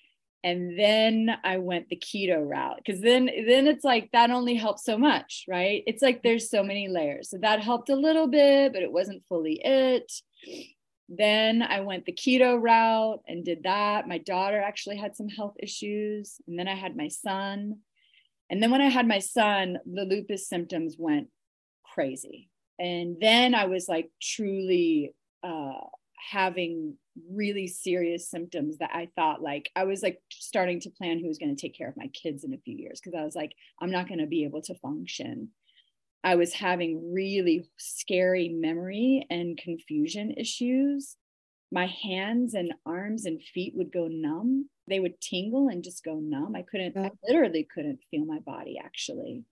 and 0.45 0.79
then 0.79 1.31
I 1.43 1.59
went 1.59 1.89
the 1.89 1.97
keto 1.97 2.47
route 2.47 2.81
because 2.85 3.01
then 3.01 3.27
then 3.47 3.67
it's 3.67 3.85
like 3.85 4.11
that 4.13 4.31
only 4.31 4.55
helps 4.55 4.85
so 4.85 4.99
much, 4.99 5.45
right? 5.49 5.83
It's 5.87 6.03
like 6.03 6.23
there's 6.23 6.51
so 6.51 6.63
many 6.63 6.89
layers, 6.89 7.31
so 7.31 7.39
that 7.39 7.61
helped 7.61 7.89
a 7.89 7.97
little 7.97 8.29
bit, 8.29 8.73
but 8.73 8.83
it 8.83 8.93
wasn't 8.93 9.27
fully 9.29 9.61
it 9.65 10.13
then 11.09 11.63
I 11.63 11.81
went 11.81 12.05
the 12.05 12.13
keto 12.13 12.61
route 12.61 13.23
and 13.27 13.45
did 13.45 13.63
that. 13.63 14.07
My 14.07 14.19
daughter 14.19 14.61
actually 14.61 14.97
had 14.97 15.17
some 15.17 15.29
health 15.29 15.55
issues. 15.59 16.41
And 16.47 16.59
then 16.59 16.69
I 16.69 16.75
had 16.75 16.97
my 16.97 17.09
son. 17.09 17.79
And 18.51 18.63
then 18.63 18.71
when 18.71 18.83
I 18.83 18.89
had 18.89 19.09
my 19.09 19.19
son, 19.19 19.79
the 19.87 20.05
lupus 20.05 20.49
symptoms 20.49 20.97
went 20.99 21.29
crazy. 21.95 22.51
And 22.79 23.17
then 23.21 23.55
I 23.55 23.67
was 23.67 23.89
like 23.89 24.11
truly 24.23 25.15
uh, 25.43 25.81
having 26.31 26.95
really 27.31 27.67
serious 27.67 28.31
symptoms 28.31 28.79
that 28.79 28.91
I 28.93 29.09
thought 29.17 29.43
like 29.43 29.71
I 29.75 29.85
was 29.85 30.03
like 30.03 30.21
starting 30.31 30.81
to 30.81 30.91
plan 30.91 31.19
who 31.19 31.27
was 31.27 31.39
going 31.39 31.55
to 31.55 31.61
take 31.61 31.77
care 31.77 31.89
of 31.89 31.97
my 31.97 32.07
kids 32.09 32.45
in 32.45 32.55
a 32.55 32.59
few 32.59 32.77
years 32.77 33.01
because 33.01 33.19
I 33.19 33.25
was 33.25 33.35
like, 33.35 33.53
I'm 33.81 33.91
not 33.91 34.07
going 34.07 34.21
to 34.21 34.27
be 34.27 34.45
able 34.45 34.63
to 34.63 34.75
function 34.77 35.49
I 36.25 36.35
was 36.35 36.53
having 36.53 37.13
really 37.13 37.69
scary 37.79 38.49
memory 38.49 39.27
and 39.31 39.57
confusion 39.57 40.33
issues. 40.33 41.17
My 41.71 41.87
hands 41.87 42.55
and 42.55 42.75
arms 42.85 43.25
and 43.25 43.43
feet 43.43 43.75
would 43.77 43.93
go 43.93 44.09
numb. 44.09 44.69
They 44.89 45.01
would 45.01 45.21
tingle 45.21 45.69
and 45.69 45.85
just 45.85 46.05
go 46.05 46.19
numb. 46.19 46.57
I 46.57 46.63
couldn't, 46.63 46.97
I 46.97 47.13
literally 47.27 47.69
couldn't 47.73 48.01
feel 48.11 48.25
my 48.25 48.41
body 48.41 48.81
actually. 48.83 49.45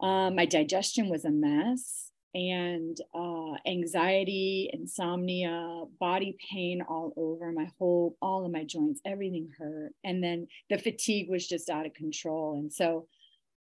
Um, 0.00 0.36
my 0.36 0.46
digestion 0.46 1.08
was 1.08 1.24
a 1.24 1.30
mess 1.30 2.10
and 2.34 2.96
uh, 3.14 3.54
anxiety, 3.66 4.70
insomnia, 4.72 5.84
body 5.98 6.36
pain 6.50 6.82
all 6.88 7.12
over 7.16 7.52
my 7.52 7.70
whole, 7.78 8.16
all 8.20 8.44
of 8.44 8.52
my 8.52 8.64
joints, 8.64 9.00
everything 9.06 9.50
hurt. 9.58 9.92
And 10.04 10.22
then 10.22 10.46
the 10.68 10.78
fatigue 10.78 11.28
was 11.30 11.46
just 11.46 11.70
out 11.70 11.86
of 11.86 11.94
control. 11.94 12.58
And 12.58 12.72
so 12.72 13.06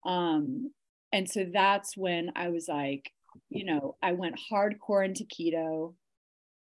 um, 0.06 0.70
and 1.12 1.28
so 1.28 1.46
that's 1.52 1.96
when 1.96 2.30
I 2.36 2.48
was 2.48 2.68
like, 2.68 3.10
you 3.48 3.64
know, 3.64 3.96
I 4.02 4.12
went 4.12 4.38
hardcore 4.50 5.04
into 5.04 5.24
keto. 5.24 5.94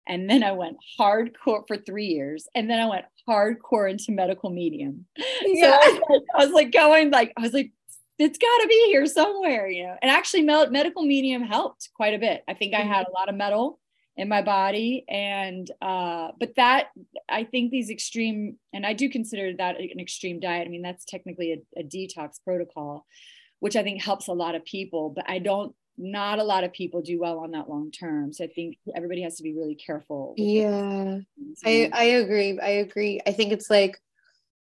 And 0.07 0.29
then 0.29 0.43
I 0.43 0.51
went 0.51 0.77
hardcore 0.99 1.65
for 1.67 1.77
three 1.77 2.07
years. 2.07 2.47
And 2.55 2.69
then 2.69 2.79
I 2.79 2.87
went 2.87 3.05
hardcore 3.27 3.89
into 3.89 4.11
medical 4.11 4.49
medium. 4.49 5.05
Yeah. 5.43 5.79
So 5.83 5.89
I 5.89 5.89
was, 5.89 6.01
like, 6.09 6.23
I 6.35 6.45
was 6.45 6.53
like 6.53 6.71
going 6.71 7.11
like, 7.11 7.33
I 7.37 7.41
was 7.41 7.53
like, 7.53 7.71
it's 8.19 8.37
got 8.37 8.57
to 8.61 8.67
be 8.67 8.85
here 8.87 9.05
somewhere, 9.05 9.67
you 9.67 9.83
know. 9.83 9.95
And 10.01 10.11
actually, 10.11 10.43
medical 10.43 11.03
medium 11.03 11.43
helped 11.43 11.89
quite 11.95 12.13
a 12.13 12.19
bit. 12.19 12.43
I 12.47 12.53
think 12.53 12.73
I 12.73 12.81
had 12.81 13.07
a 13.07 13.11
lot 13.11 13.29
of 13.29 13.35
metal 13.35 13.79
in 14.15 14.29
my 14.29 14.43
body, 14.43 15.03
and 15.09 15.69
uh, 15.81 16.29
but 16.39 16.55
that 16.55 16.89
I 17.27 17.43
think 17.45 17.71
these 17.71 17.89
extreme, 17.89 18.57
and 18.71 18.85
I 18.85 18.93
do 18.93 19.09
consider 19.09 19.53
that 19.57 19.79
an 19.79 19.99
extreme 19.99 20.39
diet. 20.39 20.67
I 20.67 20.69
mean, 20.69 20.83
that's 20.83 21.05
technically 21.05 21.53
a, 21.53 21.79
a 21.79 21.83
detox 21.83 22.43
protocol, 22.43 23.05
which 23.59 23.75
I 23.75 23.83
think 23.83 24.03
helps 24.03 24.27
a 24.27 24.33
lot 24.33 24.53
of 24.53 24.63
people. 24.65 25.09
But 25.09 25.27
I 25.27 25.39
don't, 25.39 25.75
not 25.97 26.37
a 26.37 26.43
lot 26.43 26.63
of 26.63 26.71
people 26.71 27.01
do 27.01 27.19
well 27.19 27.39
on 27.39 27.51
that 27.51 27.69
long 27.69 27.89
term. 27.89 28.33
So 28.33 28.43
I 28.43 28.47
think 28.47 28.77
everybody 28.95 29.23
has 29.23 29.37
to 29.37 29.43
be 29.43 29.55
really 29.55 29.75
careful. 29.75 30.35
Yeah, 30.37 31.19
I, 31.65 31.89
I 31.91 32.03
agree. 32.03 32.59
I 32.59 32.69
agree. 32.69 33.19
I 33.25 33.31
think 33.31 33.51
it's 33.51 33.71
like 33.71 33.99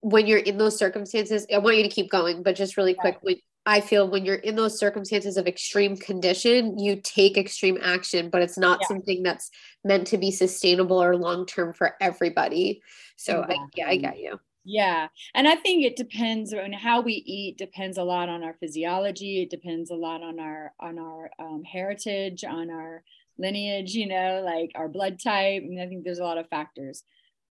when 0.01 0.27
you're 0.27 0.39
in 0.39 0.57
those 0.57 0.77
circumstances, 0.77 1.45
I 1.53 1.59
want 1.59 1.77
you 1.77 1.83
to 1.83 1.89
keep 1.89 2.09
going, 2.09 2.43
but 2.43 2.55
just 2.55 2.77
really 2.77 2.93
quick, 2.93 3.17
when, 3.21 3.37
I 3.65 3.79
feel 3.79 4.09
when 4.09 4.25
you're 4.25 4.35
in 4.35 4.55
those 4.55 4.79
circumstances 4.79 5.37
of 5.37 5.47
extreme 5.47 5.95
condition, 5.95 6.79
you 6.79 6.99
take 7.01 7.37
extreme 7.37 7.77
action, 7.81 8.29
but 8.29 8.41
it's 8.41 8.57
not 8.57 8.79
yeah. 8.81 8.87
something 8.87 9.23
that's 9.23 9.51
meant 9.83 10.07
to 10.07 10.17
be 10.17 10.31
sustainable 10.31 11.01
or 11.01 11.15
long 11.15 11.45
term 11.45 11.73
for 11.73 11.95
everybody. 12.01 12.81
So 13.15 13.41
exactly. 13.41 13.55
I, 13.55 13.67
yeah, 13.75 13.87
I 13.89 13.95
get 13.97 14.19
you. 14.19 14.39
Yeah. 14.63 15.07
And 15.33 15.47
I 15.47 15.55
think 15.55 15.83
it 15.83 15.95
depends 15.95 16.53
on 16.53 16.71
how 16.71 17.01
we 17.01 17.13
eat 17.13 17.57
depends 17.57 17.97
a 17.97 18.03
lot 18.03 18.29
on 18.29 18.43
our 18.43 18.55
physiology. 18.59 19.41
It 19.41 19.49
depends 19.49 19.89
a 19.89 19.95
lot 19.95 20.21
on 20.21 20.39
our 20.39 20.73
on 20.79 20.99
our 20.99 21.31
um, 21.39 21.63
heritage, 21.63 22.43
on 22.43 22.69
our 22.69 23.03
lineage, 23.39 23.93
you 23.95 24.07
know, 24.07 24.43
like 24.45 24.71
our 24.75 24.87
blood 24.87 25.19
type. 25.19 25.63
I 25.63 25.67
mean, 25.67 25.79
I 25.79 25.87
think 25.87 26.03
there's 26.03 26.19
a 26.19 26.23
lot 26.23 26.37
of 26.37 26.47
factors. 26.49 27.03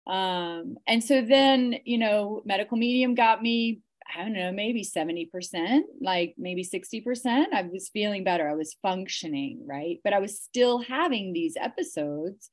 Um, 0.06 0.76
and 0.86 1.02
so 1.02 1.22
then, 1.22 1.76
you 1.84 1.98
know, 1.98 2.42
medical 2.44 2.76
medium 2.76 3.14
got 3.14 3.42
me, 3.42 3.80
I 4.14 4.22
don't 4.22 4.32
know, 4.32 4.52
maybe 4.52 4.84
70%, 4.84 5.80
like 6.00 6.34
maybe 6.38 6.64
60%. 6.64 7.46
I 7.52 7.62
was 7.62 7.88
feeling 7.88 8.22
better. 8.22 8.48
I 8.48 8.54
was 8.54 8.76
functioning, 8.82 9.64
right? 9.66 9.98
But 10.04 10.12
I 10.12 10.20
was 10.20 10.40
still 10.40 10.78
having 10.80 11.32
these 11.32 11.56
episodes 11.56 12.50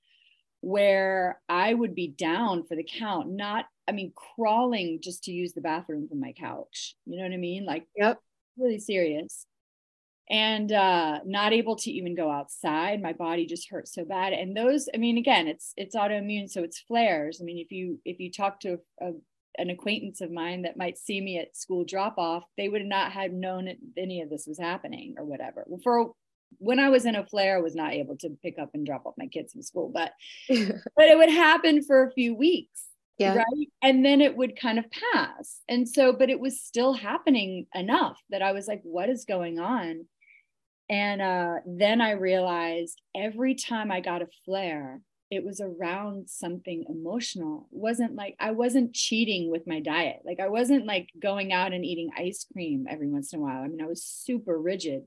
where 0.62 1.40
I 1.48 1.74
would 1.74 1.94
be 1.94 2.08
down 2.08 2.66
for 2.66 2.76
the 2.76 2.84
count, 2.86 3.30
not, 3.30 3.66
I 3.88 3.92
mean, 3.92 4.14
crawling 4.16 5.00
just 5.02 5.26
to 5.26 5.32
use 5.32 5.54
the 5.54 5.62
bathroom 5.62 6.08
from 6.08 6.22
my 6.22 6.32
couch. 6.32 6.96
You 7.06 7.18
know 7.18 7.24
what 7.24 7.34
I 7.34 7.38
mean? 7.38 7.66
Like, 7.66 7.86
yep. 7.96 8.20
really 8.58 8.80
serious 8.80 9.46
and 10.30 10.72
uh, 10.72 11.20
not 11.26 11.54
able 11.54 11.76
to 11.76 11.92
even 11.92 12.16
go 12.16 12.32
outside. 12.32 13.02
My 13.02 13.14
body 13.14 13.46
just 13.46 13.70
hurt 13.70 13.88
so 13.88 14.06
bad. 14.06 14.34
And 14.34 14.56
those, 14.56 14.88
I 14.94 14.98
mean, 14.98 15.18
again, 15.18 15.48
it's 15.48 15.74
it's 15.78 15.96
autoimmune, 15.96 16.50
so 16.50 16.64
it's 16.64 16.80
flares. 16.80 17.40
I 17.42 17.46
mean, 17.46 17.60
if 17.60 17.72
you 17.72 18.00
if 18.06 18.20
you 18.20 18.32
talk 18.32 18.60
to 18.62 18.80
a, 19.02 19.08
a, 19.08 19.12
an 19.58 19.70
acquaintance 19.70 20.22
of 20.22 20.32
mine 20.32 20.64
that 20.64 20.78
might 20.78 20.98
see 20.98 21.20
me 21.22 21.38
at 21.38 21.56
school 21.56 21.84
drop 21.84 22.18
off, 22.18 22.44
they 22.58 22.70
would 22.70 22.86
not 22.86 23.12
have 23.12 23.32
known 23.32 23.70
any 23.98 24.22
of 24.22 24.30
this 24.30 24.46
was 24.48 24.60
happening 24.60 25.16
or 25.18 25.26
whatever. 25.26 25.66
For 25.84 26.12
when 26.60 26.80
I 26.80 26.90
was 26.90 27.06
in 27.06 27.16
a 27.16 27.26
flare, 27.26 27.58
I 27.58 27.62
was 27.62 27.76
not 27.76 27.94
able 27.94 28.16
to 28.18 28.38
pick 28.42 28.58
up 28.60 28.72
and 28.74 28.86
drop 28.86 29.06
off 29.06 29.16
my 29.18 29.28
kids 29.28 29.54
from 29.54 29.62
school, 29.62 29.92
but 29.94 30.14
but 30.50 31.08
it 31.08 31.18
would 31.18 31.32
happen 31.32 31.84
for 31.84 32.04
a 32.04 32.12
few 32.14 32.34
weeks 32.34 32.88
yeah. 33.18 33.36
right 33.36 33.68
and 33.82 34.04
then 34.04 34.22
it 34.22 34.36
would 34.36 34.60
kind 34.60 34.80
of 34.80 34.86
pass 35.14 35.62
and 35.68 35.88
so 35.88 36.14
but 36.14 36.30
it 36.30 36.40
was 36.40 36.62
still 36.62 36.94
happening 36.94 37.68
enough 37.74 38.20
that 38.30 38.42
i 38.42 38.52
was 38.52 38.68
like 38.68 38.82
what 38.84 39.10
is 39.10 39.26
going 39.26 39.60
on 39.60 40.06
and 40.90 41.22
uh, 41.22 41.56
then 41.66 42.02
i 42.02 42.12
realized 42.12 43.02
every 43.16 43.56
time 43.56 43.92
i 43.92 44.00
got 44.00 44.22
a 44.22 44.28
flare 44.46 45.02
it 45.32 45.44
was 45.44 45.62
around 45.62 46.30
something 46.30 46.86
emotional 46.90 47.68
wasn't 47.72 48.16
like 48.16 48.36
i 48.40 48.52
wasn't 48.52 48.94
cheating 48.94 49.50
with 49.50 49.66
my 49.66 49.80
diet 49.80 50.20
like 50.26 50.40
i 50.40 50.48
wasn't 50.48 50.86
like 50.86 51.10
going 51.22 51.52
out 51.52 51.74
and 51.74 51.86
eating 51.86 52.10
ice 52.18 52.46
cream 52.52 52.86
every 52.90 53.08
once 53.08 53.34
in 53.34 53.40
a 53.40 53.42
while 53.42 53.62
i 53.62 53.68
mean 53.68 53.82
i 53.82 53.88
was 53.88 54.04
super 54.04 54.60
rigid 54.60 55.04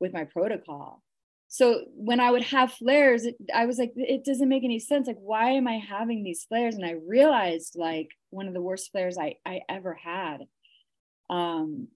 with 0.00 0.12
my 0.12 0.24
protocol 0.24 1.02
so 1.50 1.84
when 1.94 2.20
I 2.20 2.30
would 2.30 2.42
have 2.44 2.74
flares, 2.74 3.24
it, 3.24 3.36
I 3.54 3.64
was 3.64 3.78
like, 3.78 3.92
it 3.96 4.22
doesn't 4.22 4.50
make 4.50 4.64
any 4.64 4.78
sense. 4.78 5.06
Like, 5.06 5.16
why 5.18 5.52
am 5.52 5.66
I 5.66 5.78
having 5.78 6.22
these 6.22 6.44
flares? 6.44 6.74
And 6.74 6.84
I 6.84 6.96
realized 7.06 7.74
like 7.74 8.10
one 8.28 8.48
of 8.48 8.54
the 8.54 8.60
worst 8.60 8.92
flares 8.92 9.16
I, 9.16 9.36
I 9.46 9.62
ever 9.66 9.94
had 9.94 10.42
um, 11.30 11.88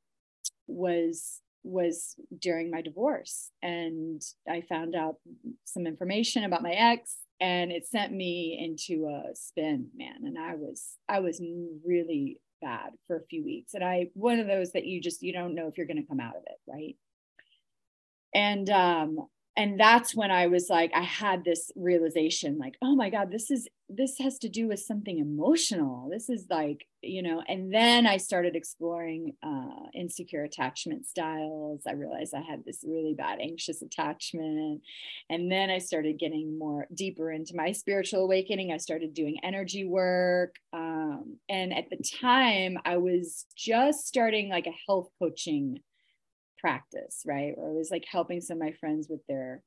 was 0.66 1.41
was 1.65 2.17
during 2.41 2.71
my 2.71 2.83
divorce 2.83 3.51
and 3.63 4.23
i 4.49 4.61
found 4.69 4.95
out 4.95 5.17
some 5.65 5.87
information 5.87 6.45
about 6.45 6.63
my 6.63 6.73
ex 6.73 7.19
and 7.43 7.73
it 7.73 7.89
sent 7.89 8.13
me 8.13 8.57
into 8.63 9.09
a 9.09 9.35
spin 9.35 9.89
man. 9.97 10.25
And 10.25 10.39
i 10.39 10.55
was 10.55 10.95
i 11.09 11.21
was 11.21 11.43
really 11.85 12.39
bad 12.63 12.93
for 13.07 13.17
a 13.17 13.27
few 13.29 13.45
weeks. 13.45 13.75
And 13.75 13.85
i 13.85 14.07
one 14.15 14.39
of 14.39 14.47
those 14.47 14.73
that 14.73 14.87
you 14.87 15.01
just 15.01 15.23
you 15.23 15.33
don't 15.33 15.55
know 15.55 15.67
if 15.67 15.77
you're 15.77 15.87
going 15.87 16.01
to 16.01 16.09
come 16.09 16.21
out 16.21 16.37
of 16.37 16.43
it 16.47 16.61
right? 16.69 16.97
And 18.35 18.71
um 18.71 19.19
and 19.57 19.79
that's 19.79 20.15
when 20.15 20.31
i 20.31 20.47
was 20.47 20.69
like 20.71 20.91
i 20.95 21.03
had 21.03 21.45
this 21.45 21.71
realization 21.77 22.57
like 22.59 22.75
oh 22.81 22.97
my 22.97 23.11
god 23.11 23.31
this 23.31 23.51
is 23.51 23.69
this 23.97 24.18
has 24.18 24.38
to 24.38 24.49
do 24.49 24.68
with 24.68 24.80
something 24.80 25.18
emotional. 25.18 26.09
This 26.11 26.28
is 26.28 26.47
like 26.51 26.86
you 27.05 27.20
know 27.20 27.43
and 27.49 27.74
then 27.74 28.07
i 28.07 28.16
started 28.16 28.55
exploring 28.55 29.34
uh, 29.43 29.88
insecure 29.95 30.45
attachment 30.45 31.07
styles. 31.07 31.82
I 31.86 31.93
realized 31.93 32.34
i 32.34 32.40
had 32.40 32.64
this 32.64 32.84
really 32.86 33.14
bad 33.14 33.40
anxious 33.40 33.82
attachment. 33.82 34.82
And 35.30 35.51
then 35.51 35.70
i 35.70 35.78
started 35.78 36.18
getting 36.18 36.59
more 36.59 36.86
deeper 36.95 37.30
into 37.32 37.57
my 37.57 37.72
spiritual 37.72 38.24
awakening. 38.24 38.72
I 38.72 38.76
started 38.76 39.14
doing 39.14 39.38
energy 39.43 39.84
work. 39.84 40.55
Um, 40.72 41.38
and 41.49 41.74
at 41.74 41.90
the 41.90 42.03
time 42.20 42.78
i 42.84 42.97
was 42.97 43.47
just 43.57 44.07
starting 44.07 44.49
like 44.49 44.66
a 44.66 44.78
health 44.86 45.09
coaching 45.18 45.80
practice, 46.62 47.22
right? 47.26 47.55
Or 47.57 47.68
I 47.68 47.72
was 47.72 47.90
like 47.90 48.05
helping 48.11 48.40
some 48.40 48.59
of 48.59 48.62
my 48.62 48.72
friends 48.72 49.09
with 49.11 49.20
their 49.28 49.62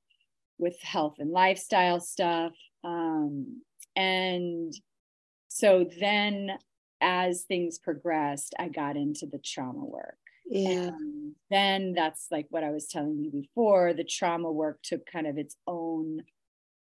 with 0.57 0.81
health 0.81 1.15
and 1.19 1.31
lifestyle 1.31 1.99
stuff. 1.99 2.53
Um, 2.83 3.61
and 3.95 4.73
so 5.47 5.89
then 5.99 6.51
as 7.01 7.43
things 7.43 7.77
progressed, 7.77 8.55
I 8.59 8.67
got 8.69 8.97
into 8.97 9.25
the 9.25 9.37
trauma 9.37 9.85
work. 9.85 10.17
Yeah. 10.45 10.87
And 10.87 11.33
then 11.49 11.93
that's 11.93 12.27
like 12.31 12.47
what 12.49 12.63
I 12.63 12.71
was 12.71 12.87
telling 12.87 13.19
you 13.19 13.31
before. 13.31 13.93
The 13.93 14.03
trauma 14.03 14.51
work 14.51 14.79
took 14.83 15.05
kind 15.05 15.27
of 15.27 15.37
its 15.37 15.55
own 15.67 16.23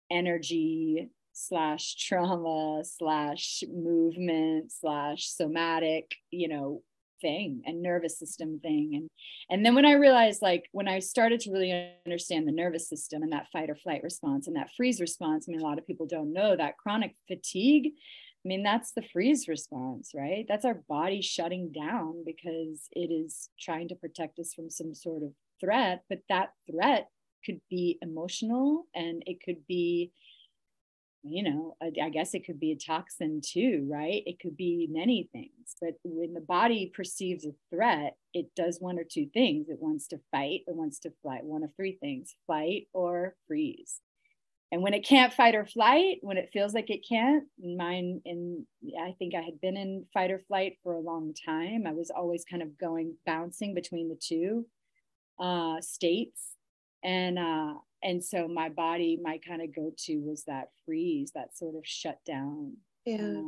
energy 0.09 1.09
slash 1.34 1.95
trauma 1.95 2.84
slash 2.84 3.64
movement 3.72 4.72
slash 4.72 5.28
somatic, 5.28 6.16
you 6.30 6.47
know, 6.47 6.84
thing 7.22 7.61
and 7.65 7.82
nervous 7.82 8.19
system 8.19 8.59
thing. 8.59 8.91
And 8.95 9.09
and 9.49 9.65
then 9.65 9.76
when 9.76 9.86
i 9.86 9.93
realized 9.93 10.41
like 10.41 10.67
when 10.72 10.88
i 10.88 10.99
started 10.99 11.39
to 11.41 11.51
really 11.51 11.91
understand 12.05 12.47
the 12.47 12.51
nervous 12.51 12.89
system 12.89 13.22
and 13.22 13.32
that 13.32 13.47
fight 13.51 13.69
or 13.69 13.76
flight 13.76 14.01
response 14.03 14.47
and 14.47 14.55
that 14.55 14.72
freeze 14.76 14.99
response 14.99 15.45
i 15.47 15.51
mean 15.51 15.61
a 15.61 15.63
lot 15.63 15.78
of 15.78 15.86
people 15.86 16.07
don't 16.07 16.34
know 16.34 16.55
that 16.55 16.78
chronic 16.78 17.15
fatigue 17.28 17.91
i 17.95 18.47
mean 18.47 18.63
that's 18.63 18.93
the 18.93 19.03
freeze 19.13 19.47
response 19.47 20.11
right? 20.15 20.45
That's 20.47 20.65
our 20.65 20.82
body 20.89 21.22
shutting 21.22 21.72
down 21.72 22.24
because 22.26 22.88
it 22.91 23.11
is 23.11 23.49
trying 23.59 23.88
to 23.89 23.95
protect 23.95 24.39
us 24.39 24.53
from 24.53 24.69
some 24.69 24.95
sort 24.95 25.24
of 25.24 25.32
threat 25.59 26.03
but 26.09 26.19
that 26.30 26.49
threat 26.69 27.07
could 27.45 27.61
be 27.69 27.97
emotional 28.01 28.86
and 28.95 29.24
it 29.26 29.38
could 29.43 29.65
be 29.67 30.11
you 31.24 31.43
know, 31.43 31.76
I, 31.82 31.91
I, 32.05 32.09
guess 32.09 32.34
it 32.34 32.45
could 32.45 32.59
be 32.59 32.72
a 32.72 32.76
toxin 32.76 33.41
too, 33.45 33.88
right? 33.89 34.24
It 34.26 34.39
could 34.39 34.57
be 34.57 34.88
many 34.89 35.30
things. 35.32 35.76
But 35.80 35.95
when 36.03 36.34
the 36.34 36.41
body 36.41 36.91
perceives 36.95 37.45
a 37.45 37.53
threat, 37.69 38.17
it 38.34 38.47
does 38.55 38.80
one 38.80 38.97
or 38.97 39.03
two 39.03 39.28
things. 39.34 39.69
It 39.69 39.78
wants 39.80 40.07
to 40.07 40.19
fight, 40.32 40.61
it 40.67 40.76
wants 40.76 40.99
to 40.99 41.13
fly, 41.22 41.39
one 41.43 41.63
of 41.63 41.76
three 41.76 41.97
things 42.01 42.36
fight 42.47 42.88
or 42.93 43.36
freeze. 43.47 44.01
And 44.72 44.82
when 44.82 44.93
it 44.93 45.05
can't 45.05 45.34
fight 45.34 45.53
or 45.53 45.65
flight, 45.65 46.19
when 46.22 46.38
it 46.38 46.49
feels 46.53 46.74
like 46.74 46.89
it 46.89 47.05
can't, 47.07 47.43
mine, 47.61 48.22
and 48.26 48.65
I 48.99 49.13
think 49.19 49.36
I 49.36 49.41
had 49.41 49.59
been 49.59 49.76
in 49.76 50.05
fight 50.13 50.32
or 50.32 50.39
flight 50.47 50.78
for 50.82 50.93
a 50.93 50.99
long 50.99 51.34
time. 51.45 51.86
I 51.86 51.91
was 51.91 52.09
always 52.09 52.45
kind 52.49 52.63
of 52.63 52.78
going, 52.80 53.15
bouncing 53.26 53.74
between 53.74 54.07
the 54.07 54.15
two 54.15 54.65
uh, 55.39 55.82
states. 55.82 56.55
And 57.03 57.38
uh, 57.38 57.74
and 58.03 58.23
so 58.23 58.47
my 58.47 58.69
body 58.69 59.19
my 59.21 59.39
kind 59.45 59.61
of 59.61 59.75
go-to 59.75 60.17
was 60.19 60.43
that 60.45 60.69
freeze 60.85 61.31
that 61.33 61.57
sort 61.57 61.75
of 61.75 61.85
shut 61.85 62.19
down. 62.25 62.77
Yeah. 63.05 63.43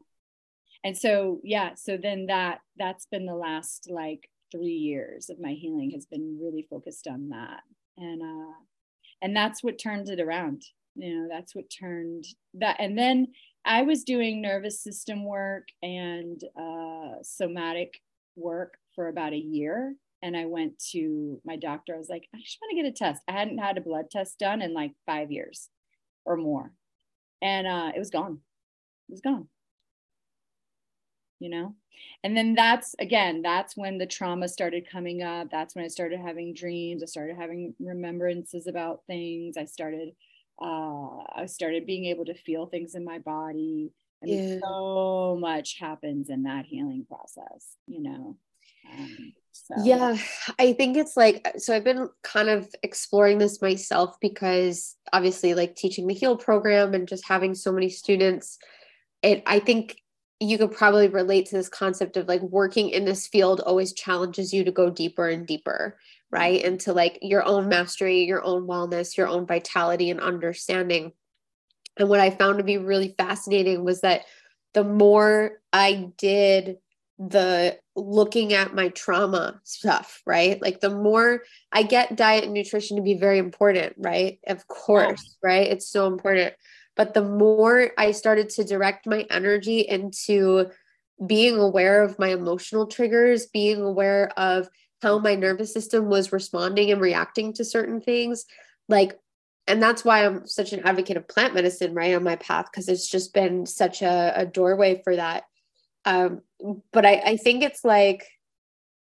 And 0.84 0.98
so 0.98 1.40
yeah 1.44 1.76
so 1.76 1.98
then 1.98 2.28
that 2.28 2.60
that's 2.78 3.06
been 3.06 3.26
the 3.26 3.36
last 3.36 3.90
like 3.90 4.30
three 4.52 4.72
years 4.74 5.30
of 5.30 5.40
my 5.40 5.54
healing 5.54 5.92
has 5.92 6.06
been 6.06 6.38
really 6.42 6.68
focused 6.70 7.08
on 7.08 7.30
that. 7.30 7.62
And 7.98 8.22
uh 8.22 8.54
and 9.22 9.36
that's 9.36 9.64
what 9.64 9.80
turned 9.80 10.10
it 10.10 10.20
around 10.20 10.64
you 10.96 11.16
know 11.16 11.28
that's 11.30 11.56
what 11.56 11.66
turned 11.70 12.26
that 12.54 12.76
and 12.80 12.98
then 12.98 13.28
i 13.66 13.82
was 13.82 14.04
doing 14.04 14.42
nervous 14.42 14.84
system 14.84 15.26
work 15.26 15.68
and 15.82 16.44
uh 16.60 17.14
somatic 17.24 18.00
work 18.36 18.76
for 18.96 19.08
about 19.08 19.34
a 19.34 19.38
year 19.38 19.96
and 20.24 20.38
I 20.38 20.46
went 20.46 20.80
to 20.94 21.42
my 21.44 21.58
doctor. 21.58 21.94
I 21.94 21.98
was 21.98 22.10
like, 22.10 22.30
I 22.34 22.40
just 22.40 22.58
want 22.62 22.72
to 22.72 22.82
get 22.82 22.90
a 22.90 22.94
test. 22.94 23.22
I 23.28 23.34
hadn't 23.34 23.58
had 23.58 23.78
a 23.78 23.82
blood 23.82 24.10
test 24.10 24.40
done 24.40 24.62
in 24.62 24.74
like 24.74 24.94
five 25.06 25.32
years 25.32 25.70
or 26.24 26.38
more. 26.38 26.72
And 27.42 27.68
uh, 27.68 27.92
it 27.94 28.00
was 28.00 28.10
gone. 28.10 28.40
It 29.10 29.12
was 29.12 29.22
gone. 29.22 29.50
You 31.40 31.50
know? 31.50 31.76
And 32.24 32.38
then 32.38 32.56
that's 32.56 32.96
again, 33.00 33.42
that's 33.42 33.76
when 33.76 33.98
the 33.98 34.06
trauma 34.06 34.48
started 34.48 34.90
coming 34.90 35.22
up. 35.22 35.50
That's 35.52 35.76
when 35.76 35.84
I 35.84 35.90
started 35.90 36.20
having 36.22 36.54
dreams. 36.54 37.04
I 37.04 37.06
started 37.06 37.36
having 37.36 37.76
remembrances 37.80 38.66
about 38.66 39.02
things. 39.06 39.58
I 39.58 39.66
started 39.66 40.14
uh 40.62 41.18
I 41.36 41.46
started 41.48 41.86
being 41.86 42.06
able 42.06 42.26
to 42.26 42.34
feel 42.34 42.66
things 42.66 42.96
in 42.96 43.04
my 43.04 43.20
body. 43.20 43.92
I 44.24 44.26
mean, 44.26 44.50
yeah. 44.54 44.60
so 44.64 45.38
much 45.40 45.80
happens 45.80 46.30
in 46.30 46.44
that 46.44 46.66
healing 46.66 47.06
process, 47.10 47.76
you 47.88 48.02
know. 48.02 48.38
Um, 48.90 49.34
so. 49.54 49.76
Yeah, 49.84 50.18
I 50.60 50.74
think 50.74 50.98
it's 50.98 51.16
like 51.16 51.48
so 51.58 51.76
I've 51.76 51.84
been 51.84 52.10
kind 52.24 52.50
of 52.50 52.68
exploring 52.84 53.38
this 53.38 53.62
myself 53.62 54.18
because 54.20 54.98
obviously 55.14 55.54
like 55.54 55.76
teaching 55.76 56.08
the 56.08 56.14
heal 56.14 56.36
program 56.36 56.94
and 56.94 57.08
just 57.08 57.28
having 57.28 57.56
so 57.56 57.72
many 57.72 57.90
students 57.90 58.58
it 59.24 59.42
I 59.48 59.60
think 59.60 59.98
you 60.40 60.58
could 60.58 60.72
probably 60.72 61.08
relate 61.08 61.46
to 61.48 61.56
this 61.56 61.70
concept 61.70 62.18
of 62.18 62.28
like 62.28 62.42
working 62.42 62.90
in 62.90 63.06
this 63.06 63.28
field 63.28 63.62
always 63.62 63.94
challenges 63.94 64.54
you 64.54 64.64
to 64.66 64.72
go 64.72 64.90
deeper 64.90 65.30
and 65.30 65.48
deeper, 65.48 65.98
right? 66.32 66.60
Mm-hmm. 66.60 66.74
Into 66.74 66.92
like 66.92 67.20
your 67.22 67.46
own 67.46 67.70
mastery, 67.70 68.24
your 68.24 68.44
own 68.44 68.68
wellness, 68.68 69.16
your 69.16 69.30
own 69.30 69.46
vitality 69.46 70.10
and 70.10 70.20
understanding. 70.20 71.14
And 71.98 72.10
what 72.10 72.20
I 72.20 72.30
found 72.30 72.58
to 72.58 72.64
be 72.64 72.78
really 72.78 73.16
fascinating 73.18 73.86
was 73.86 74.02
that 74.02 74.24
the 74.74 74.84
more 74.84 75.62
I 75.72 76.12
did 76.18 76.78
the 77.20 77.80
looking 77.96 78.54
at 78.54 78.74
my 78.74 78.90
trauma 78.90 79.60
stuff, 79.64 80.22
right? 80.26 80.62
Like 80.62 80.80
the 80.80 80.90
more 80.90 81.44
I 81.72 81.84
get 81.84 82.16
diet 82.16 82.44
and 82.44 82.54
nutrition 82.54 82.98
to 82.98 83.04
be 83.04 83.16
very 83.16 83.38
important, 83.38 83.94
right? 83.98 84.40
Of 84.48 84.68
course, 84.68 85.38
right? 85.44 85.68
It's 85.68 85.88
so 85.88 86.08
important. 86.08 86.56
But 86.96 87.14
the 87.14 87.24
more 87.24 87.92
I 87.98 88.12
started 88.12 88.50
to 88.52 88.64
direct 88.64 89.06
my 89.06 89.26
energy 89.30 89.80
into 89.82 90.68
being 91.26 91.58
aware 91.58 92.04
of 92.04 92.20
my 92.20 92.30
emotional 92.30 92.88
triggers, 92.88 93.46
being 93.48 93.82
aware 93.82 94.32
of 94.38 94.70
how 95.02 95.20
my 95.20 95.36
nervous 95.36 95.74
system 95.74 96.08
was 96.08 96.32
responding 96.32 96.92
and 96.92 97.02
reacting 97.02 97.54
to 97.54 97.66
certain 97.66 98.02
things, 98.02 98.46
like 98.90 99.20
and 99.66 99.82
that's 99.82 100.04
why 100.04 100.26
I'm 100.26 100.46
such 100.46 100.74
an 100.74 100.82
advocate 100.82 101.16
of 101.16 101.28
plant 101.28 101.54
medicine 101.54 101.94
right 101.94 102.14
on 102.14 102.24
my 102.24 102.36
path 102.36 102.68
because 102.72 102.90
it's 102.90 103.08
just 103.08 103.34
been 103.34 103.66
such 103.66 104.02
a, 104.02 104.34
a 104.36 104.46
doorway 104.46 105.02
for 105.04 105.16
that. 105.16 105.44
Um, 106.06 106.42
but 106.92 107.06
I, 107.06 107.22
I 107.26 107.38
think 107.38 107.64
it's 107.64 107.84
like 107.84 108.28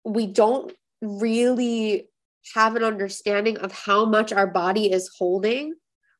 we 0.04 0.26
don't 0.26 0.72
really 1.00 2.08
have 2.54 2.76
an 2.76 2.84
understanding 2.84 3.58
of 3.58 3.72
how 3.72 4.04
much 4.04 4.32
our 4.32 4.46
body 4.46 4.92
is 4.92 5.10
holding 5.16 5.74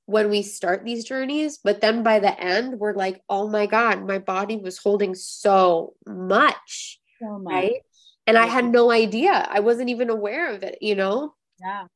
when 0.06 0.30
we 0.30 0.42
start 0.42 0.84
these 0.84 1.04
journeys. 1.04 1.58
But 1.62 1.80
then 1.80 2.02
by 2.02 2.18
the 2.18 2.38
end, 2.38 2.78
we're 2.78 2.94
like, 2.94 3.20
oh 3.28 3.48
my 3.48 3.66
God, 3.66 4.06
my 4.06 4.18
body 4.18 4.56
was 4.56 4.78
holding 4.78 5.14
so 5.14 5.94
much. 6.06 7.00
So 7.20 7.38
much. 7.38 7.52
Right. 7.52 7.80
And 8.26 8.38
I 8.38 8.46
had 8.46 8.64
no 8.64 8.90
idea. 8.90 9.46
I 9.50 9.60
wasn't 9.60 9.90
even 9.90 10.08
aware 10.08 10.54
of 10.54 10.62
it, 10.62 10.78
you 10.80 10.94
know? 10.94 11.34
Yeah 11.60 11.86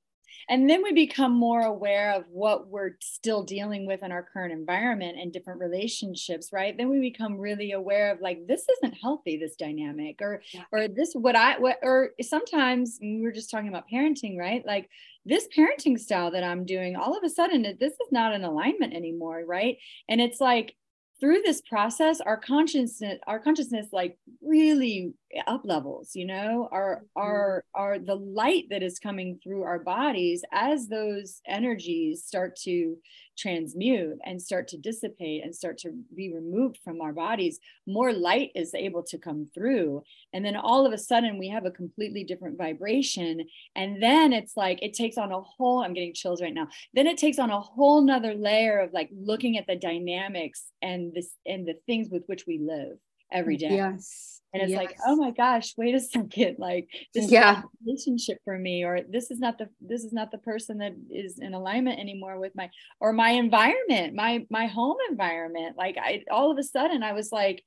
and 0.49 0.69
then 0.69 0.83
we 0.83 0.93
become 0.93 1.33
more 1.33 1.63
aware 1.63 2.15
of 2.15 2.25
what 2.31 2.69
we're 2.69 2.97
still 3.01 3.43
dealing 3.43 3.87
with 3.87 4.03
in 4.03 4.13
our 4.13 4.23
current 4.23 4.53
environment 4.53 5.19
and 5.19 5.33
different 5.33 5.61
relationships 5.61 6.51
right? 6.53 6.77
Then 6.77 6.89
we 6.89 7.01
become 7.01 7.39
really 7.39 7.73
aware 7.73 8.13
of 8.13 8.21
like 8.21 8.47
this 8.47 8.67
isn't 8.79 8.99
healthy 9.01 9.37
this 9.37 9.57
dynamic 9.57 10.21
or 10.21 10.43
yeah. 10.53 10.63
or 10.73 10.89
this 10.89 11.13
what 11.15 11.37
i 11.37 11.59
what 11.59 11.79
or 11.83 12.11
sometimes 12.21 12.99
we 13.01 13.21
were 13.23 13.33
just 13.33 13.51
talking 13.51 13.69
about 13.69 13.85
parenting 13.93 14.39
right? 14.39 14.65
Like 14.67 14.89
this 15.25 15.49
parenting 15.57 15.99
style 15.99 16.31
that 16.31 16.45
i'm 16.45 16.65
doing 16.65 16.97
all 16.97 17.17
of 17.17 17.25
a 17.25 17.29
sudden 17.29 17.63
this 17.63 17.93
is 17.93 18.13
not 18.13 18.33
an 18.33 18.45
alignment 18.45 18.95
anymore 18.95 19.43
right? 19.47 19.77
And 20.09 20.21
it's 20.21 20.41
like 20.41 20.75
through 21.21 21.43
this 21.45 21.61
process 21.63 22.21
our 22.21 22.37
consciousness 22.37 23.19
our 23.27 23.41
consciousness 23.41 23.89
like 23.93 24.19
really 24.41 25.13
up 25.47 25.63
levels 25.65 26.13
you 26.15 26.25
know 26.25 26.69
our 26.73 26.97
mm-hmm. 26.97 27.21
our 27.21 27.65
our 27.75 27.99
the 27.99 28.15
light 28.15 28.65
that 28.71 28.83
is 28.83 28.99
coming 28.99 29.39
through 29.43 29.63
our 29.63 29.79
bodies 29.79 30.43
as 30.53 30.89
those 30.89 31.41
energies 31.47 32.25
start 32.25 32.57
to 32.57 32.97
transmute 33.39 34.19
and 34.25 34.43
start 34.43 34.69
to 34.69 34.77
dissipate 34.77 35.45
and 35.45 35.55
start 35.55 35.79
to 35.79 35.93
be 36.15 36.33
removed 36.33 36.79
from 36.83 37.01
our 37.01 37.13
bodies 37.13 37.61
more 37.87 38.13
light 38.13 38.51
is 38.55 38.75
able 38.75 39.03
to 39.03 39.17
come 39.19 39.49
through. 39.55 40.03
And 40.33 40.45
then 40.45 40.57
all 40.57 40.85
of 40.85 40.93
a 40.93 40.99
sudden 40.99 41.39
we 41.39 41.49
have 41.49 41.65
a 41.65 41.71
completely 41.71 42.25
different 42.25 42.59
vibration. 42.59 43.47
And 43.77 44.03
then 44.03 44.33
it's 44.33 44.57
like 44.57 44.83
it 44.83 44.95
takes 44.95 45.17
on 45.17 45.33
a 45.33 45.41
whole 45.41 45.83
i'm 45.83 45.95
getting 45.95 46.15
chills 46.15 46.43
right 46.43 46.53
now. 46.55 46.69
Then 46.95 47.07
it 47.07 47.19
takes 47.19 47.39
on 47.39 47.51
a 47.51 47.61
whole 47.61 48.03
nother 48.03 48.35
layer 48.35 48.81
of 48.81 48.93
like 48.93 49.09
looking 49.13 49.57
at 49.57 49.67
the 49.67 49.77
dynamics 49.77 50.65
and 50.83 51.13
this 51.15 51.31
and 51.47 51.67
the 51.67 51.75
things 51.87 52.09
with 52.11 52.25
which 52.27 52.45
we 52.47 52.59
live 52.59 52.99
every 53.33 53.57
day. 53.57 53.77
Yes 53.77 54.39
and 54.53 54.63
it's 54.63 54.71
yes. 54.71 54.79
like 54.79 54.97
oh 55.07 55.17
my 55.17 55.31
gosh 55.31 55.75
wait 55.77 55.95
a 55.95 56.01
second 56.15 56.57
like 56.59 56.89
this 57.15 57.31
yeah. 57.31 57.63
relationship 57.85 58.39
for 58.45 58.59
me 58.59 58.85
or 58.85 59.01
this 59.09 59.31
is 59.31 59.39
not 59.39 59.59
the 59.59 59.69
this 59.81 60.05
is 60.05 60.13
not 60.13 60.31
the 60.31 60.39
person 60.39 60.79
that 60.79 60.93
is 61.11 61.39
in 61.39 61.55
alignment 61.55 61.99
anymore 61.99 62.39
with 62.39 62.55
my 62.55 62.71
or 63.01 63.13
my 63.13 63.31
environment 63.31 64.15
my 64.15 64.47
my 64.51 64.67
home 64.67 64.97
environment. 65.11 65.77
Like 65.77 65.97
i 65.99 66.25
all 66.31 66.51
of 66.51 66.59
a 66.59 66.63
sudden 66.63 67.03
i 67.03 67.13
was 67.13 67.33
like 67.33 67.63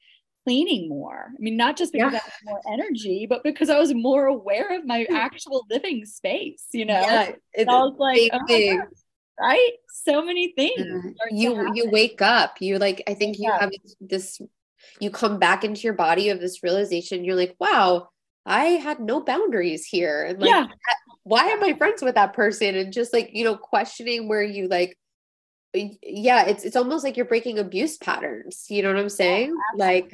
cleaning 0.46 0.90
more. 0.90 1.28
I 1.30 1.40
mean 1.40 1.56
not 1.56 1.78
just 1.78 1.94
because 1.94 2.14
yeah. 2.14 2.20
i 2.20 2.24
had 2.24 2.34
more 2.46 2.62
energy 2.74 3.28
but 3.30 3.44
because 3.44 3.70
i 3.70 3.78
was 3.78 3.94
more 3.94 4.26
aware 4.26 4.76
of 4.76 4.86
my 4.86 5.06
actual 5.12 5.66
living 5.70 6.06
space 6.06 6.66
you 6.74 6.86
know? 6.86 7.00
Yeah, 7.00 7.32
it's 7.54 7.70
i 7.70 7.74
was 7.74 7.96
like 8.00 8.32
oh 8.34 8.82
right? 9.40 9.72
So 9.88 10.24
many 10.24 10.54
things 10.54 10.80
mm. 10.80 11.14
you 11.32 11.72
you 11.74 11.90
wake 11.90 12.22
up. 12.22 12.58
You 12.60 12.80
like 12.80 13.04
i 13.08 13.14
think 13.14 13.38
you 13.40 13.52
have 13.52 13.72
this 14.00 14.42
you 15.00 15.10
come 15.10 15.40
back 15.40 15.64
into 15.64 15.82
your 15.82 15.94
body 15.94 16.30
of 16.30 16.40
this 16.40 16.64
realization 16.64 17.24
you're 17.24 17.36
like 17.36 17.56
wow 17.60 18.08
i 18.46 18.66
had 18.66 19.00
no 19.00 19.22
boundaries 19.22 19.86
here. 19.86 20.24
And 20.24 20.40
like 20.40 20.50
yeah. 20.50 20.68
why 21.24 21.46
am 21.46 21.64
i 21.64 21.74
friends 21.74 22.02
with 22.02 22.16
that 22.16 22.34
person? 22.34 22.76
And 22.76 22.94
just 22.94 23.14
like 23.14 23.30
you 23.34 23.44
know 23.44 23.56
questioning 23.56 24.28
where 24.28 24.44
you 24.44 24.68
like 24.68 24.98
yeah 25.74 26.46
it's 26.46 26.66
it's 26.66 26.76
almost 26.76 27.04
like 27.04 27.16
you're 27.16 27.26
breaking 27.26 27.60
abuse 27.60 27.98
patterns. 27.98 28.66
You 28.70 28.84
know 28.84 28.90
what 28.90 29.00
i'm 29.00 29.10
saying? 29.10 29.50
Yeah, 29.50 29.86
like 29.86 30.12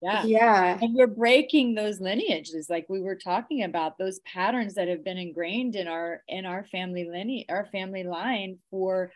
yeah. 0.00 0.24
yeah. 0.24 0.78
And 0.80 0.96
you're 0.96 1.06
breaking 1.06 1.74
those 1.74 2.00
lineages 2.00 2.68
like 2.68 2.86
we 2.88 3.00
were 3.00 3.16
talking 3.16 3.64
about 3.64 3.98
those 3.98 4.20
patterns 4.20 4.74
that 4.74 4.88
have 4.88 5.02
been 5.04 5.18
ingrained 5.18 5.76
in 5.76 5.88
our 5.88 6.22
in 6.28 6.46
our 6.46 6.64
family 6.64 7.08
lineage 7.08 7.46
our 7.48 7.66
family 7.66 8.04
line 8.04 8.58
for 8.70 9.12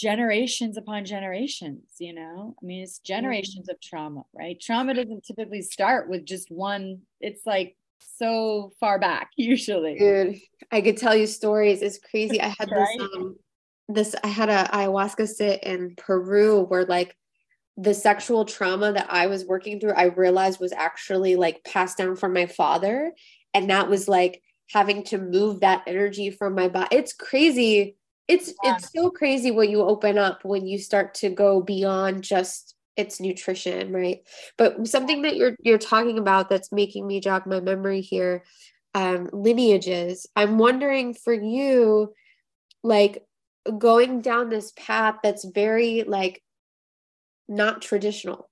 generations 0.00 0.76
upon 0.76 1.04
generations 1.04 1.82
you 1.98 2.14
know? 2.14 2.54
I 2.60 2.66
mean 2.66 2.82
it's 2.82 2.98
generations 2.98 3.66
mm-hmm. 3.66 3.74
of 3.74 3.80
trauma 3.80 4.22
right? 4.32 4.58
Trauma 4.60 4.94
doesn't 4.94 5.24
typically 5.24 5.62
start 5.62 6.08
with 6.08 6.24
just 6.24 6.50
one 6.50 7.00
it's 7.20 7.42
like 7.44 7.76
so 8.16 8.72
far 8.80 8.98
back 8.98 9.30
usually. 9.36 9.98
Dude 9.98 10.40
i 10.72 10.80
could 10.80 10.96
tell 10.96 11.14
you 11.14 11.26
stories. 11.26 11.82
It's 11.82 11.98
crazy. 11.98 12.40
I 12.40 12.54
had 12.58 12.70
right? 12.70 12.98
this 12.98 13.08
um 13.14 13.36
this 13.88 14.14
i 14.24 14.28
had 14.28 14.48
a 14.48 14.64
ayahuasca 14.72 15.28
sit 15.28 15.62
in 15.64 15.94
peru 15.96 16.62
where 16.62 16.84
like 16.84 17.16
the 17.76 17.92
sexual 17.92 18.44
trauma 18.44 18.92
that 18.92 19.06
i 19.10 19.26
was 19.26 19.44
working 19.44 19.80
through 19.80 19.92
i 19.92 20.04
realized 20.04 20.60
was 20.60 20.72
actually 20.72 21.34
like 21.36 21.64
passed 21.64 21.98
down 21.98 22.16
from 22.16 22.32
my 22.32 22.46
father. 22.46 23.12
And 23.52 23.68
that 23.70 23.90
was 23.90 24.06
like 24.06 24.42
having 24.70 25.02
to 25.02 25.18
move 25.18 25.60
that 25.60 25.82
energy 25.86 26.30
from 26.30 26.54
my 26.54 26.68
body 26.68 26.96
it's 26.96 27.12
crazy 27.12 27.96
it's 28.30 28.54
yeah. 28.62 28.76
it's 28.76 28.92
so 28.92 29.10
crazy 29.10 29.50
what 29.50 29.68
you 29.68 29.82
open 29.82 30.16
up 30.16 30.44
when 30.44 30.66
you 30.66 30.78
start 30.78 31.14
to 31.14 31.28
go 31.30 31.60
beyond 31.60 32.22
just 32.22 32.76
its 32.96 33.20
nutrition 33.20 33.92
right 33.92 34.20
but 34.56 34.86
something 34.86 35.22
that 35.22 35.36
you're 35.36 35.56
you're 35.62 35.78
talking 35.78 36.18
about 36.18 36.48
that's 36.48 36.70
making 36.70 37.06
me 37.06 37.18
jog 37.20 37.46
my 37.46 37.60
memory 37.60 38.00
here 38.00 38.44
um 38.94 39.28
lineages 39.32 40.26
i'm 40.36 40.58
wondering 40.58 41.12
for 41.12 41.32
you 41.32 42.12
like 42.82 43.24
going 43.78 44.20
down 44.20 44.48
this 44.48 44.72
path 44.76 45.16
that's 45.22 45.44
very 45.44 46.04
like 46.06 46.42
not 47.48 47.82
traditional 47.82 48.48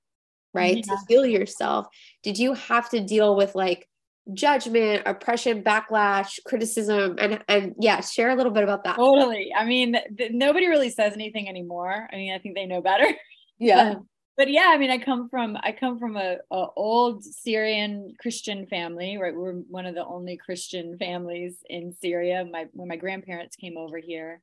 right 0.54 0.78
yeah. 0.78 0.82
to 0.82 0.96
heal 1.08 1.26
yourself 1.26 1.86
did 2.22 2.38
you 2.38 2.54
have 2.54 2.88
to 2.88 3.00
deal 3.00 3.36
with 3.36 3.54
like 3.54 3.88
judgment, 4.32 5.02
oppression, 5.06 5.62
backlash, 5.62 6.38
criticism, 6.44 7.16
and 7.18 7.42
and 7.48 7.74
yeah, 7.80 8.00
share 8.00 8.30
a 8.30 8.34
little 8.36 8.52
bit 8.52 8.62
about 8.62 8.84
that. 8.84 8.96
Totally. 8.96 9.52
I 9.56 9.64
mean, 9.64 9.96
th- 10.16 10.32
nobody 10.32 10.68
really 10.68 10.90
says 10.90 11.14
anything 11.14 11.48
anymore. 11.48 12.08
I 12.12 12.16
mean, 12.16 12.32
I 12.32 12.38
think 12.38 12.54
they 12.54 12.66
know 12.66 12.80
better. 12.82 13.06
Yeah. 13.60 13.94
but, 13.94 14.02
but 14.36 14.50
yeah, 14.52 14.68
I 14.68 14.78
mean, 14.78 14.92
I 14.92 14.98
come 14.98 15.28
from 15.28 15.56
I 15.60 15.72
come 15.72 15.98
from 15.98 16.16
a, 16.16 16.36
a, 16.52 16.66
old 16.76 17.24
Syrian 17.24 18.14
Christian 18.20 18.68
family, 18.68 19.18
right? 19.20 19.34
We're 19.34 19.54
one 19.54 19.84
of 19.84 19.96
the 19.96 20.06
only 20.06 20.36
Christian 20.36 20.96
families 20.96 21.56
in 21.68 21.92
Syria. 22.00 22.44
My 22.48 22.66
when 22.72 22.86
my 22.86 22.94
grandparents 22.94 23.56
came 23.56 23.76
over 23.76 23.98
here, 23.98 24.42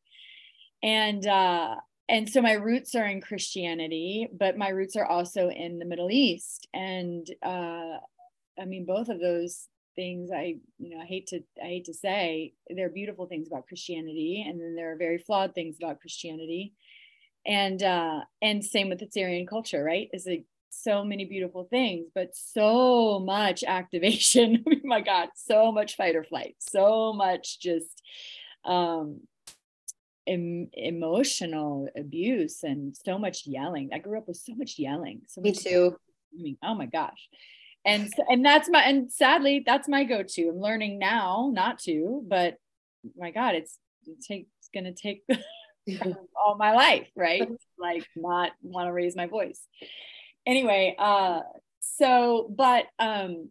and 0.83 1.25
uh, 1.25 1.75
and 2.09 2.29
so 2.29 2.41
my 2.41 2.53
roots 2.53 2.93
are 2.93 3.05
in 3.05 3.21
Christianity, 3.21 4.27
but 4.37 4.57
my 4.57 4.67
roots 4.67 4.97
are 4.97 5.05
also 5.05 5.49
in 5.49 5.79
the 5.79 5.85
Middle 5.85 6.11
East, 6.11 6.67
and 6.73 7.25
uh, 7.41 7.95
I 8.59 8.65
mean, 8.65 8.83
both 8.85 9.07
of 9.07 9.21
those 9.21 9.69
things 9.95 10.29
i 10.31 10.55
you 10.77 10.89
know 10.89 11.01
i 11.01 11.05
hate 11.05 11.27
to 11.27 11.39
i 11.63 11.67
hate 11.67 11.85
to 11.85 11.93
say 11.93 12.53
there 12.69 12.85
are 12.87 12.89
beautiful 12.89 13.25
things 13.25 13.47
about 13.47 13.67
christianity 13.67 14.45
and 14.47 14.59
then 14.59 14.75
there 14.75 14.91
are 14.91 14.97
very 14.97 15.17
flawed 15.17 15.53
things 15.53 15.77
about 15.81 15.99
christianity. 16.01 16.73
And 17.47 17.81
uh 17.83 18.21
and 18.41 18.63
same 18.63 18.89
with 18.89 18.99
the 18.99 19.07
syrian 19.09 19.45
culture 19.45 19.83
right? 19.83 20.09
Is 20.13 20.25
like 20.25 20.45
so 20.69 21.03
many 21.03 21.25
beautiful 21.25 21.65
things 21.69 22.07
but 22.13 22.35
so 22.35 23.19
much 23.19 23.63
activation. 23.67 24.63
Oh 24.71 24.87
my 24.87 25.01
god 25.01 25.29
so 25.35 25.71
much 25.71 25.95
fight 25.95 26.15
or 26.15 26.23
flight 26.23 26.55
so 26.59 27.13
much 27.13 27.59
just 27.59 28.01
um 28.63 29.21
em- 30.27 30.69
emotional 30.73 31.87
abuse 31.97 32.63
and 32.63 32.95
so 32.95 33.17
much 33.17 33.47
yelling. 33.47 33.89
I 33.93 33.99
grew 33.99 34.17
up 34.17 34.27
with 34.27 34.37
so 34.37 34.55
much 34.55 34.77
yelling 34.77 35.21
so 35.27 35.41
me 35.41 35.51
too. 35.53 35.95
I 36.37 36.41
mean, 36.41 36.57
oh 36.63 36.75
my 36.75 36.87
gosh 36.87 37.29
and 37.85 38.11
and 38.29 38.45
that's 38.45 38.69
my 38.69 38.81
and 38.81 39.11
sadly 39.11 39.63
that's 39.65 39.87
my 39.87 40.03
go-to. 40.03 40.49
I'm 40.49 40.59
learning 40.59 40.99
now 40.99 41.51
not 41.53 41.79
to 41.79 42.23
but 42.27 42.57
my 43.17 43.31
god 43.31 43.55
it's 43.55 43.77
take 44.27 44.47
it's 44.59 44.69
gonna 44.73 44.93
take 44.93 45.23
all 46.35 46.55
my 46.57 46.73
life 46.73 47.07
right? 47.15 47.47
Like 47.77 48.05
not 48.15 48.51
want 48.61 48.87
to 48.87 48.93
raise 48.93 49.15
my 49.15 49.27
voice. 49.27 49.61
Anyway 50.45 50.95
uh 50.97 51.41
so 51.79 52.51
but 52.55 52.85
um 52.99 53.49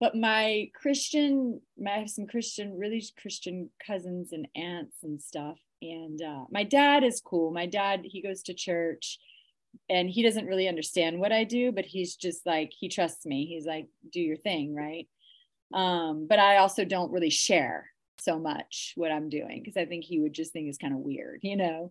but 0.00 0.14
my 0.14 0.68
christian 0.74 1.60
i 1.86 1.90
have 1.90 2.10
some 2.10 2.26
christian 2.26 2.76
really 2.76 3.02
christian 3.20 3.70
cousins 3.86 4.32
and 4.32 4.48
aunts 4.56 5.02
and 5.02 5.20
stuff. 5.20 5.58
And 5.82 6.20
uh, 6.22 6.44
my 6.50 6.64
dad 6.64 7.04
is 7.04 7.20
cool. 7.20 7.52
My 7.52 7.66
dad 7.66 8.00
he 8.04 8.22
goes 8.22 8.42
to 8.44 8.54
church 8.54 9.18
and 9.88 10.10
he 10.10 10.22
doesn't 10.22 10.46
really 10.46 10.68
understand 10.68 11.18
what 11.18 11.32
i 11.32 11.44
do 11.44 11.72
but 11.72 11.84
he's 11.84 12.16
just 12.16 12.44
like 12.46 12.72
he 12.78 12.88
trusts 12.88 13.26
me 13.26 13.46
he's 13.46 13.66
like 13.66 13.86
do 14.12 14.20
your 14.20 14.36
thing 14.36 14.74
right 14.74 15.08
um 15.74 16.26
but 16.28 16.38
i 16.38 16.58
also 16.58 16.84
don't 16.84 17.12
really 17.12 17.30
share 17.30 17.90
so 18.18 18.38
much 18.38 18.92
what 18.96 19.12
I'm 19.12 19.28
doing 19.28 19.60
because 19.62 19.76
I 19.76 19.84
think 19.84 20.04
he 20.04 20.20
would 20.20 20.32
just 20.32 20.52
think 20.52 20.68
it's 20.68 20.78
kind 20.78 20.94
of 20.94 21.00
weird, 21.00 21.40
you 21.42 21.56
know. 21.56 21.90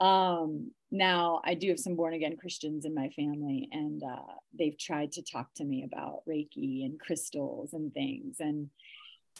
Um, 0.00 0.70
now 0.90 1.40
I 1.44 1.54
do 1.54 1.68
have 1.68 1.78
some 1.78 1.96
born 1.96 2.14
again 2.14 2.36
Christians 2.36 2.84
in 2.84 2.94
my 2.94 3.08
family, 3.10 3.68
and 3.72 4.02
uh, 4.02 4.34
they've 4.56 4.78
tried 4.78 5.12
to 5.12 5.22
talk 5.22 5.52
to 5.54 5.64
me 5.64 5.84
about 5.84 6.22
Reiki 6.28 6.84
and 6.84 6.98
crystals 6.98 7.72
and 7.72 7.92
things, 7.92 8.36
and 8.40 8.70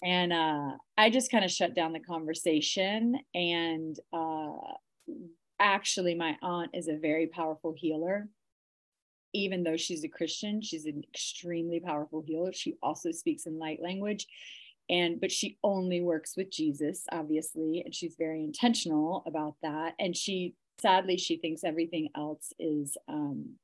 and 0.03 0.33
uh, 0.33 0.73
I 0.99 1.11
just 1.11 1.31
kind 1.31 1.45
of 1.45 1.51
shut 1.51 1.75
down 1.75 1.93
the 1.93 2.01
conversation. 2.01 3.19
And 3.35 3.99
uh, 4.13 4.75
actually, 5.59 6.15
my 6.15 6.37
aunt 6.43 6.71
is 6.75 6.89
a 6.89 6.97
very 6.97 7.27
powerful 7.27 7.75
healer. 7.77 8.29
Even 9.33 9.65
though 9.65 9.77
she's 9.77 10.05
a 10.05 10.09
Christian, 10.09 10.63
she's 10.63 10.87
an 10.87 11.03
extremely 11.13 11.81
powerful 11.81 12.23
healer. 12.25 12.53
She 12.53 12.77
also 12.83 13.11
speaks 13.11 13.47
in 13.47 13.59
light 13.59 13.83
language 13.83 14.27
and 14.89 15.21
but 15.21 15.33
she 15.33 15.59
only 15.65 16.01
works 16.01 16.37
with 16.37 16.51
jesus 16.51 17.05
obviously 17.11 17.83
and 17.85 17.95
she's 17.95 18.17
very 18.19 18.45
intentional 18.45 19.23
about 19.27 19.55
that 19.63 19.95
and 19.99 20.17
she 20.17 20.55
sadly 20.79 21.17
she 21.17 21.37
thinks 21.37 21.65
everything 21.65 22.09
else 22.17 22.53
is 22.59 22.97
um 23.09 23.55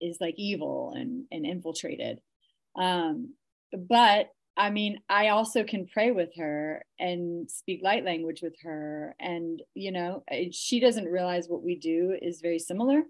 is 0.00 0.18
like 0.20 0.34
evil 0.36 0.92
and 0.94 1.24
and 1.32 1.46
infiltrated 1.46 2.20
um 2.76 3.32
but 3.72 4.30
i 4.56 4.70
mean 4.70 5.00
i 5.08 5.28
also 5.28 5.64
can 5.64 5.86
pray 5.86 6.10
with 6.10 6.30
her 6.36 6.84
and 6.98 7.50
speak 7.50 7.80
light 7.82 8.04
language 8.04 8.40
with 8.42 8.54
her 8.62 9.14
and 9.20 9.62
you 9.74 9.90
know 9.90 10.22
she 10.52 10.80
doesn't 10.80 11.06
realize 11.06 11.48
what 11.48 11.62
we 11.62 11.76
do 11.76 12.16
is 12.20 12.40
very 12.40 12.58
similar 12.58 13.00
mm. 13.00 13.04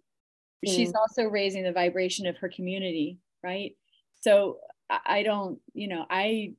she's 0.67 0.95
also 0.95 1.25
raising 1.25 1.63
the 1.63 1.73
vibration 1.73 2.27
of 2.27 2.37
her 2.37 2.49
community 2.49 3.19
right 3.43 3.77
so 4.21 4.59
i 4.91 5.23
don't 5.23 5.59
you 5.73 5.89
know 5.89 6.05
i 6.11 6.53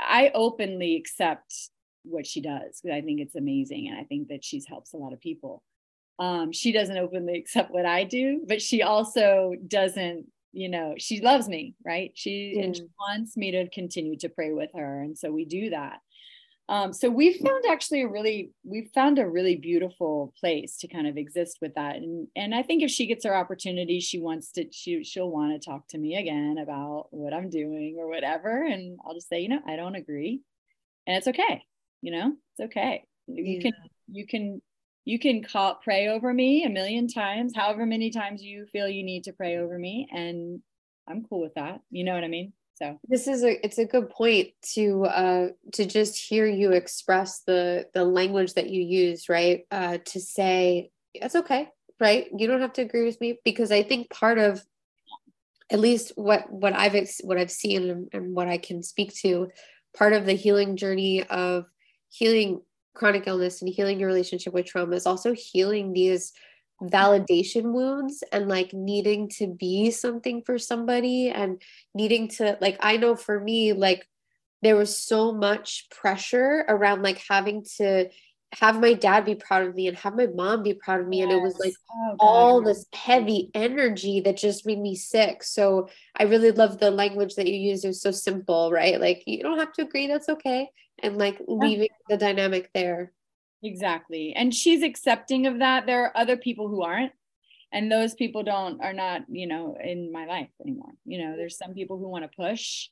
I 0.00 0.30
openly 0.34 0.96
accept 0.96 1.70
what 2.04 2.26
she 2.26 2.40
does 2.40 2.80
because 2.80 2.96
I 2.96 3.00
think 3.00 3.20
it's 3.20 3.34
amazing 3.34 3.88
and 3.88 3.98
I 3.98 4.04
think 4.04 4.28
that 4.28 4.44
she's 4.44 4.66
helps 4.66 4.92
a 4.92 4.96
lot 4.96 5.12
of 5.12 5.20
people. 5.20 5.62
Um, 6.18 6.52
she 6.52 6.72
doesn't 6.72 6.96
openly 6.96 7.38
accept 7.38 7.70
what 7.70 7.86
I 7.86 8.04
do, 8.04 8.42
but 8.46 8.62
she 8.62 8.82
also 8.82 9.54
doesn't, 9.66 10.26
you 10.58 10.68
know, 10.68 10.94
she 10.98 11.20
loves 11.20 11.48
me, 11.48 11.74
right? 11.84 12.10
She, 12.14 12.56
mm. 12.58 12.64
and 12.64 12.76
she 12.76 12.86
wants 12.98 13.36
me 13.36 13.52
to 13.52 13.68
continue 13.70 14.16
to 14.18 14.28
pray 14.28 14.52
with 14.52 14.70
her. 14.74 15.02
And 15.02 15.16
so 15.16 15.30
we 15.30 15.44
do 15.44 15.70
that. 15.70 16.00
Um, 16.70 16.92
so 16.92 17.08
we've 17.08 17.36
found 17.36 17.64
actually 17.66 18.02
a 18.02 18.08
really 18.08 18.50
we've 18.62 18.90
found 18.94 19.18
a 19.18 19.26
really 19.26 19.56
beautiful 19.56 20.34
place 20.38 20.76
to 20.78 20.88
kind 20.88 21.06
of 21.06 21.16
exist 21.16 21.58
with 21.62 21.74
that 21.76 21.96
and 21.96 22.28
and 22.36 22.54
i 22.54 22.62
think 22.62 22.82
if 22.82 22.90
she 22.90 23.06
gets 23.06 23.24
her 23.24 23.34
opportunity 23.34 24.00
she 24.00 24.20
wants 24.20 24.52
to 24.52 24.66
she, 24.70 25.02
she'll 25.02 25.30
want 25.30 25.50
to 25.50 25.66
talk 25.66 25.88
to 25.88 25.96
me 25.96 26.16
again 26.16 26.58
about 26.58 27.06
what 27.08 27.32
i'm 27.32 27.48
doing 27.48 27.96
or 27.98 28.06
whatever 28.06 28.66
and 28.66 28.98
i'll 29.06 29.14
just 29.14 29.30
say 29.30 29.40
you 29.40 29.48
know 29.48 29.60
i 29.66 29.76
don't 29.76 29.94
agree 29.94 30.42
and 31.06 31.16
it's 31.16 31.26
okay 31.26 31.62
you 32.02 32.12
know 32.12 32.34
it's 32.58 32.66
okay 32.66 33.02
you 33.28 33.44
yeah. 33.44 33.62
can 33.62 33.72
you 34.12 34.26
can 34.26 34.60
you 35.08 35.18
can 35.18 35.42
call 35.42 35.76
pray 35.82 36.08
over 36.08 36.34
me 36.34 36.64
a 36.64 36.68
million 36.68 37.08
times 37.08 37.52
however 37.56 37.86
many 37.86 38.10
times 38.10 38.42
you 38.42 38.66
feel 38.66 38.86
you 38.86 39.02
need 39.02 39.24
to 39.24 39.32
pray 39.32 39.56
over 39.56 39.78
me 39.78 40.06
and 40.12 40.60
i'm 41.08 41.24
cool 41.24 41.40
with 41.40 41.54
that. 41.54 41.80
You 41.90 42.04
know 42.04 42.14
what 42.14 42.24
i 42.24 42.28
mean? 42.28 42.52
So. 42.74 43.00
This 43.08 43.26
is 43.26 43.42
a 43.42 43.64
it's 43.64 43.78
a 43.78 43.86
good 43.86 44.10
point 44.10 44.50
to 44.74 45.04
uh 45.04 45.48
to 45.72 45.86
just 45.86 46.16
hear 46.16 46.46
you 46.46 46.72
express 46.72 47.40
the 47.40 47.88
the 47.94 48.04
language 48.04 48.54
that 48.54 48.70
you 48.70 48.82
use 48.82 49.28
right? 49.28 49.62
Uh 49.70 49.98
to 50.04 50.20
say 50.20 50.90
it's 51.14 51.34
okay 51.34 51.70
right? 52.00 52.28
You 52.36 52.46
don't 52.46 52.60
have 52.60 52.74
to 52.74 52.82
agree 52.82 53.04
with 53.04 53.20
me 53.20 53.38
because 53.44 53.72
i 53.72 53.82
think 53.82 54.10
part 54.10 54.38
of 54.38 54.62
at 55.70 55.80
least 55.80 56.12
what 56.16 56.50
what 56.52 56.74
i've 56.74 57.10
what 57.22 57.38
i've 57.38 57.50
seen 57.50 57.90
and, 57.90 58.08
and 58.12 58.34
what 58.34 58.48
i 58.48 58.58
can 58.58 58.82
speak 58.82 59.14
to 59.14 59.48
part 59.96 60.12
of 60.12 60.24
the 60.24 60.32
healing 60.32 60.76
journey 60.76 61.24
of 61.24 61.64
healing 62.08 62.60
chronic 62.98 63.26
illness 63.26 63.62
and 63.62 63.72
healing 63.72 64.00
your 64.00 64.08
relationship 64.08 64.52
with 64.52 64.66
trauma 64.66 64.96
is 64.96 65.06
also 65.06 65.32
healing 65.32 65.92
these 65.92 66.32
validation 66.82 67.72
wounds 67.72 68.22
and 68.32 68.48
like 68.48 68.72
needing 68.72 69.28
to 69.28 69.46
be 69.46 69.90
something 69.90 70.42
for 70.42 70.58
somebody 70.58 71.28
and 71.28 71.60
needing 71.94 72.28
to 72.28 72.56
like 72.60 72.76
I 72.80 72.96
know 72.96 73.16
for 73.16 73.40
me 73.40 73.72
like 73.72 74.06
there 74.62 74.76
was 74.76 74.96
so 74.96 75.32
much 75.32 75.88
pressure 75.90 76.64
around 76.68 77.02
like 77.02 77.22
having 77.28 77.64
to 77.76 78.10
have 78.52 78.80
my 78.80 78.94
dad 78.94 79.24
be 79.24 79.34
proud 79.34 79.66
of 79.66 79.74
me 79.74 79.88
and 79.88 79.96
have 79.96 80.16
my 80.16 80.26
mom 80.26 80.62
be 80.62 80.72
proud 80.72 81.00
of 81.00 81.08
me 81.08 81.18
yes. 81.18 81.24
and 81.24 81.32
it 81.32 81.42
was 81.42 81.58
like 81.58 81.74
oh, 81.92 82.16
all 82.18 82.62
this 82.62 82.86
heavy 82.94 83.50
energy 83.54 84.20
that 84.20 84.36
just 84.36 84.64
made 84.64 84.78
me 84.78 84.94
sick 84.96 85.42
so 85.42 85.88
i 86.16 86.22
really 86.22 86.50
love 86.50 86.78
the 86.78 86.90
language 86.90 87.34
that 87.34 87.46
you 87.46 87.54
use 87.54 87.84
it 87.84 87.88
was 87.88 88.00
so 88.00 88.10
simple 88.10 88.70
right 88.72 89.00
like 89.00 89.22
you 89.26 89.42
don't 89.42 89.58
have 89.58 89.72
to 89.72 89.82
agree 89.82 90.06
that's 90.06 90.30
okay 90.30 90.68
and 91.02 91.18
like 91.18 91.38
leaving 91.46 91.88
the 92.08 92.16
dynamic 92.16 92.70
there 92.72 93.12
Exactly. 93.62 94.34
And 94.34 94.54
she's 94.54 94.82
accepting 94.82 95.46
of 95.46 95.58
that. 95.58 95.86
There 95.86 96.04
are 96.04 96.16
other 96.16 96.36
people 96.36 96.68
who 96.68 96.82
aren't. 96.82 97.12
And 97.70 97.92
those 97.92 98.14
people 98.14 98.42
don't 98.44 98.82
are 98.82 98.94
not, 98.94 99.22
you 99.28 99.46
know, 99.46 99.76
in 99.82 100.10
my 100.10 100.24
life 100.24 100.48
anymore. 100.62 100.92
You 101.04 101.18
know, 101.18 101.36
there's 101.36 101.58
some 101.58 101.74
people 101.74 101.98
who 101.98 102.08
want 102.08 102.24
to 102.24 102.34
push 102.34 102.88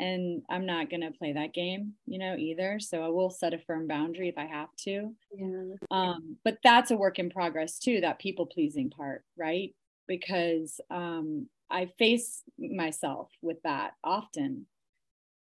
and 0.00 0.42
I'm 0.48 0.66
not 0.66 0.90
going 0.90 1.02
to 1.02 1.10
play 1.10 1.34
that 1.34 1.52
game, 1.52 1.92
you 2.06 2.18
know, 2.18 2.34
either. 2.36 2.80
So 2.80 3.02
I 3.02 3.08
will 3.08 3.30
set 3.30 3.54
a 3.54 3.58
firm 3.58 3.86
boundary 3.86 4.28
if 4.28 4.38
I 4.38 4.46
have 4.46 4.74
to. 4.84 5.14
Yeah. 5.36 5.74
Um, 5.90 6.36
but 6.44 6.58
that's 6.64 6.90
a 6.90 6.96
work 6.96 7.18
in 7.18 7.30
progress 7.30 7.78
too, 7.78 8.00
that 8.00 8.18
people 8.18 8.46
pleasing 8.46 8.90
part, 8.90 9.24
right? 9.36 9.74
Because 10.08 10.80
um, 10.90 11.48
I 11.70 11.90
face 11.98 12.42
myself 12.58 13.28
with 13.42 13.62
that 13.62 13.92
often 14.02 14.66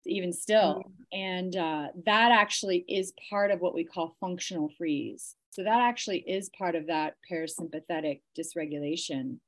even 0.07 0.33
still. 0.33 0.83
Mm-hmm. 0.87 1.19
And 1.19 1.57
uh, 1.57 1.87
that 2.07 2.31
actually 2.33 2.85
is 2.89 3.13
part 3.31 3.51
of 3.51 3.61
what 3.61 3.75
we 3.75 3.85
call 3.85 4.17
functional 4.21 4.71
freeze. 4.77 5.35
So 5.51 5.63
that 5.63 5.81
actually 5.81 6.19
is 6.19 6.51
part 6.57 6.75
of 6.75 6.89
that 6.89 7.17
parasympathetic 7.31 8.21
dysregulation. 8.39 9.39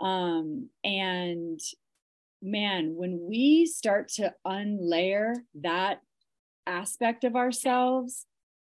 Um, 0.00 0.68
and 0.84 1.60
man, 2.42 2.94
when 2.96 3.20
we 3.28 3.66
start 3.66 4.08
to 4.08 4.32
unlayer 4.46 5.34
that 5.62 6.00
aspect 6.66 7.24
of 7.24 7.36
ourselves, 7.36 8.26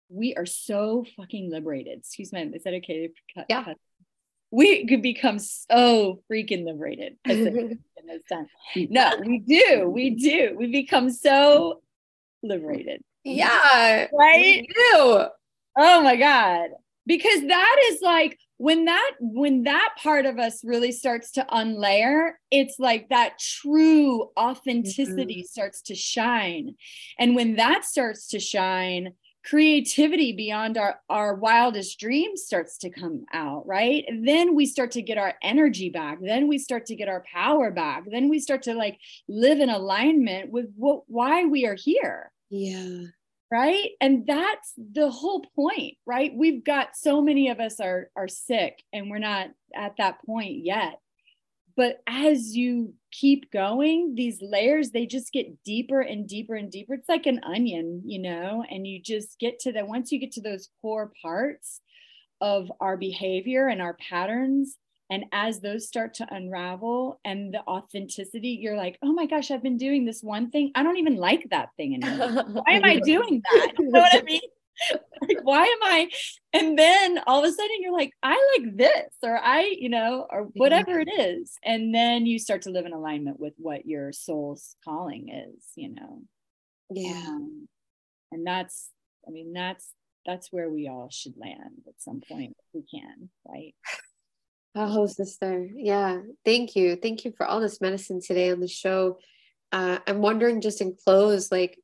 we 0.09 0.35
are 0.35 0.47
so 0.47 1.05
fucking 1.17 1.51
liberated. 1.51 1.99
Excuse 1.99 2.33
me, 2.33 2.43
is 2.55 2.65
that 2.65 2.75
okay 2.75 3.09
to 3.09 3.15
cut? 3.35 3.47
Yeah. 3.49 3.65
Cut? 3.65 3.77
We 4.51 4.87
could 4.87 5.01
become 5.01 5.39
so 5.39 6.23
freaking 6.31 6.65
liberated. 6.65 7.17
Hmm. 8.75 8.85
no, 8.91 9.13
we 9.25 9.39
do. 9.39 9.89
We 9.89 10.11
do. 10.11 10.57
We 10.59 10.67
become 10.67 11.11
so 11.11 11.83
liberated. 12.43 13.01
Yeah. 13.23 14.09
Right? 14.13 14.67
We 14.67 14.69
do. 14.69 15.27
Oh 15.79 16.03
my 16.03 16.17
God. 16.17 16.71
Because 17.07 17.43
that 17.43 17.77
is 17.91 18.01
like 18.03 18.39
when 18.63 18.85
that 18.85 19.13
when 19.19 19.65
that 19.65 19.95
part 20.01 20.25
of 20.25 20.39
us 20.39 20.63
really 20.63 20.93
starts 20.93 21.33
to 21.33 21.45
unlayer, 21.51 22.35
it's 22.53 22.77
like 22.79 23.09
that 23.09 23.41
true 23.41 24.31
authenticity 24.39 25.41
mm-hmm. 25.41 25.47
starts 25.47 25.83
to 25.83 25.97
shine. 25.97 26.77
And 27.19 27.35
when 27.35 27.57
that 27.57 27.85
starts 27.85 28.29
to 28.29 28.39
shine, 28.39 29.15
creativity 29.45 30.31
beyond 30.31 30.79
our, 30.79 31.01
our 31.11 31.35
wildest 31.35 31.99
dreams 31.99 32.45
starts 32.45 32.79
to 32.79 32.91
come 32.91 33.25
out, 33.33 33.67
right? 33.67 34.05
And 34.07 34.29
then 34.29 34.55
we 34.55 34.67
start 34.67 34.93
to 34.93 35.03
get 35.03 35.19
our 35.19 35.35
energy 35.43 35.91
back. 35.91 36.19
Then 36.23 36.47
we 36.47 36.59
start 36.59 36.87
to 36.87 36.95
get 36.95 37.09
our 37.09 37.25
power 37.35 37.73
back. 37.73 38.05
Then 38.09 38.29
we 38.29 38.39
start 38.39 38.63
to 38.63 38.75
like 38.75 38.97
live 39.27 39.59
in 39.59 39.71
alignment 39.71 40.53
with 40.53 40.67
what 40.77 41.03
why 41.09 41.47
we 41.47 41.67
are 41.67 41.75
here. 41.75 42.31
Yeah. 42.49 43.07
Right. 43.53 43.91
And 44.01 44.27
that's 44.27 44.73
the 44.79 45.11
whole 45.11 45.45
point, 45.55 45.99
right? 46.07 46.33
We've 46.35 46.65
got 46.65 46.97
so 46.97 47.21
many 47.21 47.51
of 47.51 47.61
us 47.61 47.81
are 47.81 48.09
are 48.17 48.27
sick 48.29 48.83
and 48.95 49.11
we're 49.11 49.19
not 49.19 49.49
at 49.77 49.93
that 49.99 50.25
point 50.25 50.65
yet 50.65 50.99
but 51.77 52.03
as 52.07 52.55
you 52.57 52.95
keep 53.11 53.51
going 53.51 54.15
these 54.15 54.39
layers 54.43 54.91
they 54.91 55.07
just 55.07 55.33
get 55.33 55.63
deeper 55.65 56.01
and 56.01 56.29
deeper 56.29 56.55
and 56.55 56.71
deeper 56.71 56.95
it's 56.95 57.09
like 57.09 57.27
an 57.27 57.41
onion 57.45 58.03
you 58.05 58.19
know 58.19 58.65
and 58.71 58.87
you 58.87 59.01
just 59.01 59.39
get 59.39 59.59
to 59.59 59.73
the 59.73 59.85
once 59.85 60.13
you 60.13 60.19
get 60.19 60.33
to 60.33 60.41
those 60.41 60.69
core 60.81 61.13
parts 61.23 61.81
of 62.41 62.71
our 62.81 62.97
behavior 62.97 63.69
and 63.69 63.81
our 63.81 63.97
patterns 64.09 64.77
and 65.13 65.27
as 65.31 65.61
those 65.61 65.87
start 65.87 66.15
to 66.15 66.35
unravel 66.35 67.21
and 67.23 67.53
the 67.53 67.61
authenticity 67.69 68.59
you're 68.61 68.77
like 68.77 68.99
oh 69.03 69.13
my 69.13 69.27
gosh 69.27 69.51
i've 69.51 69.63
been 69.63 69.77
doing 69.77 70.07
this 70.07 70.23
one 70.23 70.51
thing 70.51 70.73
i 70.75 70.83
don't 70.83 70.97
even 70.97 71.17
like 71.17 71.47
that 71.51 71.69
thing 71.77 71.95
anymore 71.95 72.45
why 72.49 72.73
am 72.73 72.85
i 72.85 72.99
doing 73.01 73.43
that 73.53 73.73
you 73.79 73.91
know 73.91 74.01
what 74.01 74.15
i 74.15 74.23
mean 74.23 74.41
like, 75.29 75.39
why 75.43 75.65
am 75.65 75.79
I? 75.83 76.09
And 76.55 76.79
then 76.79 77.21
all 77.27 77.45
of 77.45 77.45
a 77.45 77.53
sudden 77.53 77.77
you're 77.81 77.93
like, 77.93 78.11
I 78.23 78.57
like 78.57 78.75
this, 78.75 79.13
or 79.23 79.39
I, 79.39 79.75
you 79.79 79.91
know, 79.91 80.27
or 80.31 80.45
whatever 80.55 80.99
it 80.99 81.09
is. 81.09 81.59
And 81.63 81.95
then 81.95 82.25
you 82.25 82.39
start 82.39 82.63
to 82.63 82.71
live 82.71 82.87
in 82.87 82.95
alignment 82.95 83.39
with 83.39 83.53
what 83.59 83.85
your 83.85 84.13
soul's 84.13 84.75
calling 84.83 85.29
is, 85.29 85.63
you 85.77 85.91
know. 85.91 86.23
Yeah. 86.91 87.23
Um, 87.29 87.69
and 88.33 88.47
that's, 88.47 88.89
I 89.29 89.31
mean, 89.31 89.53
that's 89.53 89.93
that's 90.25 90.53
where 90.53 90.71
we 90.71 90.89
all 90.89 91.11
should 91.11 91.35
land 91.37 91.83
at 91.87 92.01
some 92.01 92.23
point 92.27 92.57
if 92.59 92.65
we 92.73 92.83
can, 92.99 93.29
right? 93.47 93.75
Oh, 94.75 95.07
sister. 95.07 95.69
Yeah. 95.75 96.21
Thank 96.45 96.77
you. 96.77 96.97
Thank 96.97 97.25
you 97.25 97.33
for 97.37 97.45
all 97.45 97.61
this 97.61 97.81
medicine 97.81 98.21
today 98.21 98.51
on 98.51 98.61
the 98.61 98.69
show. 98.69 99.19
Uh, 99.71 99.99
I'm 100.07 100.19
wondering, 100.19 100.61
just 100.61 100.81
in 100.81 100.95
close, 100.95 101.53
like 101.53 101.79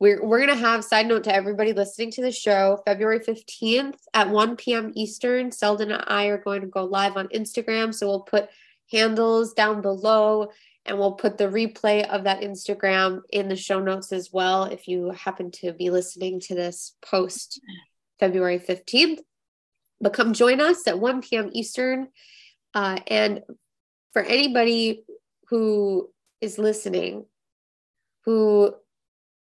we're 0.00 0.24
we're 0.24 0.38
gonna 0.38 0.54
have 0.54 0.84
side 0.84 1.06
note 1.06 1.24
to 1.24 1.34
everybody 1.34 1.72
listening 1.72 2.12
to 2.12 2.22
the 2.22 2.30
show, 2.30 2.80
February 2.86 3.18
15th 3.18 3.98
at 4.14 4.30
1 4.30 4.56
p.m. 4.56 4.92
Eastern. 4.94 5.50
Selden 5.50 5.90
and 5.90 6.04
I 6.06 6.26
are 6.26 6.38
going 6.38 6.60
to 6.60 6.68
go 6.68 6.84
live 6.84 7.16
on 7.16 7.28
Instagram. 7.28 7.92
So 7.92 8.06
we'll 8.06 8.20
put 8.20 8.48
handles 8.92 9.52
down 9.52 9.82
below 9.82 10.50
and 10.86 10.98
we'll 10.98 11.12
put 11.12 11.36
the 11.36 11.48
replay 11.48 12.08
of 12.08 12.24
that 12.24 12.40
Instagram 12.40 13.20
in 13.30 13.48
the 13.48 13.56
show 13.56 13.80
notes 13.80 14.12
as 14.12 14.30
well 14.32 14.64
if 14.64 14.88
you 14.88 15.10
happen 15.10 15.50
to 15.50 15.72
be 15.72 15.90
listening 15.90 16.40
to 16.40 16.54
this 16.54 16.94
post 17.02 17.60
February 18.18 18.58
15th. 18.58 19.18
But 20.00 20.12
come 20.12 20.32
join 20.32 20.60
us 20.60 20.86
at 20.86 20.98
1 20.98 21.22
p.m. 21.22 21.50
Eastern. 21.52 22.08
Uh, 22.74 22.98
and 23.06 23.42
for 24.12 24.22
anybody 24.22 25.04
who 25.48 26.10
is 26.40 26.58
listening, 26.58 27.26
who 28.24 28.74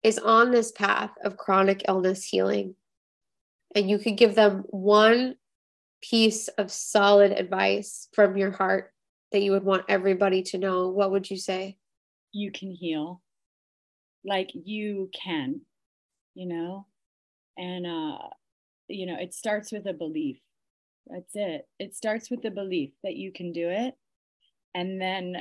is 0.03 0.17
on 0.17 0.51
this 0.51 0.71
path 0.71 1.11
of 1.23 1.37
chronic 1.37 1.83
illness 1.87 2.23
healing, 2.23 2.75
and 3.75 3.89
you 3.89 3.99
could 3.99 4.17
give 4.17 4.35
them 4.35 4.63
one 4.69 5.35
piece 6.01 6.47
of 6.47 6.71
solid 6.71 7.31
advice 7.31 8.07
from 8.13 8.37
your 8.37 8.51
heart 8.51 8.93
that 9.31 9.41
you 9.41 9.51
would 9.51 9.63
want 9.63 9.85
everybody 9.89 10.41
to 10.41 10.57
know, 10.57 10.89
what 10.89 11.11
would 11.11 11.29
you 11.29 11.37
say? 11.37 11.77
You 12.31 12.51
can 12.51 12.71
heal. 12.71 13.21
Like 14.25 14.49
you 14.53 15.09
can, 15.13 15.61
you 16.33 16.47
know? 16.47 16.87
And, 17.57 17.85
uh, 17.85 18.17
you 18.89 19.05
know, 19.05 19.17
it 19.19 19.33
starts 19.33 19.71
with 19.71 19.85
a 19.87 19.93
belief. 19.93 20.39
That's 21.07 21.35
it. 21.35 21.67
It 21.79 21.95
starts 21.95 22.29
with 22.29 22.41
the 22.41 22.51
belief 22.51 22.91
that 23.03 23.15
you 23.15 23.31
can 23.31 23.51
do 23.51 23.69
it. 23.69 23.95
And 24.75 25.01
then 25.01 25.37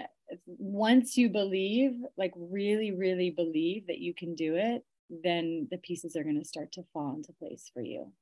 once 0.47 1.17
you 1.17 1.29
believe, 1.29 1.93
like 2.17 2.33
really, 2.37 2.93
really 2.93 3.31
believe 3.31 3.87
that 3.87 3.99
you 3.99 4.15
can 4.15 4.35
do 4.35 4.57
it, 4.57 4.85
then 5.11 5.69
the 5.71 5.79
pieces 5.79 6.17
are 6.17 6.23
going 6.23 6.39
to 6.39 6.49
start 6.49 6.73
to 6.73 6.85
fall 6.93 7.15
into 7.15 7.33
place 7.33 7.71
for 7.73 7.83
you. 7.83 8.13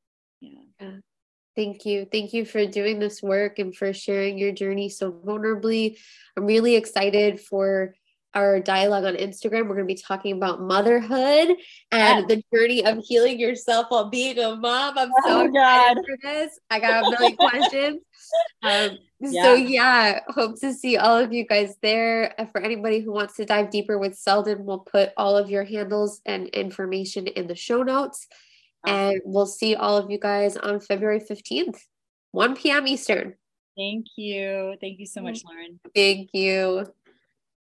Yeah. 0.41 0.61
yeah. 0.81 0.97
Thank 1.55 1.87
you. 1.87 2.07
Thank 2.11 2.33
you 2.33 2.45
for 2.45 2.67
doing 2.67 2.99
this 2.99 3.23
work 3.23 3.59
and 3.59 3.75
for 3.75 3.93
sharing 3.93 4.39
your 4.39 4.53
journey 4.53 4.89
so 4.89 5.11
vulnerably. 5.11 5.97
I'm 6.37 6.45
really 6.45 6.77
excited 6.77 7.41
for 7.41 7.95
our 8.37 8.61
dialogue 8.61 9.05
on 9.05 9.15
Instagram. 9.15 9.63
We're 9.63 9.77
going 9.77 9.89
to 9.89 9.95
be 9.95 10.01
talking 10.01 10.37
about 10.37 10.61
motherhood 10.61 11.57
and 11.91 12.29
the 12.29 12.43
journey 12.55 12.85
of 12.85 13.03
healing 13.03 13.41
yourself 13.41 13.87
while 13.89 14.11
being 14.11 14.39
a 14.39 14.55
mom. 14.55 14.99
I'm 14.99 15.11
so 15.25 15.41
oh, 15.41 15.47
excited 15.47 15.55
God. 15.55 15.97
for 16.07 16.19
this. 16.23 16.61
I 16.69 16.79
got 16.79 17.07
a 17.07 17.11
million 17.11 17.37
questions. 17.37 18.03
Um, 18.63 18.99
yeah. 19.21 19.43
So, 19.43 19.55
yeah, 19.55 20.21
hope 20.29 20.61
to 20.61 20.75
see 20.75 20.99
all 20.99 21.17
of 21.17 21.33
you 21.33 21.47
guys 21.47 21.77
there. 21.81 22.35
For 22.53 22.61
anybody 22.61 23.01
who 23.01 23.11
wants 23.11 23.37
to 23.37 23.47
dive 23.47 23.71
deeper 23.71 23.99
with 23.99 24.17
Selden, 24.17 24.67
we'll 24.67 24.81
put 24.81 25.13
all 25.17 25.39
of 25.39 25.49
your 25.49 25.65
handles 25.65 26.21
and 26.27 26.49
information 26.49 27.27
in 27.27 27.47
the 27.47 27.57
show 27.57 27.83
notes. 27.83 28.29
And 28.87 29.21
we'll 29.25 29.47
see 29.47 29.75
all 29.75 29.97
of 29.97 30.11
you 30.11 30.19
guys 30.19 30.57
on 30.59 30.79
February 30.79 31.21
15th, 31.21 31.79
1 32.33 32.55
p.m. 32.55 32.87
Eastern. 32.87 33.35
Thank 33.77 34.07
you. 34.17 34.77
Thank 34.81 35.01
you 35.01 35.07
so 35.07 35.23
much, 35.23 35.43
Lauren. 35.45 35.81
Thank 35.95 36.31
you. 36.35 36.87